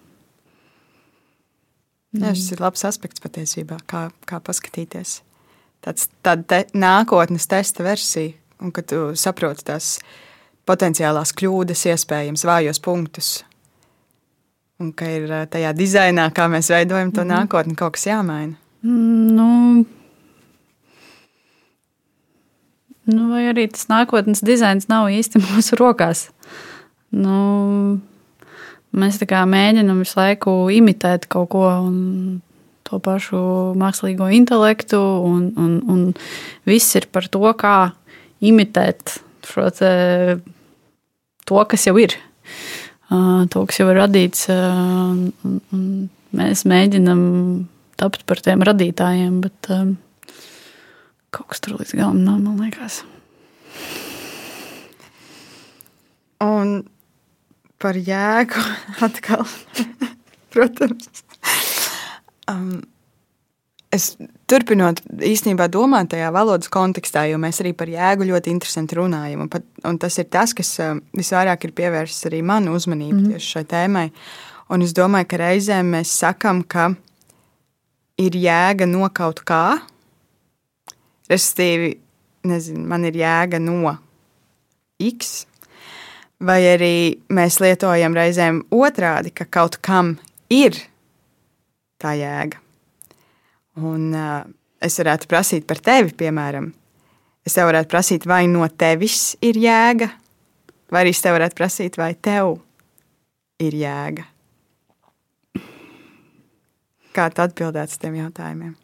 Jā, 2.17 2.33
šis 2.33 2.55
ir 2.55 2.63
labs 2.65 2.85
aspekts 2.89 3.21
patiesībā, 3.21 3.77
kā, 3.89 4.07
kā 4.29 4.39
paskatīties. 4.45 5.19
Tāds, 5.85 6.09
tāda 6.25 6.45
te, 6.49 6.61
nākotnes 6.73 7.45
testa 7.49 7.85
versija, 7.85 8.33
un 8.65 8.73
kad 8.75 8.89
tu 8.91 9.11
saproti 9.19 9.67
tās 9.69 9.99
potenciālās 10.69 11.35
kļūdas, 11.37 11.85
iespējams, 11.93 12.47
vājos 12.49 12.81
punktus, 12.85 13.29
un 14.81 14.95
ka 14.97 15.11
ir 15.13 15.29
tajā 15.53 15.75
dizainā, 15.77 16.31
kā 16.35 16.49
mēs 16.51 16.73
veidojam 16.73 17.13
to 17.13 17.25
mm 17.25 17.29
-hmm. 17.29 17.37
nākotni, 17.37 17.77
kaut 17.77 17.93
kas 17.97 18.07
jāmaina. 18.07 18.57
Nu, 18.83 19.85
nu, 23.11 23.23
vai 23.33 23.47
arī 23.51 23.67
tas 23.73 23.89
nākotnes 23.91 24.45
dizains 24.47 24.87
nav 24.91 25.09
īsti 25.11 25.43
mūsu 25.47 25.79
rokās. 25.81 26.29
Nu, 27.11 27.39
mēs 28.95 29.19
mēģinām 29.19 30.05
visu 30.05 30.21
laiku 30.21 30.59
imitēt 30.71 31.27
kaut 31.33 31.51
ko 31.55 31.65
to 32.89 32.99
pašu 33.05 33.41
mākslīgo 33.77 34.31
intelektu, 34.33 34.99
un, 34.99 35.51
un, 35.61 35.73
un 35.89 36.05
viss 36.69 36.97
ir 36.97 37.09
par 37.13 37.29
to, 37.29 37.43
kā 37.59 37.93
imitēt 38.41 39.19
šo 39.49 39.69
te, 39.75 39.91
to, 41.49 41.59
kas 41.69 41.89
jau 41.89 41.97
ir. 42.01 42.15
To, 43.09 43.65
kas 43.65 43.81
jau 43.81 43.89
ir 43.89 43.97
radīts, 44.03 44.47
un, 44.53 45.33
un 45.73 45.85
mēs 46.37 46.65
mēģinām 46.69 47.23
tapt 47.99 48.25
par 48.29 48.43
tiem 48.45 48.63
radītājiem, 48.67 49.41
bet 49.45 49.71
um, 49.75 49.97
kaut 51.35 51.51
kas 51.53 51.63
tur 51.65 51.79
līdz 51.79 51.97
galam 51.99 52.23
nav, 52.25 52.39
man 52.45 52.61
liekas. 52.63 53.03
Un 56.45 56.85
par 57.83 57.99
jēgu 57.99 58.63
atkal, 59.07 59.47
protams. 60.55 61.11
Um, 62.49 62.79
es 63.93 64.13
turpinot 64.51 65.01
īstenībā 65.25 65.69
domāt 65.73 66.13
tajā 66.13 66.29
valodas 66.35 66.71
kontekstā, 66.73 67.25
jo 67.31 67.41
mēs 67.41 67.61
arī 67.63 67.75
par 67.77 67.91
jēgu 67.91 68.29
ļoti 68.29 68.53
interesanti 68.53 68.99
runājam. 68.99 69.47
Un, 69.47 69.51
pat, 69.53 69.67
un 69.89 69.99
tas 70.01 70.19
ir 70.21 70.29
tas, 70.33 70.55
kas 70.57 70.75
uh, 70.85 70.95
visvairāk 71.17 71.69
ir 71.69 71.75
pievērsis 71.77 72.31
arī 72.31 72.43
manu 72.45 72.77
uzmanību 72.77 73.17
mm 73.17 73.25
-hmm. 73.25 73.35
tieši 73.37 73.53
šai 73.57 73.65
tēmai. 73.75 74.07
Un 74.69 74.83
es 74.85 74.93
domāju, 74.93 75.29
ka 75.29 75.37
reizēm 75.41 75.95
mēs 75.97 76.13
sakam, 76.13 76.63
ka 76.63 76.93
ir 78.19 78.37
jēga 78.37 78.89
no 78.89 79.09
kaut 79.15 79.43
kā. 79.47 79.79
Respektīvi, 81.29 81.93
nezinu, 82.49 82.85
man 82.89 83.05
ir 83.09 83.19
jēga 83.19 83.61
no 83.63 83.95
X. 84.99 85.45
Vai 86.39 86.61
arī 86.71 86.95
mēs 87.35 87.59
lietojam 87.63 88.15
reizēm 88.15 88.63
otrādi, 88.75 89.33
ka 89.35 89.49
kaut 89.51 89.81
kam 89.83 90.17
ir 90.55 90.77
tā 91.99 92.15
jēga. 92.19 92.61
Un 93.83 94.13
uh, 94.15 94.47
es 94.83 94.99
varētu 94.99 95.29
prasīt 95.31 95.67
par 95.67 95.83
tevi, 95.83 96.15
piemēram. 96.19 96.71
Es 97.47 97.57
tev 97.57 97.71
varētu 97.71 97.91
prasīt, 97.91 98.27
vai 98.29 98.45
no 98.51 98.67
tevis 98.69 99.33
ir 99.43 99.59
jēga, 99.59 100.11
vai 100.93 101.05
arī 101.05 101.15
es 101.15 101.23
tev 101.25 101.39
varētu 101.39 101.59
prasīt, 101.59 101.99
vai 101.99 102.13
tev 102.15 102.59
ir 103.63 103.79
jēga. 103.79 104.27
Kā 107.19 107.25
tu 107.35 107.43
atbildētu 107.43 107.97
uz 107.97 107.99
tiem 107.99 108.15
jautājumiem? 108.21 108.75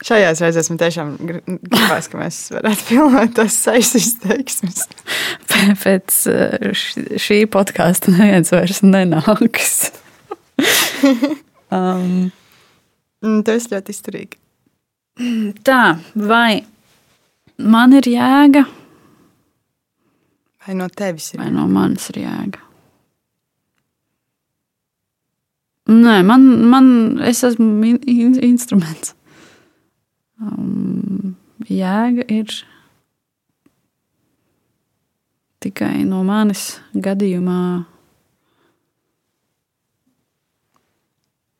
Šajās 0.00 0.40
reizēs 0.42 0.70
man 0.72 0.78
tiešām 0.80 1.10
gribās, 1.20 2.08
ka 2.10 2.18
mēs 2.18 2.38
varētu 2.54 2.86
filmēt 2.88 3.34
tos 3.36 3.54
sejas 3.60 3.92
izteiksmes. 4.00 4.86
Pēc 5.84 6.16
šī 7.20 7.38
podkāsta 7.52 8.14
neviens 8.16 8.50
vairs 8.54 8.80
nenāks. 8.82 9.76
um, 11.76 12.32
Tas 13.46 13.68
ļoti 13.70 13.94
izturīgi. 13.94 14.40
Tā, 15.68 15.82
vai 16.16 16.64
man 17.60 17.94
ir 18.00 18.08
jēga? 18.08 18.64
Vai 20.64 20.76
no 20.80 20.88
tevis 20.88 21.34
ir? 21.34 21.44
Vai 21.44 21.50
no 21.52 21.68
manis 21.68 22.08
ir 22.14 22.22
jēga? 22.24 22.69
Nē, 25.90 26.20
man, 26.22 26.44
man 26.70 26.90
es 27.26 27.42
esmu 27.46 27.70
in, 27.86 27.96
in, 28.06 28.34
instruments. 28.46 29.14
Um, 30.40 31.34
jēga 31.66 32.24
ir 32.30 32.52
tikai 35.60 36.04
no 36.08 36.22
manis 36.24 36.78
gadījumā 36.94 37.60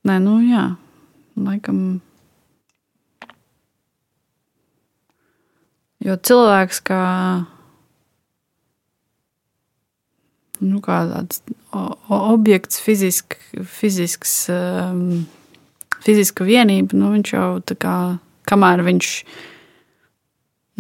Nē, 0.09 0.17
nu 0.25 0.39
jā, 0.41 0.63
laikam. 1.37 1.81
Jo 6.01 6.17
cilvēks 6.17 6.81
kā, 6.89 7.01
nu, 10.61 10.81
kā 10.85 11.03
tāds 11.09 11.43
objekts, 12.09 12.81
fizisk, 12.83 13.37
fizisks, 13.65 14.35
um, 14.53 15.25
fiziska 16.05 16.47
vienība, 16.47 16.97
nu, 16.99 17.13
viņš 17.17 17.33
jau 17.35 17.49
tā 17.67 17.77
kā, 17.81 17.97
kamēr 18.51 18.85
viņš 18.87 19.13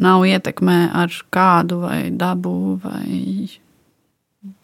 nav 0.00 0.24
ietekmē 0.28 0.78
ar 0.96 1.14
kādu 1.34 1.82
vai 1.84 2.00
dabu 2.10 2.78
vai 2.82 3.48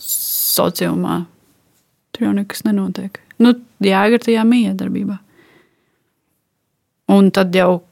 sociumā, 0.00 1.20
tur 2.12 2.28
jau 2.28 2.34
nekas 2.36 2.64
nenotiek. 2.64 3.20
Nu, 3.42 3.52
jēga 3.84 4.16
ir 4.16 4.24
tajā 4.24 4.44
miedarbībā. 4.48 5.18
Un 7.12 7.28
tad 7.30 7.54
jau 7.54 7.82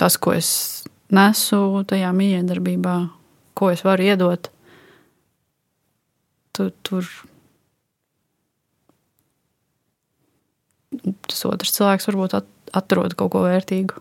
tas, 0.00 0.16
ko 0.16 0.32
es 0.32 0.48
nesu 1.12 1.84
tajā 1.86 2.10
miedarbībā, 2.16 2.94
ko 3.54 3.68
es 3.74 3.84
varu 3.84 4.08
iedot, 4.08 4.48
tu, 6.60 6.68
tur 6.84 7.08
tas 11.30 11.44
otrs 11.48 11.72
cilvēks 11.76 12.08
varbūt 12.10 12.36
at, 12.40 12.48
atrod 12.76 13.14
kaut 13.18 13.32
ko 13.32 13.44
vērtīgu. 13.46 13.94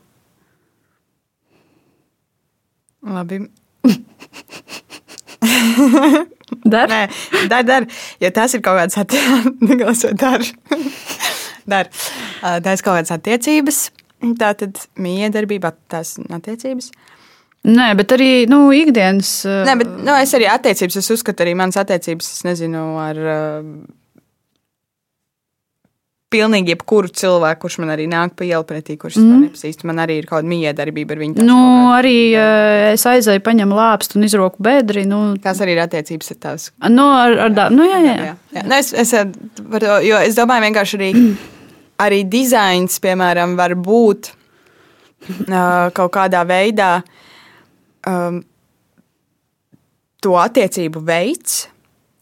Labi. 3.08 3.38
Dar? 6.70 6.90
Nē, 6.90 7.08
dar, 7.48 7.64
dar. 7.64 7.86
Jo 8.20 8.30
tas 8.34 8.54
ir 8.58 8.62
kaut 8.66 8.80
kāds 8.80 8.98
attiecības. 9.00 10.02
dar. 10.24 10.42
dar. 11.74 11.86
Tā 12.42 12.74
ir 12.74 12.84
kaut 12.84 12.98
kādas 12.98 13.14
attiecības. 13.16 13.78
Tā 14.40 14.50
tad 14.60 14.82
miedarbība, 15.00 15.72
tās 15.92 16.18
attiecības. 16.20 16.92
Nē, 17.68 17.92
bet 18.00 18.14
arī 18.16 18.32
nu, 18.50 18.70
ikdienas. 18.72 19.42
Nē, 19.68 19.74
bet 19.82 19.96
nu, 20.00 20.14
es 20.16 20.32
arī 20.38 20.48
attiecības. 20.48 21.00
Es 21.02 21.10
uzskatu, 21.12 21.44
arī 21.44 21.58
manas 21.60 21.80
attiecības, 21.82 22.30
es 22.38 22.46
nezinu, 22.48 22.84
ar 23.04 23.20
pilnīgi 26.30 26.76
jebkuru 26.76 27.10
cilvēku, 27.10 27.64
kurš 27.64 27.80
man 27.82 27.92
arī 27.96 28.06
nāk 28.10 28.36
pa 28.38 28.46
ielu 28.46 28.66
pretī, 28.68 28.96
kurš 29.02 29.18
mm. 29.18 29.30
man 29.30 29.44
nepazīst. 29.48 29.84
Man 29.90 30.02
arī 30.04 30.20
ir 30.22 30.28
kaut 30.30 30.44
kāda 30.44 30.52
miedarbība 30.52 31.16
ar 31.16 31.22
viņu. 31.24 31.46
Nu, 31.46 31.60
arī 31.96 32.16
uh, 32.38 32.90
es 32.94 33.06
aizēju, 33.10 33.42
paņemu 33.46 33.78
lāpstu 33.78 34.20
un 34.20 34.28
izroku 34.28 34.62
bedri. 34.66 35.06
Nu, 35.10 35.22
Tās 35.42 35.62
arī 35.66 35.76
ir 35.76 35.84
attiecības 35.86 36.34
ar 36.36 36.42
tās. 36.46 36.68
Nu, 36.86 37.08
ar, 37.18 37.38
ar 37.48 37.56
da, 37.56 37.70
nu, 37.74 37.86
jā, 37.90 38.02
jā. 38.06 38.18
jā. 38.28 38.36
jā. 38.60 38.66
Nu, 38.70 38.78
es, 38.78 38.92
es, 38.94 39.16
to, 39.58 39.96
jo 40.06 40.20
es 40.22 40.38
domāju, 40.38 40.68
vienkārši 40.68 41.00
arī, 41.00 41.10
arī 42.06 42.22
dizains, 42.30 43.00
piemēram, 43.02 43.58
var 43.60 43.74
būt 43.90 44.30
uh, 44.30 45.90
kaut 45.98 46.14
kādā 46.20 46.46
veidā 46.50 47.00
um, 48.08 48.44
to 50.24 50.36
attiecību 50.40 51.02
veids, 51.08 51.68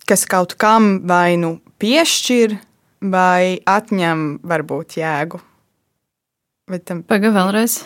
kas 0.08 0.26
kaut 0.30 0.56
kam 0.60 1.02
vai 1.10 1.38
nu 1.42 1.58
piešķir 1.82 2.58
vai 3.12 3.60
atņem 3.66 4.26
varbūt 4.48 4.98
jēgu. 5.02 5.42
Tam... 6.84 7.04
Pagaidām, 7.08 7.36
vēlreiz. 7.38 7.80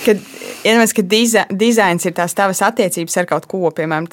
Kad, 0.00 0.20
iedomājieties, 0.64 0.96
ka 0.96 1.04
diza, 1.04 1.46
dizains 1.52 2.04
ir 2.08 2.14
tās 2.16 2.34
tavas 2.36 2.60
attiecības 2.64 3.16
ar 3.20 3.28
kaut 3.28 3.46
ko, 3.48 3.62
piemēram, 3.76 4.08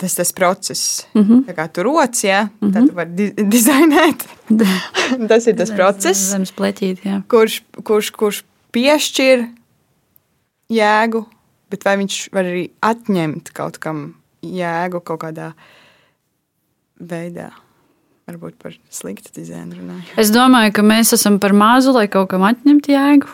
tas 0.00 0.16
tas 0.16 0.32
process. 0.36 1.06
Mm 1.14 1.22
-hmm. 1.22 1.44
Tā 1.46 1.54
kā 1.54 1.68
tu 1.72 1.82
roci, 1.82 2.26
ja, 2.26 2.42
mm 2.42 2.48
-hmm. 2.48 2.72
tad 2.72 2.82
mhm. 2.82 2.88
tu 2.88 2.94
vari 2.94 3.10
di 3.10 3.30
dizainēt. 3.30 4.26
tas 5.28 5.46
ir 5.46 5.56
tas 5.56 5.70
process, 5.70 6.30
zemes 6.30 6.52
pleķīt, 6.52 7.04
jā. 7.04 7.22
kurš, 7.28 7.62
kurš, 7.84 8.10
kurš 8.10 8.44
piešķir 8.72 9.48
jēgu, 10.70 11.24
bet 11.76 11.84
vai 11.84 11.98
viņš 12.00 12.18
var 12.32 12.48
arī 12.48 12.64
atņemt 12.80 13.52
kaut 13.56 13.76
kam 13.84 14.08
jēgu 14.40 15.02
kaut 15.04 15.20
kādā 15.26 15.52
veidā 16.96 17.50
varbūt 18.26 18.56
par 18.58 18.74
sliktu 18.90 19.30
dizainu 19.36 19.76
runāju. 19.78 20.16
Es 20.18 20.32
domāju, 20.34 20.72
ka 20.74 20.84
mēs 20.86 21.12
esam 21.14 21.38
par 21.42 21.54
mazu, 21.56 21.92
lai 21.94 22.08
kaut 22.10 22.30
kam 22.32 22.46
atņemtu 22.48 22.94
jēgu. 22.94 23.30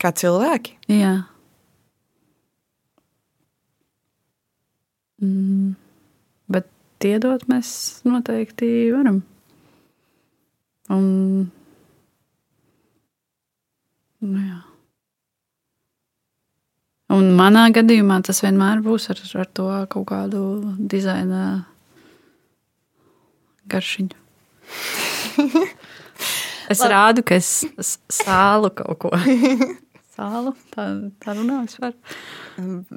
Kā 0.00 0.10
cilvēki? 0.16 0.74
Jā. 0.90 1.14
Mm, 5.22 5.76
bet 6.50 7.06
iedot 7.06 7.46
mēs 7.52 7.70
noteikti 8.08 8.72
varam. 8.96 9.22
Un, 10.92 11.06
nu 14.24 14.44
jā. 14.44 14.60
Un 17.14 17.30
manā 17.38 17.68
gadījumā 17.74 18.20
tas 18.26 18.42
vienmēr 18.44 18.82
būs 18.84 19.08
ar, 19.12 19.22
ar 19.42 19.48
to 19.54 19.68
kaut 19.92 20.06
kādu 20.10 20.42
dizaina 20.78 21.44
garšiņu. 23.70 24.20
es 26.72 26.82
Labi. 26.82 26.92
rādu, 26.92 27.24
ka 27.26 27.38
es 27.38 27.50
sālu 28.12 28.72
kaut 28.74 29.00
ko. 29.04 29.14
Sālu, 30.14 30.52
tā, 30.70 30.84
tā 31.18 31.32
runās 31.34 31.72
par. 31.82 31.94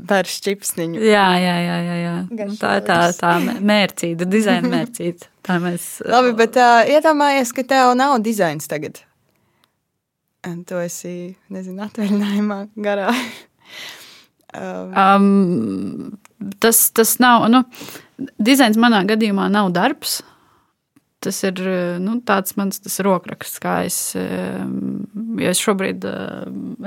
Par 0.05 0.27
šķipsniņu. 0.29 0.99
Jā, 1.01 1.25
jā, 1.41 1.55
jā. 1.65 1.77
jā, 1.81 1.95
jā. 1.97 2.11
Garšolis. 2.29 2.59
Tā 2.61 2.73
ir 2.77 2.83
tā, 2.85 2.97
tā 3.17 3.31
mērcīta, 3.71 4.27
dizaina 4.29 4.69
mērcīta. 4.69 5.31
Tā 5.47 5.57
mēs. 5.63 5.87
Labi, 6.13 6.35
bet 6.37 6.59
uh, 6.61 6.83
iedomājies, 6.93 7.55
ka 7.57 7.65
tev 7.65 7.95
nav 7.97 8.19
dizains 8.21 8.69
tagad. 8.69 9.01
Un 10.45 10.61
tu 10.69 10.77
esi, 10.77 11.33
nezinu, 11.49 11.87
atvaļinājumā 11.87 12.59
garā. 12.85 13.09
Um. 14.57 16.17
Tas, 16.61 16.79
tas 16.93 17.15
nav, 17.19 17.47
nu, 17.49 17.63
dizains 18.37 18.77
manā 18.79 19.01
gadījumā 19.09 19.47
nav 19.51 19.71
darbs 19.75 20.19
tas 21.23 21.39
ir 21.47 21.59
nu, 22.03 22.19
tāds 22.25 22.55
mans 22.59 22.99
rokraksts, 23.03 23.59
kā 23.61 23.81
es, 23.87 23.97
jo 24.15 25.51
es 25.51 25.61
šobrīd 25.61 26.05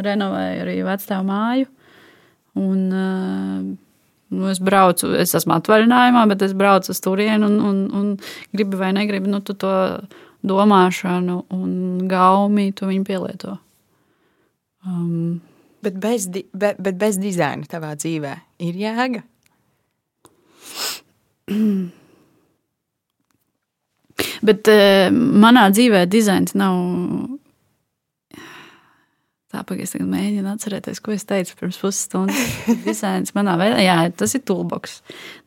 renovēju 0.07 0.65
arī 0.65 0.77
vecstāvu 0.87 1.27
māju. 1.29 1.69
Un, 2.61 2.81
nu, 4.31 4.49
es 4.51 4.61
braucu, 4.63 5.13
es 5.19 5.35
esmu 5.39 5.57
atvaļinājumā, 5.59 6.25
bet 6.31 6.47
es 6.47 6.55
braucu 6.57 6.95
uz 6.95 7.03
turieni 7.03 7.47
un, 7.47 7.59
un, 7.67 7.83
un 8.01 8.09
gribu 8.55 8.81
vai 8.81 8.93
negribu, 8.97 9.31
nu, 9.31 9.43
tu 9.45 9.55
to 9.59 9.75
domāšanu 10.47 11.43
un 11.53 11.73
gaumi, 12.11 12.71
tu 12.77 12.89
viņu 12.89 13.07
pielieto. 13.07 13.59
Um, 14.87 15.41
Bet 15.81 15.97
bez, 16.01 16.27
di- 16.29 16.47
be, 16.53 16.75
bet 16.79 16.99
bez 17.01 17.17
dizaina 17.21 17.65
tavā 17.69 17.95
dzīvē 17.97 18.35
ir 18.67 18.75
jēga. 18.83 19.23
Bet 24.45 24.69
uh, 24.69 25.09
manā 25.13 25.67
dzīvē 25.73 26.03
dizains 26.13 26.53
nav. 26.59 26.77
Tā 29.51 29.65
pagaidzi, 29.67 29.97
tagad 29.97 30.11
mēģinu 30.13 30.47
atcerēties, 30.53 31.01
ko 31.03 31.11
es 31.17 31.25
teicu 31.27 31.57
pirms 31.59 31.79
pusstundas. 31.83 32.43
Dizains 32.87 33.33
manā 33.35 33.57
veidā, 33.59 33.81
jā, 33.83 33.97
tas 34.15 34.37
ir 34.39 34.45
toolbox. 34.47 35.01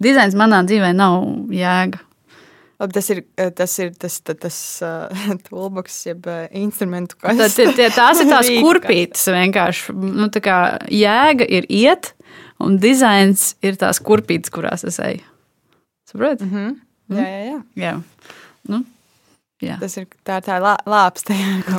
Dizains 0.03 0.35
manā 0.39 0.59
dzīvē 0.67 0.89
nav 0.97 1.23
jēga. 1.55 2.01
Labi, 2.83 2.93
Tas 2.97 3.09
ir 3.13 3.21
tas, 3.55 3.73
ir, 3.79 3.91
tas, 3.95 4.17
tas, 4.27 4.37
tas 4.43 4.57
uh, 4.83 5.35
toolbox, 5.47 6.01
jeb 6.09 6.25
uh, 6.27 6.43
instrumentu 6.59 7.15
Tā, 7.23 7.47
tie, 7.55 7.69
tie, 7.77 7.87
tās 7.95 8.19
ir 8.19 8.27
tās 8.27 8.49
kurpītes 8.65 9.23
vienkārši. 9.31 9.95
Nu, 9.95 10.27
tā 10.33 10.41
kā 10.43 10.57
jēga 10.91 11.47
ir 11.47 11.67
iet, 11.71 12.11
un 12.63 12.75
dizains 12.83 13.53
ir 13.63 13.79
tās 13.79 14.01
kurpītes, 14.03 14.51
kurās 14.53 14.83
es 14.89 14.99
eju. 14.99 15.23
Saprotiet? 16.11 16.43
Mm 16.43 16.51
-hmm. 16.53 16.81
Jā, 17.17 17.27
jā, 17.29 17.43
jā. 17.45 17.61
Jā. 17.83 17.93
Nu, 18.69 18.83
jā. 19.63 19.79
Tas 19.79 19.97
ir 19.97 20.07
tā, 20.25 20.41
tā 20.43 20.59
lā, 20.59 20.75
lāpsta. 20.85 21.33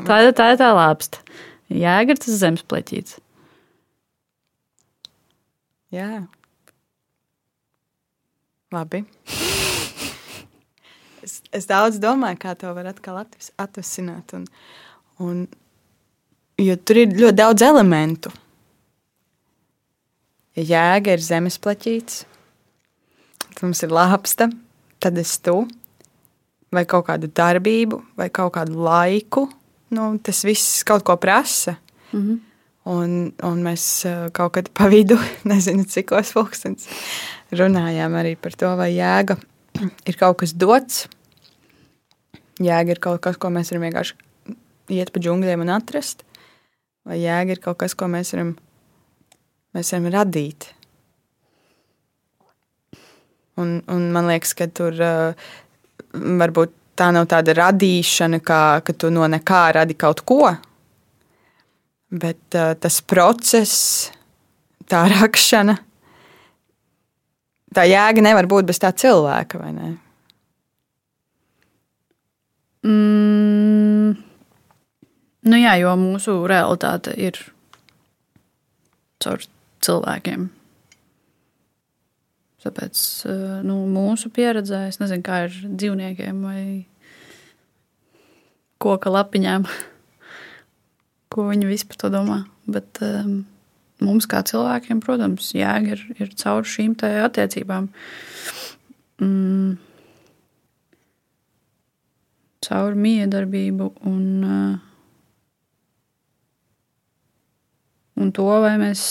Tā, 0.08 0.20
ir- 0.24 0.32
tā 0.40 0.50
ir 0.52 0.58
tā 0.60 0.72
lāpsta. 0.76 1.18
Jēga 1.70 2.10
ir 2.10 2.18
tas 2.18 2.38
zemes 2.40 2.62
pleķītis. 2.62 3.18
Jā. 5.92 6.26
Labi. 8.72 9.04
Es, 11.54 11.68
daudz 11.70 12.00
domāju, 12.02 12.40
kā 12.42 12.54
to 12.58 12.72
var 12.74 12.88
atkal 12.90 13.20
atvesināt. 13.22 14.34
Un, 14.34 14.46
un, 15.22 15.44
jo 16.58 16.76
tur 16.82 17.04
ir 17.04 17.14
ļoti 17.14 17.38
daudz 17.38 17.62
elementu. 17.62 18.32
Ja 20.54 20.64
jēga 20.66 21.14
ir 21.16 21.22
zemes 21.22 21.58
pleķītis, 21.58 22.24
tad 23.54 23.62
mums 23.64 23.82
ir 23.82 23.94
lāpsta, 23.94 24.46
tad 25.02 25.18
es 25.18 25.32
tu, 25.42 25.64
vai 26.74 26.84
kaut 26.90 27.08
kādu 27.08 27.30
darbību, 27.30 28.00
vai 28.18 28.28
kaut 28.34 28.54
kādu 28.54 28.78
laiku. 28.86 29.48
Nu, 29.94 30.12
tas 30.22 30.42
viss 30.46 30.82
kaut 30.86 31.04
ko 31.06 31.16
prasa. 31.16 31.76
Mm 32.12 32.20
-hmm. 32.20 32.38
Un, 32.84 33.32
un 33.42 33.62
mēs 33.64 34.04
eh, 34.04 34.30
kaut 34.32 34.52
kad 34.52 34.68
pa 34.68 34.88
vidu, 34.88 35.16
nezinu, 35.50 35.84
cikos 35.84 36.32
pulkstenis, 36.32 36.88
runājām 37.50 38.12
arī 38.12 38.36
par 38.36 38.52
to, 38.52 38.76
vai 38.76 38.92
jēga 38.92 39.38
ir 40.06 40.16
kaut 40.16 40.38
kas 40.38 40.52
dots. 40.52 41.08
Jēga 42.62 42.94
ir 42.94 43.00
kaut 43.02 43.22
kas, 43.24 43.38
ko 43.40 43.50
mēs 43.50 43.72
varam 43.72 43.88
vienkārši 43.88 44.14
iet 44.94 45.10
pa 45.10 45.22
džungļiem 45.22 45.64
un 45.64 45.72
atrast. 45.74 46.22
Vai 47.04 47.18
jēga 47.20 47.56
ir 47.56 47.60
kaut 47.64 47.80
kas, 47.82 47.96
ko 47.98 48.08
mēs 48.08 48.32
varam, 48.34 48.54
mēs 49.76 49.92
varam 49.92 50.08
radīt. 50.14 50.68
Un, 53.60 53.76
un 53.90 54.06
man 54.14 54.30
liekas, 54.30 54.54
ka 54.58 54.66
tur 54.72 54.96
uh, 54.98 55.50
varbūt 56.14 56.72
tā 56.98 57.10
nav 57.14 57.28
tāda 57.30 57.54
radīšana, 57.58 58.40
kā, 58.42 58.62
ka 58.86 58.94
tu 58.96 59.10
no 59.14 59.26
nekā 59.30 59.64
radi 59.76 59.98
kaut 59.98 60.24
ko. 60.26 60.54
Bet 62.14 62.56
uh, 62.56 62.72
tas 62.78 63.00
process, 63.02 64.08
tā 64.90 65.04
rakšana, 65.10 65.76
tā 67.74 67.86
jēga 67.90 68.24
nevar 68.24 68.48
būt 68.50 68.70
bez 68.70 68.80
tā 68.82 68.94
cilvēka, 68.94 69.60
vai 69.60 69.74
ne? 69.74 69.92
Mm, 72.84 74.16
nu 75.48 75.60
jā, 75.62 75.76
jo 75.80 75.94
mūsu 75.96 76.36
realitāte 76.50 77.14
ir 77.16 77.38
caur 79.24 79.44
cilvēkiem. 79.84 80.50
Tāpēc 82.64 83.00
eh, 83.28 83.56
nu, 83.64 83.82
mūsu 83.92 84.30
pieredzē, 84.32 84.86
es 84.88 85.00
nezinu, 85.00 85.24
kā 85.24 85.44
ir 85.46 85.56
dzīvniekiem 85.64 86.44
vai 86.44 86.60
koka 88.80 89.12
lapiņām, 89.12 89.66
ko 91.32 91.48
viņi 91.50 91.68
vispār 91.68 92.00
to 92.00 92.12
domā. 92.12 92.42
Bet 92.64 93.00
um, 93.04 93.42
mums, 94.04 94.28
kā 94.28 94.40
cilvēkiem, 94.48 95.02
protams, 95.04 95.50
jēga 95.56 95.96
ir, 95.96 96.04
ir 96.16 96.32
caur 96.40 96.64
šīm 96.68 96.96
attiecībām. 97.00 97.90
Mm, 99.20 99.76
caur 102.64 102.96
miedarbību 102.98 103.90
un, 104.10 104.26
uh, 104.44 104.74
un 108.20 108.34
to, 108.34 108.48
vai 108.64 108.76
mēs. 108.82 109.06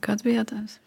Kāds 0.00 0.22
bija 0.24 0.40
jautājums? 0.40 0.78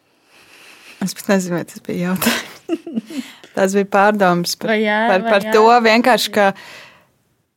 Es 1.03 1.11
pat 1.17 1.33
nezinu, 1.33 1.57
vai 1.59 1.65
tas 1.67 1.83
bija 1.83 2.13
jautājums. 2.13 2.49
Tas 3.53 3.75
bija 3.77 3.85
pārdoms 3.85 4.55
par, 4.57 4.71
Vai 4.73 4.79
jā, 4.81 4.97
par, 5.11 5.21
vai 5.21 5.29
par 5.35 5.43
jā? 5.45 5.51
to 5.53 5.75
vienkārši, 5.85 6.31
ka, 6.33 6.45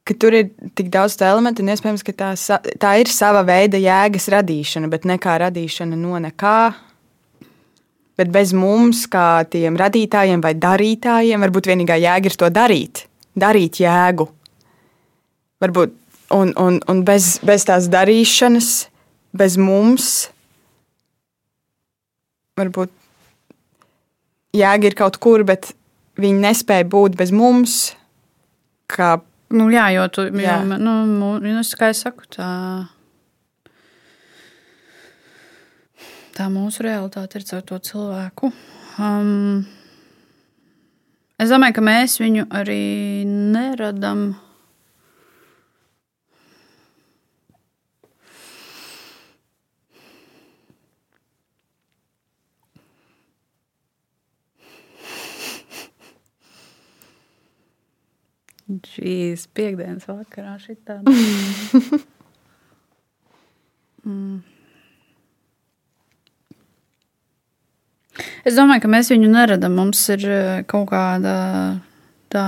ka 0.05 0.17
tur 0.21 0.35
ir 0.37 0.51
tik 0.77 0.91
daudz 0.93 1.17
to 1.17 1.25
elementu, 1.25 1.65
un 1.65 1.73
iespējams, 1.73 2.05
ka 2.05 2.13
tā, 2.13 2.33
tā 2.83 2.91
ir 3.01 3.09
sava 3.09 3.41
veida 3.49 3.81
jēgas 3.81 4.29
radīšana, 4.35 4.91
bet 4.93 5.09
ne 5.09 5.17
kā 5.23 5.39
radīšana 5.41 5.97
no 5.97 6.21
nekā. 6.21 6.59
Bet 8.17 8.31
bez 8.33 8.53
mums, 8.57 9.03
kā 9.13 9.45
tiem 9.53 9.77
radītājiem 9.77 10.41
vai 10.41 10.55
darītājiem, 10.57 11.43
varbūt 11.45 11.69
vienīgā 11.69 11.99
jēga 12.01 12.31
ir 12.31 12.37
to 12.41 12.49
darīt, 12.49 13.03
darīt 13.37 13.81
jēgu. 13.83 14.25
Varbūt, 15.61 15.93
un, 16.37 16.55
un, 16.61 16.79
un 16.89 17.03
bez, 17.05 17.37
bez 17.45 17.67
tās 17.69 17.91
darīšanas, 17.93 18.71
bez 19.37 19.59
mums, 19.61 20.09
varbūt 22.57 22.93
jēga 24.57 24.89
ir 24.91 24.97
kaut 24.97 25.21
kur, 25.21 25.45
bet 25.49 25.75
viņi 26.21 26.41
nespēja 26.49 26.89
būt 26.89 27.17
bez 27.21 27.33
mums. 27.37 27.79
Kā, 28.89 29.19
Nu, 29.55 29.69
jā, 29.71 29.85
jo 29.95 30.09
tu, 30.11 30.25
jo, 30.27 30.41
Jā. 30.43 30.57
nu, 30.67 30.93
mu- 31.07 31.39
nu, 31.39 31.53
es 31.61 31.69
kā 31.79 31.93
es 31.93 32.01
saku, 32.03 32.25
tā, 32.35 32.89
tā 36.37 36.51
mūsu 36.53 36.85
realitāte 36.85 37.41
ir 37.41 37.47
caur 37.49 37.63
to 37.65 37.79
cilvēku. 37.91 38.51
Um, 39.01 39.65
es 41.41 41.53
domāju, 41.53 41.79
ka 41.79 41.85
mēs 41.87 42.19
viņu 42.21 42.49
arī 42.61 43.25
neradām. 43.29 44.29
Šīs 58.97 59.47
piekdienas 59.55 60.09
vakarā 60.11 60.57
šitā. 60.61 60.99
mm. 64.05 64.56
Es 68.47 68.57
domāju, 68.57 68.85
ka 68.85 68.91
mēs 68.91 69.11
viņu 69.13 69.31
neradām. 69.33 69.77
Mums 69.79 70.03
ir 70.15 70.25
eh, 70.25 70.65
kaut 70.69 70.89
kāda 70.93 71.37
tā 72.33 72.47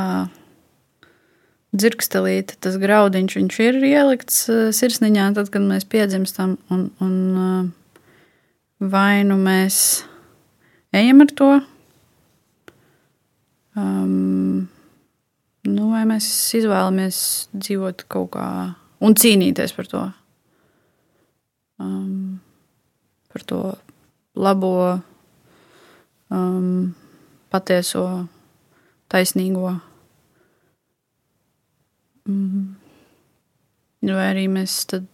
dzirkstelīte, 1.76 2.56
tas 2.64 2.78
graudiņš, 2.80 3.36
viņš 3.38 3.58
ir 3.66 3.80
ielikts 3.90 4.40
eh, 4.52 4.68
sirsniņā, 4.74 5.32
tad, 5.36 5.50
kad 5.52 5.64
mēs 5.64 5.88
piedzimstam. 5.90 6.56
Un, 6.72 6.88
un 7.04 7.16
eh, 7.44 8.06
vai 8.80 9.24
nu 9.28 9.36
mēs 9.40 9.82
ejam 10.96 11.24
ar 11.24 11.34
to, 11.36 11.50
um, 13.76 14.68
nu, 15.68 15.90
vai 15.92 16.04
mēs 16.08 16.28
izvēlamies 16.58 17.20
dzīvot 17.52 18.06
kaut 18.08 18.32
kā 18.36 18.48
un 19.04 19.18
cīnīties 19.18 19.76
par 19.76 19.90
to. 19.90 20.04
Um, 21.78 22.40
par 23.30 23.44
to 23.46 23.60
labo, 24.38 24.98
um, 26.30 26.94
patieso, 27.52 28.04
taisnīgo. 29.12 29.74
Mm. 32.28 32.74
Vai 34.08 34.26
arī 34.30 34.46
mēs 34.52 34.82
tad. 34.90 35.08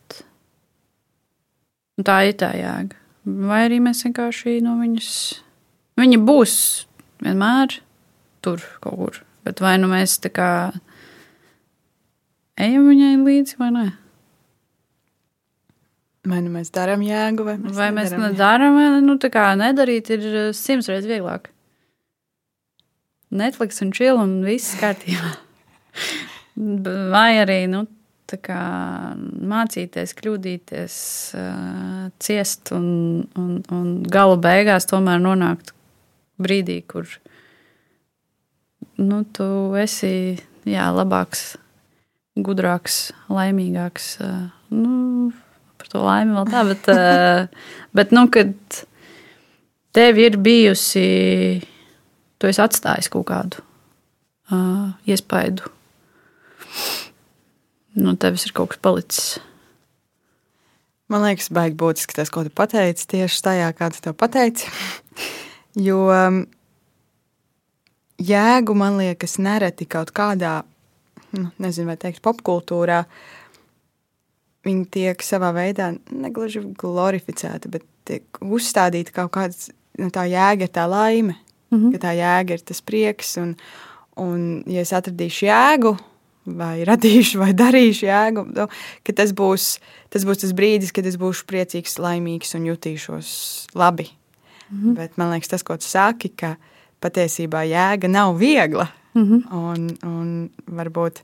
Nu, 1.95 2.05
Tā 2.05 2.25
ir 2.27 2.35
tā 2.41 2.51
jēga. 2.59 2.99
Vai 3.25 3.63
arī 3.69 3.79
mēs 3.81 4.03
vienkārši 4.05 4.59
no 4.65 4.75
viņas. 4.81 5.11
Viņa 6.01 6.19
būs 6.27 6.57
vienmēr 7.23 7.79
tur 8.45 8.65
kaut 8.83 8.99
kur. 8.99 9.21
Bet 9.47 9.63
vai 9.63 9.77
nu 9.79 9.89
mēs 9.93 10.19
tā 10.25 10.33
kā 10.35 10.51
ejam 12.61 12.89
viņai 12.91 13.15
līdzi 13.23 13.61
vai 13.61 13.71
nē? 13.77 13.87
Vai 16.29 16.41
nu 16.45 16.53
mēs 16.55 16.71
darām 16.75 17.03
jēgu, 17.05 17.47
vai 17.47 17.57
mēs, 17.61 17.75
Vai 17.77 17.91
mēs 17.95 18.13
nedaram 18.13 18.25
jēgu? 18.25 18.37
nedarām, 18.37 18.79
nu, 19.07 19.17
tā 19.23 19.31
kā 19.35 19.49
nedarīt, 19.61 20.13
ir 20.17 20.29
eh, 20.31 20.53
simts 20.57 20.89
reizes 20.91 21.11
vieglāk. 21.11 21.51
Netflix 23.35 23.83
un 23.83 23.91
chill 23.95 24.21
un 24.21 24.39
viss 24.47 24.77
kārtībā. 24.79 25.35
Vai 27.11 27.31
arī 27.43 27.65
nu, 27.67 27.85
kā, 28.43 28.61
mācīties, 29.51 30.15
kļūdīties, 30.19 30.95
ciest 32.23 32.73
un, 32.75 32.87
un, 33.39 33.53
un 33.75 33.89
gala 34.11 34.39
beigās 34.43 34.89
tomēr 34.91 35.21
nonākt 35.23 35.71
brīdī, 36.43 36.81
kur 36.91 37.07
nu, 38.99 39.21
tu 39.35 39.47
esi 39.79 40.39
jā, 40.67 40.89
labāks, 40.95 41.57
gudrāks, 42.35 43.13
laimīgāks. 43.31 44.09
Nu, 44.75 45.31
par 45.85 45.93
to 45.93 46.03
laimi 46.07 46.35
vēl 46.39 46.49
tā, 46.49 46.65
bet, 46.71 46.91
bet 47.93 48.17
nu, 48.17 48.25
kad 48.33 48.81
tev 49.95 50.19
ir 50.19 50.41
bijusi, 50.41 51.05
tu 52.41 52.49
esi 52.49 52.63
atstājis 52.65 53.13
kaut 53.13 53.29
kādu 53.29 53.61
uh, 54.51 54.95
iespaidu. 55.05 55.69
No 58.01 58.17
tevis 58.19 58.49
ir 58.49 58.57
kaut 58.57 58.73
kas 58.73 58.81
palicis. 58.83 59.27
Man 61.13 61.23
liekas, 61.23 61.51
baigi 61.53 61.77
būtiski 61.79 62.17
tas, 62.17 62.33
ko 62.33 62.43
tu 62.47 62.51
pateici 62.51 63.07
tieši 63.13 63.43
tajā, 63.45 63.71
kā 63.77 63.93
tu 63.93 64.01
to 64.03 64.15
pateici. 64.17 64.67
jo 65.89 66.09
jēgu, 68.19 68.77
man 68.79 68.99
liekas, 69.03 69.37
nereti 69.43 69.87
kaut 69.91 70.15
kādā, 70.17 70.63
nu, 71.37 71.51
nezinu, 71.63 71.93
vai 71.93 71.99
teikt, 72.01 72.23
popkultūrā, 72.25 73.05
viņi 74.65 74.87
tiek 74.91 75.23
savā 75.23 75.53
veidā 75.55 75.93
negluži 76.11 76.65
glorificēti, 76.81 77.69
bet 77.69 77.85
tiek 78.05 78.41
uzstādīta 78.41 79.13
kaut 79.13 79.33
kāda 79.37 79.55
nu, 80.01 80.11
tā 80.15 80.27
jēga, 80.31 80.69
tā 80.69 80.87
laime, 80.91 81.37
mm 81.71 81.79
-hmm. 81.79 81.93
ka 81.93 82.09
tā 82.09 82.15
jēga 82.19 82.59
ir 82.59 82.61
tas 82.61 82.81
prieks. 82.81 83.37
Un, 83.37 83.57
un 84.17 84.65
ja 84.67 84.81
es 84.81 84.93
atradīšu 84.93 85.47
jēgu, 85.47 85.97
vai 86.45 86.85
radīšu, 86.85 87.39
vai 87.39 87.53
darīšu 87.53 88.07
jēgu, 88.07 88.47
nu, 88.57 88.69
ka 89.03 89.13
tas 89.13 89.33
būs, 89.33 89.79
tas 90.11 90.25
būs 90.25 90.45
tas 90.45 90.53
brīdis, 90.53 90.93
kad 90.93 91.07
es 91.07 91.17
būšu 91.17 91.47
priecīgs, 91.49 91.99
laimīgs 91.99 92.55
un 92.55 92.69
jutīšos 92.69 93.69
labi. 93.75 94.11
Mm 94.71 94.83
-hmm. 94.83 94.95
Bet 94.95 95.17
man 95.17 95.31
liekas, 95.31 95.49
tas, 95.49 95.63
ko 95.63 95.77
tu 95.77 95.85
saki, 95.85 96.29
ka 96.29 96.57
patiesībā 97.01 97.65
jēga 97.69 98.09
nav 98.09 98.39
viegla. 98.39 98.89
Mm 99.15 99.23
-hmm. 99.23 99.53
un, 99.53 99.97
un 100.03 100.51
varbūt 100.67 101.23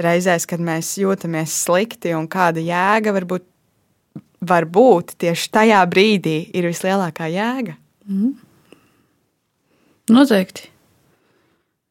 reizēs, 0.00 0.46
kad 0.50 0.62
mēs 0.62 0.94
jūtamies 1.00 1.54
slikti 1.64 2.14
un 2.16 2.28
kāda 2.30 2.62
jēga 2.62 3.14
varbūt 3.14 3.44
var 4.44 4.66
būt 4.68 5.14
tieši 5.22 5.50
tajā 5.54 5.80
brīdī, 5.88 6.50
ir 6.52 6.68
vislielākā 6.68 7.28
jēga. 7.32 7.76
Mm. 8.04 8.34
Noteikti. 10.12 10.68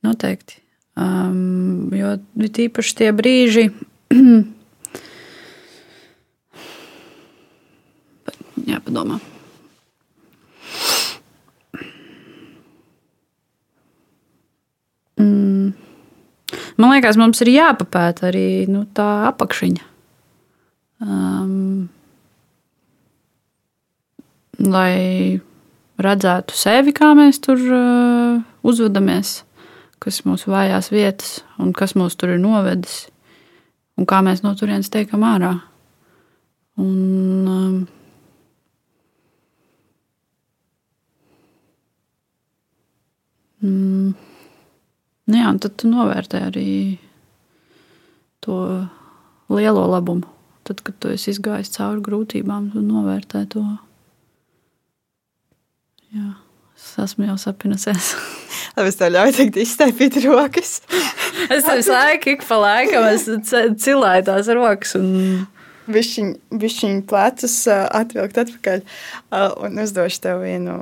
Noteikti. 0.05 0.59
Um, 0.93 1.89
jo 1.95 2.13
ir 2.37 2.59
īpaši 2.67 2.95
tie 2.99 3.09
brīži, 3.17 3.65
jāpadomā. 8.69 9.17
Man 16.77 16.93
liekas, 16.95 17.17
mums 17.21 17.41
ir 17.43 17.51
jāpapēta 17.53 18.29
arī 18.31 18.65
nu, 18.71 18.85
tā 18.97 19.07
apakšiņa. 19.29 19.89
Um, 21.03 21.89
lai 24.63 25.39
redzētu 26.01 26.55
sevi, 26.57 26.93
kā 26.95 27.11
mēs 27.17 27.41
tur 27.43 27.59
uh, 27.59 28.41
uzvedamies, 28.65 29.41
kas 30.01 30.21
ir 30.21 30.31
mūsu 30.31 30.53
vājās 30.53 30.89
vietas 30.93 31.41
un 31.61 31.73
kas 31.77 31.95
mūs 31.99 32.17
tur 32.17 32.33
ir 32.33 32.41
novedis, 32.41 33.07
un 33.99 34.09
kā 34.09 34.23
mēs 34.25 34.43
no 34.45 34.55
turienes 34.57 34.91
tiekam 34.93 35.25
ārā. 35.27 35.53
Un, 36.81 37.47
um, 37.53 37.75
mm, 43.61 44.32
nu 45.29 45.39
jā, 45.39 45.47
un 45.49 45.59
tad 45.63 45.77
tu 45.79 45.89
novērtē 45.91 46.43
arī 46.49 46.69
to 48.43 48.57
lielo 49.53 49.87
labumu. 49.87 50.27
Tad, 50.63 50.79
kad 50.79 50.95
tu 51.03 51.11
esi 51.11 51.33
izgājis 51.33 51.73
cauri 51.75 51.99
grūtībām, 52.05 52.69
tu 52.71 52.83
novērtē 52.83 53.41
to. 53.51 53.63
Jā, 56.15 56.29
es 56.77 56.85
esmu 57.03 57.27
jau 57.27 57.35
sapinusies. 57.41 58.13
Labi, 58.77 58.91
es 58.91 58.99
tev 58.99 59.11
ļauju 59.11 59.35
teikt, 59.39 59.59
iztaipīt 59.59 60.21
rokas. 60.23 60.77
es 61.53 61.67
tev 61.67 61.81
saku, 61.83 62.37
ik 62.37 62.45
pa 62.47 62.61
laikam 62.63 63.09
es 63.11 63.27
cilēju 63.27 64.29
tās 64.29 64.51
rokas. 64.55 64.95
Un... 64.99 65.49
Bišķiņ 65.83 67.01
plecus 67.09 67.57
atvilkt 67.67 68.37
atpakaļ 68.39 68.85
un 69.67 69.81
uzdošu 69.83 70.21
tev 70.23 70.45
vienu 70.45 70.77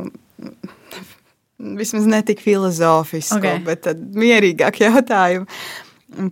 vismaz 1.80 2.08
ne 2.10 2.22
tik 2.26 2.42
filozofisku, 2.44 3.40
okay. 3.40 3.62
bet 3.66 3.90
mierīgāku 4.18 4.86
jautājumu. 4.88 5.48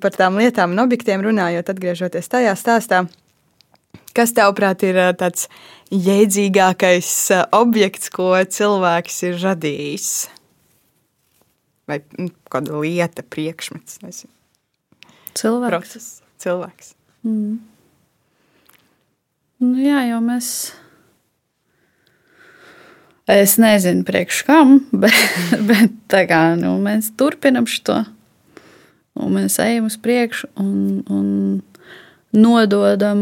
Par 0.04 0.16
tām 0.16 0.36
lietām 0.42 0.74
un 0.76 0.84
objektiem 0.84 1.22
runājot, 1.24 1.70
atgriežoties 1.72 2.28
tajā 2.28 2.52
stāstā, 2.60 3.06
kas 4.18 4.34
tavuprāt 4.36 4.84
ir 4.84 5.00
tāds 5.20 5.48
jēdzīgākais 5.94 7.14
objekts, 7.56 8.12
ko 8.12 8.34
cilvēks 8.44 9.22
ir 9.30 9.40
radījis? 9.40 10.10
Vai 11.90 12.02
kāda 12.52 12.84
lieta, 12.84 13.24
priekšmets? 13.26 14.02
Nezinu. 14.04 14.34
Cilvēks. 15.40 15.72
Process. 15.72 16.12
Cilvēks. 16.44 16.94
Mm. 17.26 17.58
Nu, 19.64 19.74
jā, 19.82 20.04
jau 20.12 20.20
mēs. 20.24 20.52
Es 23.30 23.60
nezinu, 23.62 24.02
priekš 24.08 24.42
kam, 24.48 24.80
bet, 25.04 25.14
bet 25.70 25.94
tā 26.10 26.24
kā 26.30 26.56
nu, 26.58 26.74
mēs 26.82 27.12
turpinām 27.20 27.68
šo. 27.70 28.02
Un 29.20 29.34
mēs 29.36 29.60
ejam 29.62 29.90
uz 29.90 29.98
priekšu 30.02 30.48
un, 30.58 31.04
un 31.12 31.28
nododam 32.34 33.22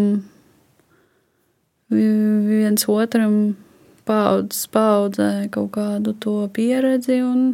viens 1.89 2.83
otram 2.91 3.55
paudzes 4.07 4.67
paudzē 4.71 5.47
kaut 5.51 5.71
kādu 5.75 6.13
to 6.23 6.35
pieredzi. 6.55 7.17
Un, 7.25 7.49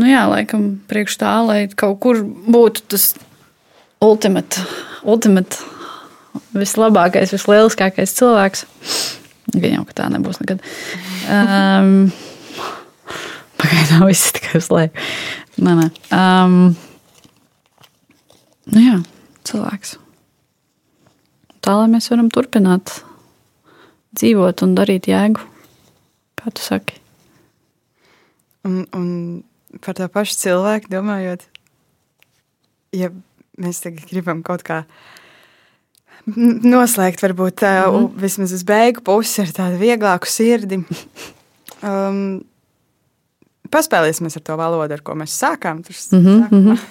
nu 0.00 0.08
jā, 0.08 0.24
laikam, 0.30 0.72
priekš 0.90 1.20
tā, 1.22 1.36
lai 1.46 1.60
kaut 1.70 2.00
kur 2.02 2.22
būtu 2.24 2.86
tas 2.94 3.12
ultimate, 4.02 4.64
ultimate 5.06 5.62
vislabākais, 6.56 7.34
vislielākais 7.36 8.16
cilvēks. 8.18 8.66
Gan 9.54 9.76
jau, 9.76 9.84
tā 9.94 10.08
nebūs 10.10 10.40
nekad. 10.42 10.64
Um, 11.30 12.08
Pagaidām 13.60 14.08
viss 14.08 14.34
tikai 14.36 14.58
uz 14.58 14.72
leju. 14.74 15.06
Nē, 15.62 15.76
nē. 15.78 15.86
Um, 16.12 16.74
nu 18.74 18.82
jā, 18.82 18.98
cilvēks 19.48 19.96
tā 21.66 21.74
lai 21.74 21.88
mēs 21.90 22.06
varam 22.12 22.28
turpināt 22.30 23.00
dzīvot 24.14 24.62
un 24.62 24.76
darīt 24.78 25.08
jēgu. 25.10 25.42
Kā 26.38 26.52
tu 26.54 26.62
saki? 26.62 27.00
Un, 28.66 28.84
un 28.94 29.08
par 29.82 29.96
to 29.98 30.06
pašu 30.12 30.38
cilvēku 30.44 30.92
domājot, 30.92 31.42
ja 32.94 33.10
mēs 33.58 33.82
tagad 33.82 34.06
gribam 34.12 34.44
kaut 34.46 34.62
kā 34.66 34.84
noslēgt, 36.26 37.22
varbūt 37.22 37.62
mm 37.62 37.94
-hmm. 37.94 38.10
vismaz 38.20 38.52
uz 38.52 38.64
beigu 38.66 39.00
pusi 39.00 39.40
ar 39.42 39.52
tādu 39.54 39.78
vieglāku 39.78 40.26
sirdi. 40.26 40.82
Um, 41.82 42.44
paspēlēsimies 43.70 44.36
ar 44.36 44.42
to 44.42 44.56
valodu, 44.56 44.94
ar 44.94 45.02
ko 45.02 45.14
mēs 45.14 45.36
sākām. 45.38 45.82
Tur, 45.86 45.94
mm 46.12 46.24
-hmm. 46.24 46.42
sākumā. 46.42 46.78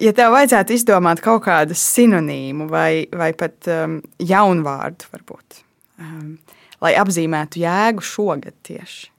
Ja 0.00 0.12
tev 0.12 0.32
vajadzētu 0.32 0.72
izdomāt 0.72 1.20
kaut 1.20 1.44
kādu 1.44 1.74
sinonīmu 1.74 2.66
vai, 2.68 3.06
vai 3.12 3.32
pat 3.32 3.68
um, 3.70 4.02
jaunvārdu, 4.18 5.04
varbūt, 5.12 5.60
um, 6.02 6.38
lai 6.80 6.94
apzīmētu 6.94 7.62
jēgu 7.62 8.02
šogad 8.02 8.54
tieši 8.62 9.10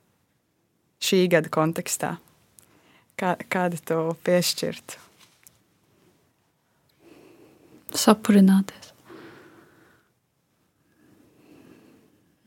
šī 0.99 1.28
gada 1.32 1.49
kontekstā, 1.49 2.17
kā, 3.19 3.36
kādu 3.49 3.80
to 3.86 4.01
piešķirtu? 4.28 4.99
Sapurināties. 7.95 8.86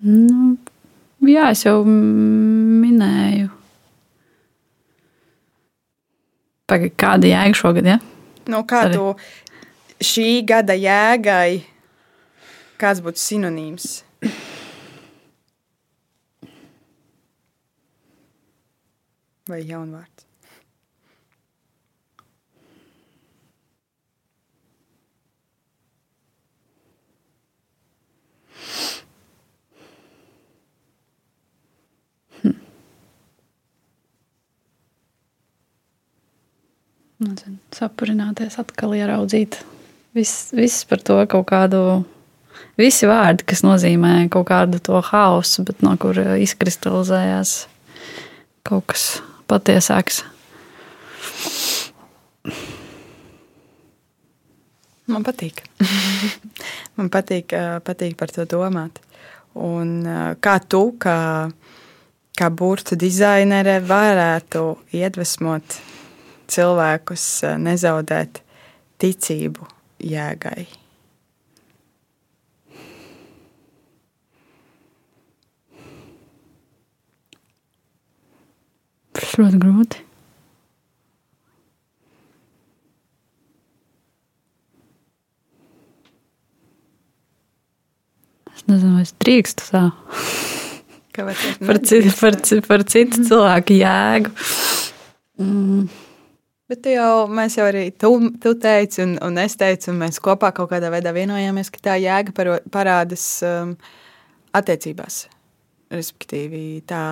Nu, 0.01 0.57
jā, 1.29 1.51
es 1.53 1.65
jau 1.67 1.83
minēju 1.85 3.51
Pagaid, 6.71 6.95
kāda 6.95 7.27
jēga 7.27 7.59
šogad? 7.59 7.89
Ja? 7.91 7.97
Nu, 8.47 8.63
kā 8.63 8.85
Arī. 8.87 8.95
tu 8.95 10.07
šī 10.07 10.29
gada 10.47 10.77
jēgai, 10.79 11.65
kāds 12.79 13.03
būtu 13.03 13.19
sinonīms? 13.19 13.89
vai 19.51 19.65
jaunvārds? 19.67 20.20
Nezinu, 37.21 37.59
sapurināties, 37.77 38.55
atkal 38.63 38.95
ieraudzīt. 38.97 39.59
Viss, 40.17 40.55
viss 40.57 40.87
par 40.89 41.03
to 41.05 41.19
kaut 41.29 41.51
kādu, 41.51 41.81
visi 42.81 43.05
vārdi, 43.11 43.45
kas 43.51 43.61
nozīmē 43.61 44.15
kaut 44.33 44.47
kādu 44.49 44.81
to 44.81 45.03
haosu, 45.05 45.67
bet 45.69 45.85
no 45.85 45.93
kur 46.01 46.17
izkristalizējās 46.17 47.53
kaut 48.65 48.87
kas 48.95 49.05
patiesāks. 49.53 50.23
Man 55.13 55.27
patīk. 55.27 55.61
Man 56.97 57.13
patīk, 57.13 57.53
patīk 57.85 58.17
par 58.17 58.33
to 58.33 58.49
domāt. 58.49 58.97
Un 59.61 59.93
kā 60.41 60.57
tu, 60.65 60.83
kā, 60.97 61.21
kā 62.33 62.49
burbuļu 62.49 62.97
dizainere, 63.05 63.81
varētu 63.85 64.65
iedvesmot 64.97 65.81
cilvēkus 66.51 67.25
nezaudēt 67.63 68.43
ticību 69.01 69.67
jēgai. 70.05 70.67
Tas 79.17 79.35
ļoti 79.39 79.61
grūti. 79.61 80.07
Es 88.51 88.67
nezinu, 88.69 88.99
vai 88.99 89.07
es 89.07 89.15
drīkstu 89.23 89.67
tā. 89.71 89.87
Par, 91.21 91.81
citu, 91.85 92.13
par, 92.21 92.37
par 92.69 92.85
citu 92.89 93.25
cilvēku 93.27 93.77
jēgu. 93.77 94.33
Mm. 95.41 95.89
Bet 96.71 96.87
jau, 96.87 97.27
mēs 97.35 97.57
jau 97.59 97.65
arī 97.67 97.89
tu, 97.99 98.13
tu 98.39 98.53
teici, 98.63 99.03
un, 99.03 99.17
un 99.27 99.39
es 99.43 99.57
teicu, 99.59 99.89
un 99.91 99.97
mēs 100.05 100.21
kopā 100.23 100.53
kaut 100.55 100.71
kādā 100.71 100.93
veidā 100.93 101.11
vienojāmies, 101.17 101.71
ka 101.75 101.83
tā 101.89 101.97
jēga 101.99 102.35
paro, 102.37 102.61
parādās 102.71 103.25
um, 103.43 103.73
attiecībās. 104.55 105.25
Respektīvi, 105.91 106.85
tā 106.87 107.03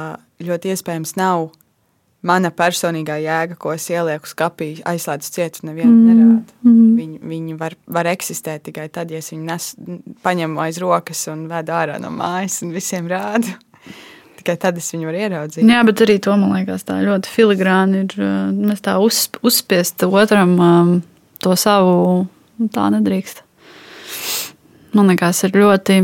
ļoti 0.46 0.70
iespējams 0.70 1.16
nav 1.18 1.48
mana 2.28 2.50
personīgā 2.54 3.18
jēga, 3.22 3.58
ko 3.58 3.72
es 3.74 3.86
ielieku 3.90 4.30
skapī, 4.30 4.70
aizslēdzu 4.86 5.34
cietu, 5.34 5.66
nevienam 5.66 5.96
mm. 5.96 6.06
nerādu. 6.06 6.56
Mm. 6.62 6.88
Viņi, 6.98 7.20
viņi 7.34 7.58
var, 7.58 7.74
var 7.98 8.10
eksistēt 8.10 8.68
tikai 8.70 8.86
tad, 8.94 9.10
ja 9.10 9.18
es 9.22 9.32
viņu 9.34 9.46
nes, 9.46 9.68
paņemu 10.22 10.62
aiz 10.62 10.78
rokas 10.82 11.24
un 11.34 11.46
vedu 11.50 11.74
ārā 11.74 11.98
no 12.02 12.14
mājas 12.14 12.60
un 12.66 12.74
visiem 12.74 13.10
rādu. 13.10 13.58
Tikai 14.48 14.62
tad 14.62 14.78
es 14.80 14.86
viņu 14.94 15.04
varu 15.10 15.18
ieraudzīt. 15.20 15.60
Jā, 15.68 15.82
bet 15.84 16.00
arī 16.00 16.14
to 16.24 16.32
man 16.40 16.54
liekas, 16.56 16.86
tā 16.88 16.94
ļoti 17.04 17.28
filigrāni 17.28 17.98
ir. 18.06 18.14
Mēs 18.56 18.78
tā 18.80 18.94
uz, 19.04 19.26
uzspiest 19.44 20.00
otram 20.06 20.54
um, 20.56 20.92
to 21.44 21.52
savu, 21.52 22.22
tā 22.72 22.86
nedrīkst. 22.94 23.42
Man 24.96 25.12
liekas, 25.12 25.42
ir 25.44 25.52
ļoti 25.60 25.98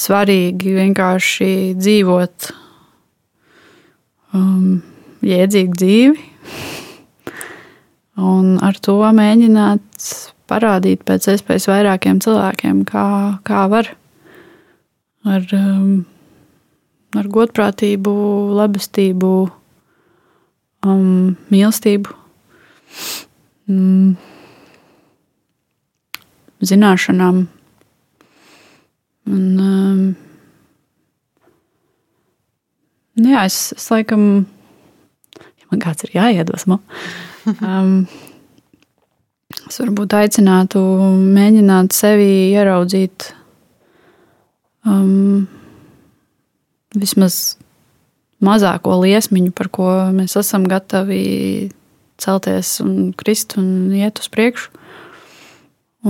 svarīgi 0.00 0.72
vienkārši 0.78 1.48
dzīvot 1.76 2.48
um, 4.32 4.78
jēdzīgu 5.20 5.76
dzīvi. 5.82 6.30
Un 8.32 8.56
ar 8.64 8.80
to 8.80 8.96
mēģināt 9.20 10.08
parādīt 10.48 11.04
pēc 11.04 11.28
iespējas 11.34 11.68
vairākiem 11.68 12.24
cilvēkiem, 12.24 12.86
kā, 12.88 13.04
kā 13.44 13.66
var 13.68 13.92
ar 15.28 15.44
um, 15.54 15.92
ar 17.18 17.28
godprātību, 17.28 18.12
labestību, 18.56 19.32
um, 20.86 21.36
mīlestību, 21.52 22.14
um, 23.70 24.14
zināšanām. 26.62 27.44
Un, 29.32 29.44
um, 29.62 30.00
nu 33.20 33.34
jā, 33.34 33.44
es, 33.46 33.60
es 33.76 33.86
laikam, 33.92 34.26
ja 35.38 35.70
man 35.70 35.84
kāds 35.84 36.08
ir 36.08 36.16
jāiedvesmo, 36.16 36.80
um, 37.60 37.94
es 39.68 39.78
varbūt 39.84 40.16
aicinātu 40.18 40.82
mēģināt 41.36 41.94
sevi 41.96 42.30
ieraudzīt. 42.56 43.30
Um, 44.82 45.46
vismaz 46.94 47.56
mazāko 48.42 48.96
liesmiņu, 49.02 49.52
par 49.56 49.70
ko 49.72 49.88
mēs 50.14 50.36
esam 50.40 50.66
gatavi 50.70 51.70
celties 52.22 52.76
un 52.84 53.12
krist 53.18 53.56
un 53.60 53.92
iet 53.96 54.20
uz 54.22 54.30
priekšu. 54.32 54.70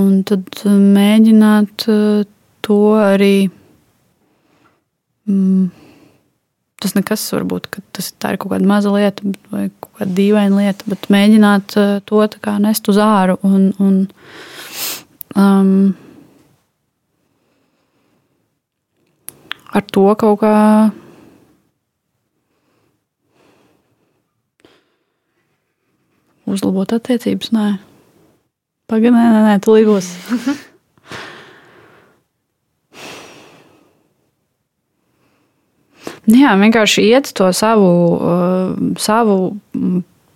Un 0.01 0.23
tad 0.25 0.63
mēģināt 0.65 1.85
uh, 1.93 2.25
to 2.65 2.81
arī. 2.97 3.51
Mm, 5.29 5.69
tas 6.83 6.97
nekas 6.97 7.25
var 7.37 7.45
būt, 7.47 7.69
ka 7.71 7.83
tas 7.95 8.09
ir 8.11 8.39
kaut 8.41 8.51
kāda 8.55 8.67
maza 8.67 8.91
lieta 8.91 9.29
vai 9.53 9.69
kaut 9.69 10.01
kāda 10.01 10.17
dīvaina 10.17 10.65
lieta, 10.65 10.89
bet 10.91 11.11
mēģināt 11.13 11.77
uh, 11.79 11.99
to 12.09 12.25
nest 12.65 12.89
uz 12.91 12.99
āru 12.99 13.37
un, 13.47 13.69
un 13.79 14.01
um, 15.37 15.93
ar 19.73 19.87
to 19.89 20.05
kaut 20.21 20.41
kā. 20.43 20.57
Uzlabot 26.53 26.91
attiecības, 26.93 27.53
nē, 27.55 27.69
pagaidi, 28.91 29.15
nē, 29.15 29.25
nē, 29.33 29.41
nē 29.47 29.55
tu 29.65 29.73
līgos. 29.77 30.11
Jā, 36.33 36.53
vienkārši 36.55 37.03
iet 37.09 37.33
to 37.35 37.49
savu, 37.57 37.89
uh, 38.15 38.75
savu 39.01 39.37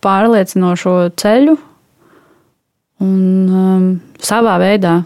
pārliecinošo 0.03 0.95
ceļu 1.20 1.55
un 3.07 3.20
um, 3.61 3.84
savā 4.18 4.57
veidā 4.62 4.97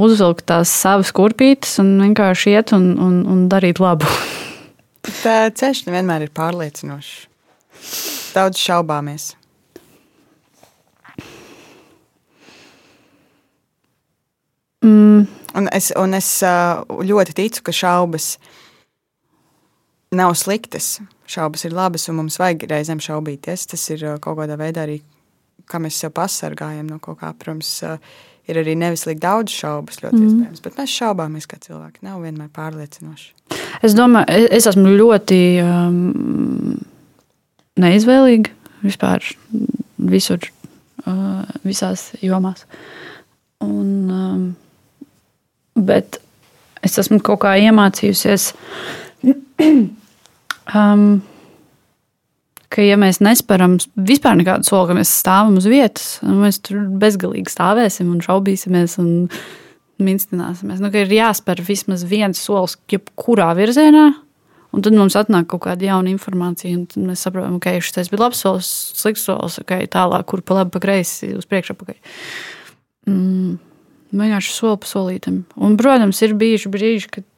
uzvilkt 0.00 0.46
tās 0.48 0.72
savas 0.72 1.12
kurpītes 1.16 1.78
un 1.82 1.94
vienkārši 2.00 2.56
iet 2.56 2.72
un, 2.76 2.92
un, 3.00 3.20
un 3.28 3.44
darīt 3.52 3.82
labu. 3.82 4.08
Tā 5.22 5.50
ceļš 5.50 5.86
nevienmēr 5.88 6.28
ir 6.28 6.34
pārliecinošs. 6.34 7.14
Daudz 8.32 8.60
šaubāmies. 8.62 9.32
Mm. 14.82 15.26
Un 15.54 15.68
es, 15.68 15.90
un 15.98 16.16
es 16.16 16.28
ļoti 16.42 17.34
ticu, 17.36 17.64
ka 17.66 17.74
šaubas 17.76 18.36
nav 20.16 20.32
sliktas. 20.38 20.96
Šaubas 21.28 21.66
ir 21.68 21.76
labas, 21.76 22.08
un 22.08 22.18
mums 22.22 22.38
vajag 22.40 22.66
reizēm 22.70 23.02
šaubīties. 23.02 23.66
Tas 23.74 23.84
ir 23.92 24.06
kaut 24.24 24.38
kādā 24.40 24.56
veidā 24.60 24.86
arī, 24.86 24.98
kā 25.68 25.80
mēs 25.82 26.00
sev 26.00 26.14
pasargājam 26.16 26.88
no 26.88 26.98
kaut 27.04 27.20
kā. 27.20 27.34
Protams, 27.36 27.74
ir 28.50 28.58
arī 28.62 28.74
nevislīgi 28.78 29.22
daudz 29.22 29.54
šaubas, 29.54 30.00
ļoti 30.02 30.18
mm. 30.18 30.24
iespējams. 30.28 30.62
Bet 30.64 30.80
mēs 30.80 30.96
šaubāmies, 30.96 31.46
ka 31.50 31.60
cilvēki 31.62 32.06
nav 32.06 32.22
vienmēr 32.24 32.50
pārliecinoši. 32.54 33.30
Es 33.86 33.94
domāju, 33.98 34.48
es 34.50 34.66
esmu 34.70 34.94
ļoti 34.98 35.40
um, 35.64 36.74
neizvēlīga 37.82 38.52
vispār 38.82 39.24
visur, 40.12 40.48
uh, 41.06 41.42
visās 41.66 42.10
jomās. 42.22 42.66
Un, 43.62 43.90
um, 44.10 44.46
bet 45.78 46.18
es 46.82 46.98
esmu 46.98 47.20
kaut 47.22 47.44
kā 47.44 47.54
iemācījusies. 47.62 48.50
um, 50.78 51.22
ka, 52.72 52.82
ja 52.84 52.98
mēs 53.00 53.20
nesparam 53.24 53.76
vispār 53.96 54.38
nekādu 54.40 54.68
soli, 54.68 54.90
ka 54.90 54.96
mēs 54.98 55.12
stāvam 55.20 55.58
uz 55.60 55.68
vietas, 55.68 56.06
mēs 56.24 56.60
tur 56.64 56.84
bezgalīgi 57.02 57.52
stāvēsim 57.52 58.10
un 58.12 58.22
šaubīsimies 58.24 58.98
un 59.02 59.12
minstināsimies. 60.02 60.82
Nu, 60.82 60.90
ir 60.96 61.12
jāspēr 61.12 61.62
vismaz 61.66 62.04
viens 62.08 62.40
solis, 62.40 62.78
jebkurā 62.90 63.52
virzienā. 63.58 64.12
Un 64.72 64.80
tad 64.80 64.96
mums 64.96 65.12
atnāk 65.20 65.50
kaut 65.52 65.66
kāda 65.66 65.84
jauna 65.84 66.08
informācija, 66.14 66.78
tad 66.94 67.04
mēs 67.04 67.26
saprotam, 67.26 67.58
ka 67.60 67.74
okay, 67.74 67.84
šis 67.84 68.08
bija 68.08 68.22
labs 68.22 68.40
solis, 68.40 68.70
slikts 68.96 69.26
solis, 69.28 69.58
okay, 69.60 69.84
tālāk, 69.84 70.24
kur 70.30 70.40
pa 70.40 70.62
labi, 70.62 70.72
pa 70.72 70.80
kreisi, 70.80 71.34
uz 71.36 71.44
priekšu, 71.44 71.76
apakaļ. 71.76 71.98
Mm, 73.12 73.58
vienkārši 74.16 74.54
soli 74.56 74.80
pa 74.80 74.88
solītam. 74.88 75.42
Un, 75.60 75.76
protams, 75.76 76.22
ir 76.24 76.32
bijuši 76.40 76.72
brīži, 76.72 77.10
kad 77.18 77.28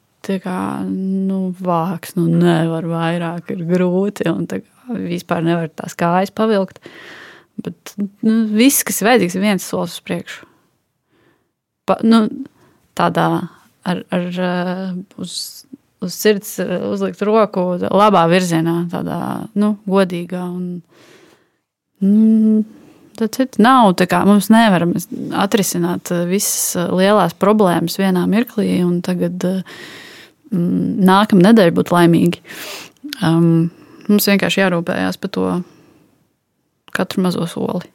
kā, 0.45 0.61
nu, 0.87 1.41
vāks, 1.59 2.14
nu, 2.14 2.28
nevar 2.30 2.87
vairāk, 2.87 3.51
ir 3.57 3.66
grūti, 3.66 4.30
un 4.30 4.47
kā 4.47 4.62
vispār 4.89 5.45
nevar 5.47 5.70
tās 5.72 5.97
kājas 5.99 6.35
pavilkt. 6.35 6.80
Bet 7.64 7.95
nu, 7.99 8.45
viss, 8.51 8.85
kas 8.87 9.01
ir 9.01 9.11
vajadzīgs, 9.11 9.37
ir 9.39 9.45
viens 9.45 9.66
solis 9.66 9.99
uz 9.99 10.05
priekšu. 10.07 10.49
Pa, 11.87 11.99
nu, 12.03 12.24
tādā 12.99 13.28
ar, 13.85 14.01
ar 14.14 14.24
uz, 15.20 15.35
uz 16.03 16.16
sirds 16.16 16.57
uzlikt 16.91 17.22
roku 17.26 17.66
labā 17.85 18.24
virzienā, 18.32 18.78
tādā 18.93 19.18
nu, 19.61 19.76
godīgā. 19.87 20.47
Un, 20.49 20.80
mm, 22.03 22.64
Tas 23.14 23.39
ir. 23.39 23.47
Nav 23.62 23.93
tā 23.99 24.09
kā 24.11 24.24
mums 24.26 24.49
nevaram 24.51 24.95
atrisināt 25.39 26.11
visas 26.26 26.74
lielās 26.91 27.37
problēmas 27.39 27.95
vienā 28.01 28.24
mirklī, 28.30 28.80
un 28.82 28.97
tagad 29.07 29.45
mm, 29.47 31.05
nākamā 31.07 31.47
nedēļa 31.47 31.76
būtu 31.76 31.95
laimīga. 31.95 32.43
Um, 33.22 33.70
mums 34.09 34.28
vienkārši 34.28 34.61
jārūpējās 34.61 35.20
par 35.20 35.30
to 35.30 35.48
katru 36.94 37.24
mazo 37.26 37.46
soli. 37.50 37.90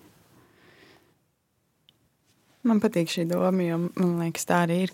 Man 2.68 2.82
patīk 2.84 3.12
šī 3.12 3.28
doma, 3.30 3.64
jo 3.64 3.78
man 3.86 4.18
liekas, 4.20 4.48
tā 4.50 4.66
arī 4.66 4.84
ir. 4.86 4.92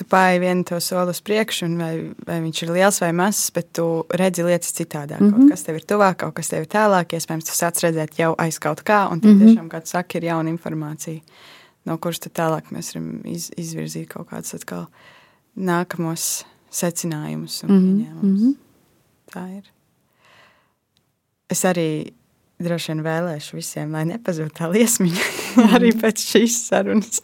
Tu 0.00 0.06
pāri 0.08 0.40
vienu 0.40 0.64
to 0.64 0.78
soli 0.80 1.12
uz 1.12 1.20
priekšu, 1.20 1.66
vai, 1.76 1.92
vai 2.26 2.38
viņš 2.40 2.62
ir 2.64 2.70
liels 2.72 3.00
vai 3.02 3.10
mazs, 3.12 3.50
bet 3.52 3.68
tu 3.76 3.84
redzi 4.16 4.46
lietas 4.46 4.72
citādāk. 4.72 5.20
Mm 5.20 5.26
-hmm. 5.26 5.36
Kaut 5.36 5.50
kas 5.50 5.62
tev 5.62 5.76
ir 5.76 5.84
tuvāk, 5.84 6.16
kaut 6.16 6.34
kas 6.34 6.48
tev 6.48 6.62
ir 6.62 6.68
tālāk. 6.72 7.12
Iespējams, 7.12 7.44
tu 7.44 7.52
sāc 7.52 7.82
redzēt 7.84 8.18
jau 8.18 8.34
aiz 8.38 8.58
kaut 8.58 8.80
kā, 8.80 9.12
un 9.12 9.20
tad 9.20 9.30
mm 9.30 9.38
-hmm. 9.38 9.46
tiešām, 9.46 9.68
kā 9.68 9.80
tu 9.80 9.86
saki, 9.86 10.18
ir 10.18 10.24
jauna 10.24 10.50
informācija, 10.50 11.20
no 11.84 11.98
kuras 11.98 12.20
tālāk 12.20 12.72
mēs 12.72 12.94
varam 12.94 13.20
iz, 13.24 13.50
izvirzīt 13.56 14.08
kaut 14.08 14.28
kādus 14.30 14.54
atkal 14.54 14.86
nākamos 15.56 16.44
secinājumus 16.70 17.64
un 17.64 17.70
mm 17.70 17.78
-hmm. 17.78 18.04
pieņēmumus. 18.04 18.56
Tā 19.34 19.58
ir. 19.58 19.79
Es 21.50 21.64
arī 21.68 22.12
droši 22.60 22.92
vien 22.92 23.02
vēlēšu 23.04 23.56
visiem, 23.56 23.92
lai 23.96 24.04
nepazūd 24.08 24.52
tā 24.58 24.68
liesmiņa 24.70 25.28
arī 25.76 25.92
Mhm. 25.94 26.00
pēc 26.02 26.24
šīs 26.32 26.58
sarunas. 26.68 27.22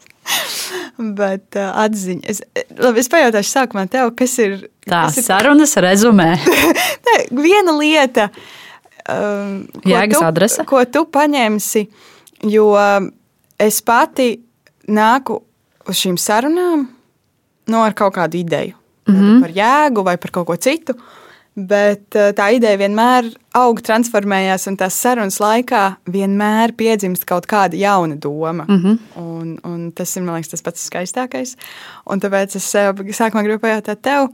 Bet 0.98 1.54
uh, 1.60 1.70
atziņa. 1.84 2.22
Es, 2.32 2.40
labi, 2.80 3.02
es 3.02 3.10
pajautāšu 3.12 3.52
sākumā 3.52 3.84
tev, 3.92 4.10
kas 4.18 4.32
ir. 4.42 4.56
Tā 4.88 5.04
kas 5.06 5.18
ir 5.20 5.26
sarunas 5.28 5.76
rezumē. 5.84 6.30
ne, 7.06 7.16
viena 7.36 7.74
lieta, 7.76 8.30
um, 9.04 9.66
ko, 9.76 9.90
Jēgas 9.92 10.18
tu, 10.18 10.24
adrese? 10.26 10.64
ko 10.66 10.80
tu 10.88 11.04
paņemsi, 11.12 11.84
jo 12.50 12.70
es 13.60 13.78
pati 13.86 14.30
nāku 14.88 15.38
uz 15.86 16.00
šīm 16.00 16.16
sarunām 16.18 16.88
no 17.70 17.84
ar 17.84 17.94
kaut 17.98 18.16
kādu 18.16 18.40
ideju. 18.40 18.74
Mm. 19.06 19.14
-hmm. 19.14 19.40
Par 19.44 19.50
jēgu 19.54 20.04
vai 20.04 20.16
par 20.18 20.30
kaut 20.34 20.46
ko 20.46 20.56
citu. 20.56 20.96
Bet 21.56 22.12
uh, 22.12 22.34
tā 22.36 22.50
ideja 22.52 22.76
vienmēr 22.76 23.30
aug, 23.56 23.78
transformējās, 23.80 24.66
un 24.68 24.76
tās 24.76 24.98
sarunas 25.00 25.38
laikā 25.40 25.84
vienmēr 26.12 26.74
piedzimst 26.76 27.24
kaut 27.24 27.46
kāda 27.48 27.78
jauna 27.80 28.16
doma. 28.20 28.66
Mm 28.68 28.76
Mhm. 28.76 28.92
-hmm. 28.92 29.22
un, 29.22 29.58
un 29.64 29.92
tas 29.92 30.16
ir 30.16 30.22
liekas, 30.22 30.48
tas 30.48 30.62
pats 30.62 30.90
skaistākais. 30.90 31.56
Un 32.06 32.20
tāpēc 32.20 32.56
es 32.56 32.64
sev 32.64 32.94
sākumā 33.00 33.42
gribu 33.42 33.58
pajautāt 33.66 34.02
tev, 34.02 34.28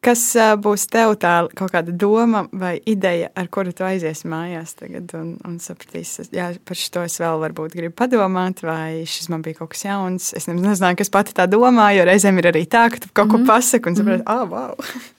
kas 0.00 0.34
uh, 0.36 0.54
būs 0.58 0.86
tev 0.90 1.14
tā 1.18 1.48
kaut 1.54 1.70
kāda 1.72 1.92
doma 1.92 2.48
vai 2.52 2.80
ideja, 2.86 3.28
ar 3.36 3.46
kuru 3.48 3.72
tu 3.72 3.84
aizies 3.84 4.24
mājās 4.24 4.74
tagad 4.74 5.14
un, 5.14 5.36
un 5.46 5.58
sapratīsi, 5.58 6.28
jā, 6.32 6.52
par 6.64 6.76
šo 6.76 7.02
es 7.04 7.18
vēl 7.20 7.38
varbūt 7.42 7.74
gribu 7.74 7.94
padomāt, 7.94 8.62
vai 8.62 9.04
šis 9.06 9.28
man 9.28 9.42
bija 9.42 9.54
kaut 9.54 9.70
kas 9.70 9.84
jauns. 9.84 10.32
Es 10.34 10.46
nezināju, 10.46 10.96
kas 10.96 11.10
pati 11.10 11.32
tā 11.32 11.46
domā, 11.46 11.92
jo 11.96 12.04
reizēm 12.04 12.38
ir 12.38 12.46
arī 12.52 12.66
tā, 12.66 12.90
ka 12.90 12.98
tu 12.98 13.08
kaut 13.12 13.30
ko 13.30 13.38
pasaki 13.46 13.88
un 13.88 13.96
saproti, 13.96 14.22
ah, 14.26 14.42
oh, 14.42 14.48
wow! 14.50 14.74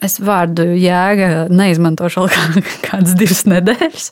Es 0.00 0.16
vārdu 0.24 0.64
jēga 0.80 1.48
neizmantošu 1.52 2.22
vēl 2.24 2.30
kā- 2.32 2.64
kādas 2.88 3.16
divas 3.20 3.44
nedēļas. 3.48 4.10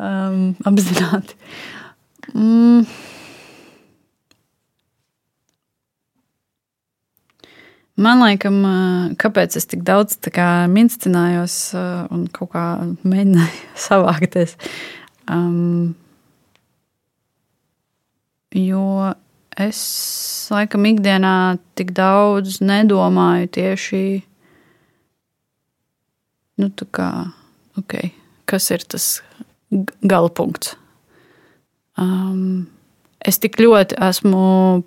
Um, 0.00 0.52
apzināti. 0.68 1.36
Mm. 2.32 2.86
Man 8.02 8.22
liekas, 8.24 8.54
kāpēc 9.20 9.58
es 9.60 9.68
tik 9.68 9.82
daudz 9.84 10.16
minstinājos 10.72 11.56
uh, 11.76 12.06
un 12.10 12.24
kaut 12.32 12.54
kā 12.54 12.64
mēģināju 13.04 13.66
savākties. 13.86 14.56
Um, 15.28 15.92
jo 18.56 19.12
es 19.60 19.82
laikam 20.48 20.88
ikdienā 20.88 21.58
tik 21.76 21.92
daudz 21.92 22.62
nedomāju 22.64 23.52
tieši 23.60 24.04
nu, 26.62 26.70
kā, 26.94 27.08
okay, 27.80 28.12
kas 28.48 28.70
ir 28.74 28.84
tas 28.88 29.08
gala 30.02 30.30
punkts. 30.32 30.76
Um, 32.00 32.68
es 33.20 33.38
tik 33.42 33.58
ļoti 33.60 33.98
esmu 34.02 34.44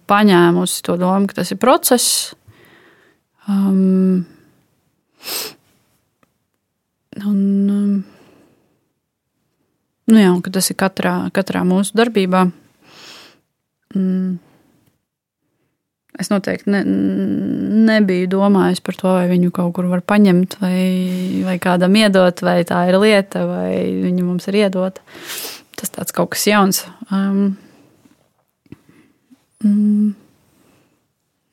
paņēmusi 0.10 0.82
to 0.88 0.98
domu, 1.02 1.30
ka 1.30 1.42
tas 1.42 1.54
ir 1.54 1.62
process. 1.62 2.34
Um, 3.48 4.26
un, 7.22 7.40
um, 7.70 7.94
nu 10.10 10.20
jā, 10.24 10.32
un 10.32 10.42
ka 10.46 10.56
tas 10.56 10.72
ir 10.72 10.80
katrā, 10.80 11.18
katrā 11.36 11.62
mūsu 11.68 11.98
darbībā. 12.00 12.48
Mm. 13.96 14.45
Es 16.16 16.30
noteikti 16.32 16.72
ne, 16.72 16.80
nebiju 17.90 18.30
domājis 18.32 18.80
par 18.86 18.96
to, 19.00 19.10
vai 19.18 19.26
viņu 19.28 19.52
kaut 19.56 19.74
kur 19.76 19.90
var 19.92 20.04
paņemt, 20.08 20.58
vai, 20.62 20.80
vai 21.44 21.58
kādam 21.64 21.98
iedot, 22.00 22.40
vai 22.46 22.62
tā 22.68 22.86
ir 22.88 23.00
lieta, 23.02 23.44
vai 23.50 23.72
viņa 24.06 24.24
mums 24.24 24.48
ir 24.48 24.62
iedota. 24.62 25.04
Tas 25.76 25.92
tāds 25.92 26.16
kaut 26.16 26.32
kas 26.36 26.46
jauns. 26.48 26.86
Um, 27.10 27.58
mm, 29.60 30.16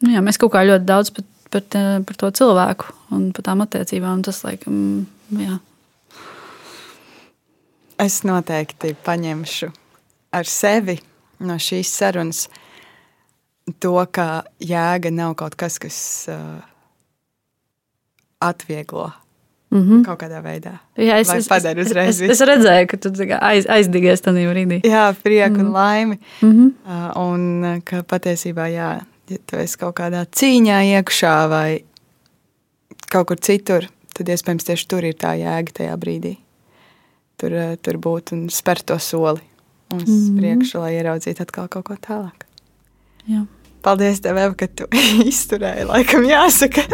nu 0.06 0.14
jā, 0.14 0.22
mēs 0.22 0.38
kaut 0.38 0.54
kā 0.54 0.62
ļoti 0.68 0.86
daudz 0.86 1.10
par, 1.16 1.26
par, 1.50 1.66
par 2.06 2.22
to 2.22 2.30
cilvēku 2.42 2.94
un 3.16 3.28
par 3.34 3.48
tām 3.50 3.66
attiecībām. 3.66 4.22
Tas, 4.22 4.44
laikam, 4.46 5.08
jā. 5.42 5.58
Es 8.02 8.22
noteikti 8.26 8.94
paņemšu 9.04 9.72
ar 10.32 10.48
sevi 10.48 10.96
no 11.42 11.58
šīs 11.60 11.90
sarunas 11.92 12.46
to, 13.78 13.96
ka 14.10 14.42
jēga 14.60 15.12
nav 15.14 15.34
kaut 15.38 15.56
kas, 15.58 15.78
kas 15.82 15.98
uh, 16.32 16.62
atvieglo 18.42 19.12
Mm 19.72 19.82
-hmm. 19.88 20.04
kaut 20.04 20.22
kādā 20.22 20.42
veidā. 20.44 20.72
Jā, 20.96 21.16
es, 21.16 21.28
es, 21.32 21.46
es, 21.48 22.20
es, 22.20 22.40
redzēju, 22.40 22.86
ka 22.86 22.96
tu 22.96 23.08
aiz, 23.40 23.64
aizdigies 23.68 24.20
tajā 24.20 24.50
brīdī. 24.52 24.80
Jā, 24.84 25.14
prieku 25.22 25.56
mm. 25.56 25.60
un 25.60 25.72
laimi. 25.72 26.18
Mm 26.42 26.52
-hmm. 26.52 26.68
Uh, 26.84 27.32
un 27.32 27.64
uh, 27.64 27.80
ka 27.84 28.02
patiesībā, 28.02 28.68
jā, 28.68 29.00
ja 29.30 29.38
tu 29.46 29.56
esi 29.56 29.78
kaut 29.78 29.96
kādā 29.96 30.26
cīņā 30.26 30.82
iekšā 30.92 31.48
vai 31.48 31.84
kaut 33.08 33.26
kur 33.26 33.40
citur, 33.40 33.88
tad 34.14 34.28
iespējams 34.28 34.64
tieši 34.64 34.88
tur 34.88 35.04
ir 35.04 35.14
tā 35.14 35.32
jēga 35.40 35.72
tajā 35.72 35.96
brīdī. 35.96 36.36
Tur, 37.36 37.52
uh, 37.52 37.76
tur 37.82 37.96
būt 37.96 38.32
un 38.32 38.48
spērt 38.48 38.84
to 38.84 38.98
soli 38.98 39.40
uz 39.94 40.08
mm. 40.08 40.30
Mhm. 40.30 40.38
priekšu, 40.38 40.78
lai 40.78 40.92
ieraudzītu 40.94 41.42
atkal 41.42 41.68
kaut 41.68 41.84
ko 41.84 41.94
tālāk. 41.94 42.51
Jā. 43.30 43.44
Paldies, 43.82 44.20
tev, 44.22 44.38
Eva, 44.38 44.54
ka 44.54 44.68
tu 44.70 44.86
izturēji. 45.30 45.88
Laikam, 45.90 46.24
jāsaka, 46.28 46.84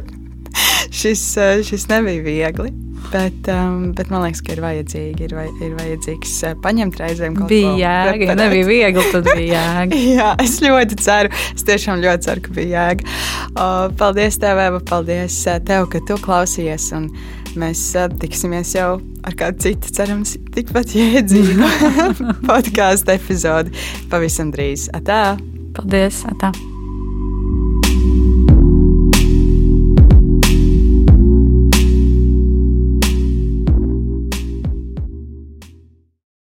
šis, 0.94 1.22
uh, 1.40 1.58
šis 1.66 1.88
nebija 1.90 2.22
viegli. 2.24 2.70
Bet, 3.08 3.46
um, 3.48 3.92
bet 3.96 4.10
man 4.12 4.20
liekas, 4.26 4.40
ka 4.44 4.52
ir 4.52 4.58
vajadzīgi, 4.60 5.22
ir, 5.28 5.32
vaj, 5.32 5.46
ir 5.64 5.76
vajadzīgs 5.78 6.32
uh, 6.44 6.56
paņemt 6.64 6.98
reizēm 7.00 7.36
kaut 7.38 7.48
Bija 7.48 7.70
ko. 7.70 7.78
jēga, 7.80 8.26
ja 8.26 8.34
nebija 8.36 8.66
viegli, 8.68 9.04
tad 9.14 9.28
bija 9.30 9.62
jēga. 9.62 10.00
Jā, 10.18 10.26
es 10.44 10.58
ļoti 10.64 10.98
ceru. 11.00 11.30
Es 11.54 11.64
tiešām 11.68 12.02
ļoti 12.04 12.26
ceru, 12.26 12.44
ka 12.44 12.56
bija 12.58 12.82
jēga. 12.90 13.16
Uh, 13.54 13.86
Paldies, 14.00 14.36
tev, 14.42 14.60
Eva. 14.60 14.80
Paldies 14.90 15.38
uh, 15.48 15.56
tev, 15.64 15.88
ka 15.94 16.02
tu 16.08 16.18
klausījies. 16.24 16.90
un 16.98 17.08
Mēs 17.58 17.80
uh, 17.96 18.10
tiksimies 18.20 18.74
jau 18.76 18.98
ar 19.26 19.34
kādu 19.40 19.64
citu, 19.64 19.88
cerams, 19.96 20.34
tikpat 20.54 20.92
jēdzīgu 20.94 21.70
podkāstu 22.50 23.14
epizodi 23.16 23.72
pavisam 24.12 24.52
drīz. 24.54 24.90
Atā! 24.94 25.22
Paldies! 25.74 26.24
Atā. 26.28 26.52